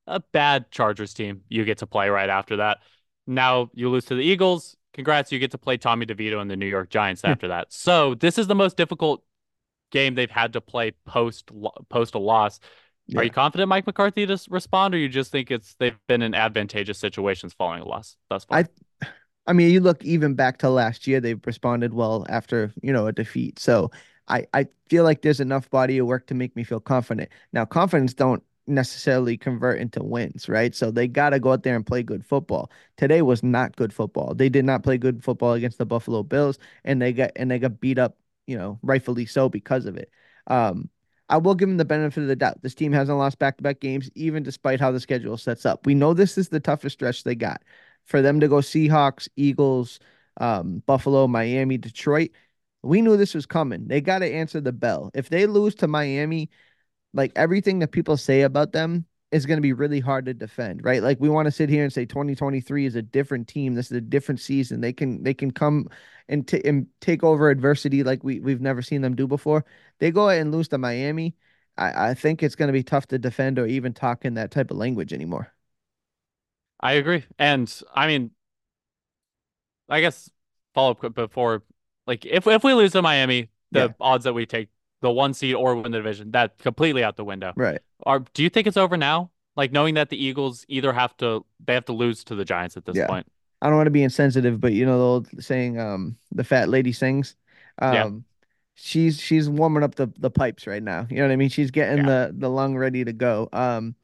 a 0.05 0.19
bad 0.19 0.71
Chargers 0.71 1.13
team. 1.13 1.41
You 1.49 1.65
get 1.65 1.79
to 1.79 1.87
play 1.87 2.09
right 2.09 2.29
after 2.29 2.57
that. 2.57 2.79
Now 3.25 3.69
you 3.73 3.89
lose 3.89 4.05
to 4.05 4.15
the 4.15 4.23
Eagles. 4.23 4.77
Congrats, 4.93 5.31
you 5.31 5.37
get 5.37 5.51
to 5.51 5.59
play 5.59 5.77
Tommy 5.77 6.07
DeVito 6.07 6.41
and 6.41 6.49
the 6.49 6.55
New 6.55 6.65
York 6.65 6.89
Giants 6.89 7.23
after 7.23 7.49
that. 7.49 7.71
So 7.71 8.15
this 8.15 8.39
is 8.39 8.47
the 8.47 8.55
most 8.55 8.77
difficult 8.77 9.23
game 9.91 10.15
they've 10.15 10.29
had 10.29 10.53
to 10.53 10.61
play 10.61 10.91
post 11.05 11.49
post 11.89 12.15
a 12.15 12.19
loss. 12.19 12.59
Yeah. 13.07 13.21
Are 13.21 13.23
you 13.23 13.29
confident 13.29 13.69
Mike 13.69 13.87
McCarthy 13.87 14.25
to 14.25 14.37
respond, 14.49 14.93
or 14.93 14.97
you 14.97 15.07
just 15.07 15.31
think 15.31 15.49
it's 15.49 15.75
they've 15.75 15.97
been 16.07 16.21
in 16.21 16.33
advantageous 16.33 16.97
situations 16.97 17.53
following 17.53 17.81
a 17.81 17.87
loss 17.87 18.17
thus 18.29 18.43
far? 18.45 18.59
I 18.59 18.65
I 19.47 19.53
mean, 19.53 19.71
you 19.71 19.79
look 19.79 20.03
even 20.03 20.33
back 20.35 20.57
to 20.59 20.69
last 20.69 21.07
year, 21.07 21.21
they've 21.21 21.39
responded 21.45 21.93
well 21.93 22.25
after, 22.27 22.73
you 22.81 22.91
know, 22.91 23.07
a 23.07 23.13
defeat. 23.13 23.59
So 23.59 23.91
I, 24.27 24.45
I 24.53 24.67
feel 24.89 25.05
like 25.05 25.21
there's 25.21 25.39
enough 25.39 25.69
body 25.69 25.97
of 25.97 26.05
work 26.05 26.27
to 26.27 26.35
make 26.35 26.55
me 26.55 26.65
feel 26.65 26.81
confident. 26.81 27.29
Now, 27.53 27.63
confidence 27.63 28.13
don't 28.13 28.43
necessarily 28.67 29.37
convert 29.37 29.79
into 29.79 30.03
wins, 30.03 30.49
right? 30.49 30.75
So 30.75 30.91
they 30.91 31.07
got 31.07 31.29
to 31.29 31.39
go 31.39 31.53
out 31.53 31.63
there 31.63 31.77
and 31.77 31.85
play 31.85 32.03
good 32.03 32.25
football. 32.25 32.69
Today 32.97 33.21
was 33.21 33.41
not 33.41 33.77
good 33.77 33.93
football. 33.93 34.33
They 34.35 34.49
did 34.49 34.65
not 34.65 34.83
play 34.83 34.97
good 34.97 35.23
football 35.23 35.53
against 35.53 35.77
the 35.77 35.85
Buffalo 35.85 36.23
Bills, 36.23 36.59
and 36.83 37.01
they 37.01 37.13
got 37.13 37.31
and 37.37 37.49
they 37.49 37.59
got 37.59 37.79
beat 37.79 37.97
up, 37.97 38.17
you 38.47 38.57
know, 38.57 38.79
rightfully 38.81 39.25
so 39.25 39.49
because 39.49 39.85
of 39.85 39.97
it. 39.97 40.09
Um, 40.47 40.89
I 41.29 41.37
will 41.37 41.55
give 41.55 41.67
them 41.67 41.77
the 41.77 41.85
benefit 41.85 42.21
of 42.21 42.27
the 42.27 42.35
doubt. 42.35 42.61
This 42.61 42.73
team 42.73 42.93
hasn't 42.93 43.17
lost 43.17 43.37
back-to-back 43.37 43.81
games, 43.81 44.09
even 44.15 44.43
despite 44.43 44.79
how 44.79 44.91
the 44.91 44.99
schedule 44.99 45.37
sets 45.37 45.65
up. 45.65 45.85
We 45.85 45.93
know 45.93 46.13
this 46.13 46.37
is 46.37 46.49
the 46.49 46.61
toughest 46.61 46.93
stretch 46.93 47.23
they 47.23 47.35
got. 47.35 47.61
For 48.05 48.21
them 48.21 48.39
to 48.39 48.47
go 48.47 48.55
Seahawks, 48.57 49.27
Eagles, 49.35 49.99
um, 50.39 50.81
Buffalo, 50.85 51.27
Miami, 51.27 51.77
Detroit, 51.77 52.31
we 52.81 53.01
knew 53.01 53.17
this 53.17 53.33
was 53.33 53.45
coming. 53.45 53.87
They 53.87 53.99
got 53.99 54.19
to 54.19 54.33
answer 54.33 54.61
the 54.61 54.71
bell. 54.71 55.11
If 55.13 55.27
they 55.27 55.45
lose 55.45 55.75
to 55.75 55.87
Miami, 55.87 56.49
like 57.13 57.33
everything 57.35 57.79
that 57.79 57.91
people 57.91 58.15
say 58.15 58.43
about 58.43 58.71
them 58.71 59.05
is 59.31 59.45
going 59.45 59.57
to 59.57 59.61
be 59.61 59.73
really 59.73 59.99
hard 59.99 60.25
to 60.25 60.33
defend, 60.33 60.83
right? 60.83 61.03
Like 61.03 61.19
we 61.19 61.29
want 61.29 61.47
to 61.47 61.51
sit 61.51 61.69
here 61.69 61.83
and 61.83 61.91
say 61.91 62.05
2023 62.05 62.85
is 62.85 62.95
a 62.95 63.01
different 63.01 63.47
team. 63.47 63.73
This 63.75 63.87
is 63.91 63.97
a 63.97 64.01
different 64.01 64.39
season. 64.39 64.81
They 64.81 64.93
can 64.93 65.23
they 65.23 65.33
can 65.33 65.51
come 65.51 65.87
and, 66.29 66.47
t- 66.47 66.61
and 66.65 66.87
take 67.01 67.23
over 67.23 67.49
adversity 67.49 68.03
like 68.03 68.23
we 68.23 68.39
we've 68.39 68.61
never 68.61 68.81
seen 68.81 69.01
them 69.01 69.15
do 69.15 69.27
before. 69.27 69.65
They 69.99 70.11
go 70.11 70.29
ahead 70.29 70.41
and 70.41 70.51
lose 70.51 70.69
to 70.69 70.77
Miami. 70.77 71.35
I, 71.77 72.09
I 72.09 72.13
think 72.13 72.41
it's 72.43 72.55
going 72.55 72.67
to 72.67 72.73
be 72.73 72.83
tough 72.83 73.07
to 73.07 73.19
defend 73.19 73.59
or 73.59 73.65
even 73.67 73.93
talk 73.93 74.25
in 74.25 74.35
that 74.35 74.51
type 74.51 74.71
of 74.71 74.77
language 74.77 75.13
anymore. 75.13 75.53
I 76.79 76.93
agree. 76.93 77.25
And 77.39 77.71
I 77.93 78.07
mean, 78.07 78.31
I 79.89 80.01
guess 80.01 80.29
follow 80.73 80.91
up 80.91 81.13
before, 81.13 81.63
like, 82.05 82.25
if 82.25 82.47
if 82.47 82.63
we 82.63 82.73
lose 82.73 82.91
to 82.93 83.01
Miami, 83.01 83.49
the 83.71 83.79
Yeah. 83.79 83.93
odds 83.99 84.23
that 84.25 84.33
we 84.33 84.45
take 84.45 84.69
the 85.07 85.11
one 85.11 85.33
seed 85.33 85.55
or 85.55 85.75
win 85.75 85.91
the 85.91 85.97
division, 85.97 86.31
that 86.31 86.57
completely 86.57 87.01
out 87.01 87.15
the 87.15 87.23
window. 87.23 87.53
Right. 87.55 87.79
Are 88.05 88.19
do 88.33 88.43
you 88.43 88.49
think 88.49 88.67
it's 88.67 88.75
over 88.75 88.97
now? 88.97 89.31
Like 89.55 89.71
knowing 89.71 89.95
that 89.95 90.09
the 90.09 90.21
Eagles 90.21 90.65
either 90.67 90.91
have 90.91 91.15
to 91.17 91.45
they 91.65 91.73
have 91.73 91.85
to 91.85 91.93
lose 91.93 92.25
to 92.25 92.35
the 92.35 92.43
Giants 92.43 92.75
at 92.75 92.83
this 92.85 92.97
Yeah. 92.97 93.07
point. 93.07 93.25
I 93.61 93.67
don't 93.67 93.77
want 93.77 93.87
to 93.87 93.91
be 93.91 94.03
insensitive, 94.03 94.59
but 94.59 94.73
you 94.73 94.85
know 94.85 94.97
the 94.97 95.03
old 95.03 95.43
saying, 95.43 95.79
um, 95.79 96.17
the 96.31 96.43
fat 96.43 96.67
lady 96.69 96.91
sings. 96.91 97.35
Um, 97.79 97.93
Yeah. 97.93 98.09
she's 98.75 99.19
she's 99.19 99.49
warming 99.49 99.83
up 99.83 99.95
the 99.95 100.11
the 100.19 100.29
pipes 100.29 100.67
right 100.67 100.83
now. 100.83 101.07
You 101.09 101.17
know 101.17 101.23
what 101.23 101.31
I 101.31 101.37
mean? 101.37 101.49
She's 101.49 101.71
getting 101.71 102.05
the 102.05 102.35
the 102.37 102.49
lung 102.49 102.75
ready 102.77 103.05
to 103.05 103.13
go. 103.13 103.47
Um, 103.53 103.95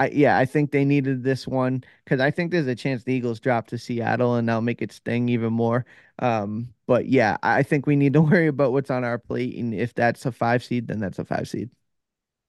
I 0.00 0.08
yeah, 0.10 0.38
I 0.38 0.46
think 0.46 0.70
they 0.72 0.84
needed 0.84 1.22
this 1.24 1.46
one 1.46 1.84
because 2.04 2.20
I 2.20 2.30
think 2.30 2.50
there's 2.52 2.66
a 2.66 2.74
chance 2.74 3.04
the 3.04 3.12
Eagles 3.14 3.40
drop 3.40 3.66
to 3.68 3.78
Seattle 3.78 4.36
and 4.36 4.48
that'll 4.48 4.62
make 4.62 4.82
it 4.82 4.92
sting 4.92 5.28
even 5.28 5.52
more. 5.52 5.86
Um, 6.20 6.74
but 6.86 7.06
yeah, 7.08 7.36
I 7.42 7.62
think 7.62 7.86
we 7.86 7.96
need 7.96 8.14
to 8.14 8.22
worry 8.22 8.46
about 8.48 8.72
what's 8.72 8.90
on 8.90 9.04
our 9.04 9.18
plate, 9.18 9.56
and 9.58 9.74
if 9.74 9.94
that's 9.94 10.26
a 10.26 10.32
five 10.32 10.64
seed, 10.64 10.88
then 10.88 11.00
that's 11.00 11.18
a 11.18 11.24
five 11.24 11.48
seed. 11.48 11.70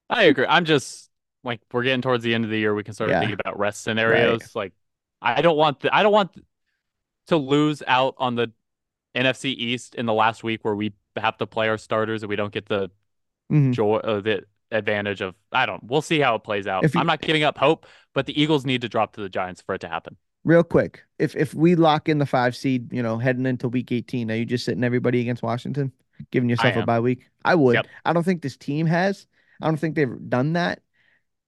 I 0.10 0.24
agree. 0.24 0.46
I'm 0.48 0.66
just 0.66 1.10
like 1.44 1.62
we're 1.72 1.84
getting 1.84 2.02
towards 2.02 2.24
the 2.24 2.34
end 2.34 2.44
of 2.44 2.50
the 2.52 2.58
year. 2.60 2.74
We 2.76 2.84
can 2.84 2.94
start 2.94 3.12
Yeah. 3.12 3.20
thinking 3.20 3.34
about 3.40 3.58
rest 3.60 3.84
scenarios. 3.84 4.52
Like 4.56 4.74
I 5.22 5.42
don't 5.42 5.58
want 5.58 5.80
the, 5.82 5.96
I 5.96 6.04
don't 6.04 6.12
want 6.12 6.32
to 7.28 7.38
lose 7.38 7.84
out 7.88 8.16
on 8.18 8.36
the 8.36 8.52
NFC 9.16 9.52
East 9.52 9.96
in 9.96 10.06
the 10.06 10.14
last 10.14 10.44
week 10.44 10.66
where 10.66 10.76
we 10.76 10.94
have 11.18 11.38
to 11.38 11.48
play 11.48 11.70
our 11.70 11.78
starters 11.78 12.24
and 12.24 12.30
we 12.30 12.36
don't 12.36 12.54
get 12.54 12.68
the 12.68 12.92
Mhm. 13.50 13.74
joy 13.74 13.98
uh, 13.98 14.22
the 14.22 14.46
advantage 14.72 15.22
of 15.22 15.36
I 15.52 15.66
don't. 15.66 15.84
We'll 15.84 16.02
see 16.02 16.20
how 16.20 16.36
it 16.36 16.44
plays 16.44 16.68
out. 16.68 16.84
If 16.84 16.94
you- 16.96 17.02
I'm 17.02 17.08
not 17.08 17.22
giving 17.22 17.44
up 17.44 17.58
hope, 17.58 17.86
but 18.14 18.26
the 18.26 18.40
Eagles 18.42 18.66
need 18.66 18.82
to 18.82 18.90
drop 18.90 19.14
to 19.16 19.22
the 19.22 19.30
Giants 19.30 19.62
for 19.62 19.76
it 19.76 19.80
to 19.82 19.88
happen. 19.88 20.18
Real 20.44 20.64
quick, 20.64 21.04
if 21.20 21.36
if 21.36 21.54
we 21.54 21.76
lock 21.76 22.10
in 22.10 22.18
the 22.18 22.26
five 22.26 22.56
seed, 22.56 22.92
you 22.92 23.04
know, 23.04 23.18
heading 23.20 23.46
into 23.46 23.70
week 23.70 23.92
18, 23.92 24.32
are 24.32 24.36
you 24.36 24.46
just 24.46 24.66
sitting 24.66 24.84
everybody 24.84 25.22
against 25.22 25.44
Washington, 25.44 25.92
giving 26.32 26.50
yourself 26.50 26.76
a 26.78 26.84
bye 26.86 27.00
week? 27.00 27.30
I 27.46 27.54
would. 27.56 27.76
Yep. 27.76 27.88
I 28.06 28.14
don't 28.14 28.24
think 28.24 28.42
this 28.42 28.58
team 28.58 28.88
has. 28.88 29.28
I 29.62 29.68
don't 29.68 29.78
think 29.78 29.94
they've 29.96 30.10
done 30.30 30.54
that, 30.54 30.82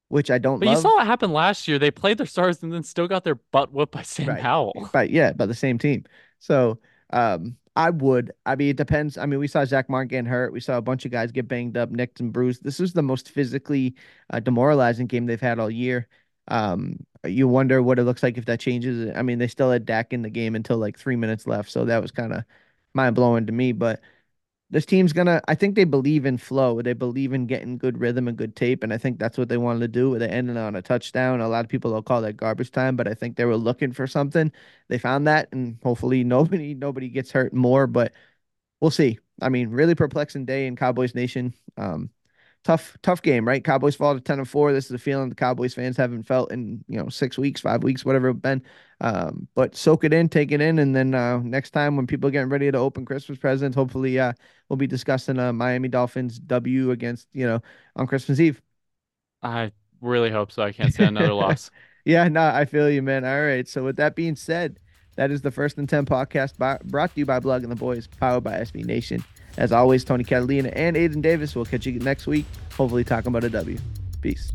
which 0.10 0.30
I 0.30 0.38
don't 0.38 0.60
But 0.60 0.68
love. 0.68 0.76
you 0.76 0.82
saw 0.82 0.96
what 0.96 1.08
happened 1.08 1.34
last 1.34 1.68
year. 1.68 1.80
They 1.80 1.90
played 1.90 2.20
their 2.20 2.28
stars 2.28 2.62
and 2.62 2.72
then 2.72 2.84
still 2.84 3.08
got 3.08 3.24
their 3.24 3.34
butt 3.36 3.74
whooped 3.74 3.94
by 3.94 4.04
Sam 4.04 4.28
Right. 4.30 4.40
Howell. 4.42 4.90
But 4.94 5.10
yeah, 5.10 5.32
by 5.34 5.48
the 5.48 5.56
same 5.56 5.80
team. 5.80 6.04
So 6.38 6.78
um, 7.12 7.58
I 7.76 7.90
would. 7.90 8.32
I 8.46 8.56
mean, 8.56 8.70
it 8.70 8.78
depends. 8.78 9.18
I 9.18 9.26
mean, 9.26 9.40
we 9.40 9.48
saw 9.48 9.66
Zack 9.66 9.90
Martin 9.90 10.08
getting 10.08 10.26
hurt. 10.30 10.54
We 10.54 10.60
saw 10.60 10.78
a 10.78 10.82
bunch 10.82 11.06
of 11.06 11.12
guys 11.12 11.32
get 11.32 11.48
banged 11.48 11.76
up, 11.76 11.90
nicked 11.90 12.20
and 12.20 12.32
bruised. 12.32 12.64
This 12.64 12.80
is 12.80 12.94
the 12.94 13.02
most 13.02 13.30
physically 13.30 13.96
uh, 14.30 14.40
demoralizing 14.40 15.08
game 15.08 15.26
they've 15.26 15.42
had 15.42 15.58
all 15.60 15.72
year. 15.72 16.08
Um, 16.50 16.98
you 17.26 17.48
wonder 17.48 17.82
what 17.82 17.98
it 18.00 18.04
looks 18.04 18.22
like 18.22 18.38
if 18.38 18.46
that 18.46 18.60
changes. 18.60 19.12
I 19.16 19.24
mean, 19.24 19.40
they 19.40 19.48
still 19.48 19.72
had 19.72 19.86
Dak 19.86 20.14
in 20.14 20.22
the 20.22 20.30
game 20.30 20.56
until 20.56 20.78
like 20.78 20.98
three 21.00 21.16
minutes 21.16 21.48
left, 21.48 21.72
so 21.72 21.86
that 21.86 22.02
was 22.02 22.12
kind 22.12 22.34
of 22.34 22.44
mind 22.94 23.16
blowing 23.16 23.48
to 23.48 23.52
me. 23.54 23.72
But 23.72 24.02
this 24.74 24.88
team's 24.88 25.14
gonna. 25.14 25.40
I 25.48 25.54
think 25.54 25.76
they 25.76 25.84
believe 25.84 26.26
in 26.26 26.38
flow. 26.40 26.82
They 26.82 26.94
believe 26.94 27.32
in 27.32 27.46
getting 27.46 27.78
good 27.78 28.00
rhythm 28.00 28.28
and 28.28 28.36
good 28.36 28.56
tape, 28.56 28.84
and 28.84 28.92
I 28.92 28.98
think 28.98 29.20
that's 29.20 29.38
what 29.38 29.48
they 29.48 29.58
wanted 29.58 29.82
to 29.82 29.88
do. 29.88 30.18
They 30.18 30.28
ended 30.28 30.58
on 30.58 30.76
a 30.76 30.82
touchdown. 30.82 31.42
A 31.42 31.48
lot 31.48 31.64
of 31.64 31.70
people 31.70 31.94
will 31.94 32.02
call 32.02 32.22
that 32.24 32.38
garbage 32.38 32.72
time, 32.72 32.96
but 32.96 33.08
I 33.08 33.14
think 33.14 33.38
they 33.38 33.46
were 33.46 33.56
looking 33.56 33.92
for 33.92 34.08
something. 34.08 34.52
They 34.88 34.98
found 34.98 35.28
that, 35.28 35.50
and 35.52 35.78
hopefully 35.84 36.24
nobody 36.26 36.74
nobody 36.74 37.10
gets 37.10 37.32
hurt 37.32 37.54
more. 37.54 37.86
But 37.86 38.14
we'll 38.82 38.92
see. 38.92 39.20
I 39.42 39.50
mean, 39.50 39.70
really 39.70 39.96
perplexing 39.96 40.46
day 40.46 40.66
in 40.66 40.76
Cowboys 40.76 41.14
Nation. 41.14 41.54
Um, 41.78 42.10
tough 42.64 42.98
tough 43.02 43.22
game, 43.22 43.48
right? 43.48 43.64
Cowboys 43.64 43.96
fall 43.96 44.14
to 44.14 44.22
ten 44.22 44.40
and 44.40 44.48
four. 44.48 44.74
This 44.74 44.86
is 44.86 44.92
a 44.92 44.98
feeling 44.98 45.30
the 45.30 45.36
Cowboys 45.36 45.74
fans 45.74 45.98
haven't 45.98 46.24
felt 46.24 46.52
in 46.52 46.84
you 46.88 46.98
know 46.98 47.10
six 47.10 47.38
weeks, 47.38 47.62
five 47.62 47.84
weeks, 47.84 48.06
whatever 48.06 48.30
it's 48.30 48.40
been. 48.40 48.64
Um, 49.02 49.48
but 49.54 49.76
soak 49.76 50.04
it 50.04 50.14
in, 50.14 50.30
take 50.30 50.52
it 50.52 50.62
in, 50.62 50.80
and 50.80 50.96
then 50.96 51.14
uh, 51.14 51.40
next 51.40 51.72
time 51.72 51.96
when 51.98 52.08
people 52.08 52.28
are 52.28 52.32
getting 52.32 52.50
ready 52.50 52.72
to 52.72 52.78
open 52.78 53.06
Christmas 53.06 53.38
presents, 53.38 53.76
hopefully 53.76 54.20
uh, 54.20 54.34
we'll 54.70 54.78
be 54.78 54.88
discussing 54.88 55.40
a 55.40 55.52
Miami 55.52 55.90
Dolphins 55.90 56.40
W 56.40 56.92
against 56.92 57.28
you 57.34 57.46
know 57.46 57.62
on 57.96 58.08
Christmas 58.08 58.40
Eve. 58.40 58.62
I 59.42 59.72
really 60.02 60.30
hope 60.30 60.52
so. 60.52 60.64
I 60.64 60.72
can't 60.72 60.94
stand 60.94 61.18
another 61.18 61.34
loss. 61.34 61.70
Yeah, 62.06 62.28
no, 62.28 62.42
I 62.42 62.66
feel 62.66 62.90
you, 62.90 63.02
man. 63.02 63.26
All 63.26 63.42
right. 63.42 63.68
So 63.68 63.84
with 63.84 63.96
that 63.98 64.16
being 64.16 64.36
said, 64.36 64.80
that 65.16 65.32
is 65.32 65.42
the 65.42 65.52
first 65.52 65.78
and 65.78 65.88
ten 65.88 66.06
podcast 66.06 66.58
by, 66.58 66.78
brought 66.84 67.14
to 67.14 67.20
you 67.20 67.26
by 67.26 67.40
Blogging 67.40 67.70
the 67.70 67.76
Boys, 67.76 68.08
powered 68.08 68.44
by 68.44 68.54
SB 68.54 68.86
Nation. 68.86 69.24
As 69.58 69.72
always, 69.72 70.04
Tony 70.04 70.24
Catalina 70.24 70.70
and 70.70 70.98
Aidan 70.98 71.22
Davis 71.22 71.56
We'll 71.56 71.66
catch 71.66 71.86
you 71.86 72.00
next 72.00 72.28
week. 72.28 72.46
Hopefully, 72.76 73.04
talking 73.04 73.30
about 73.30 73.44
a 73.44 73.50
W. 73.50 73.78
Peace. 74.22 74.52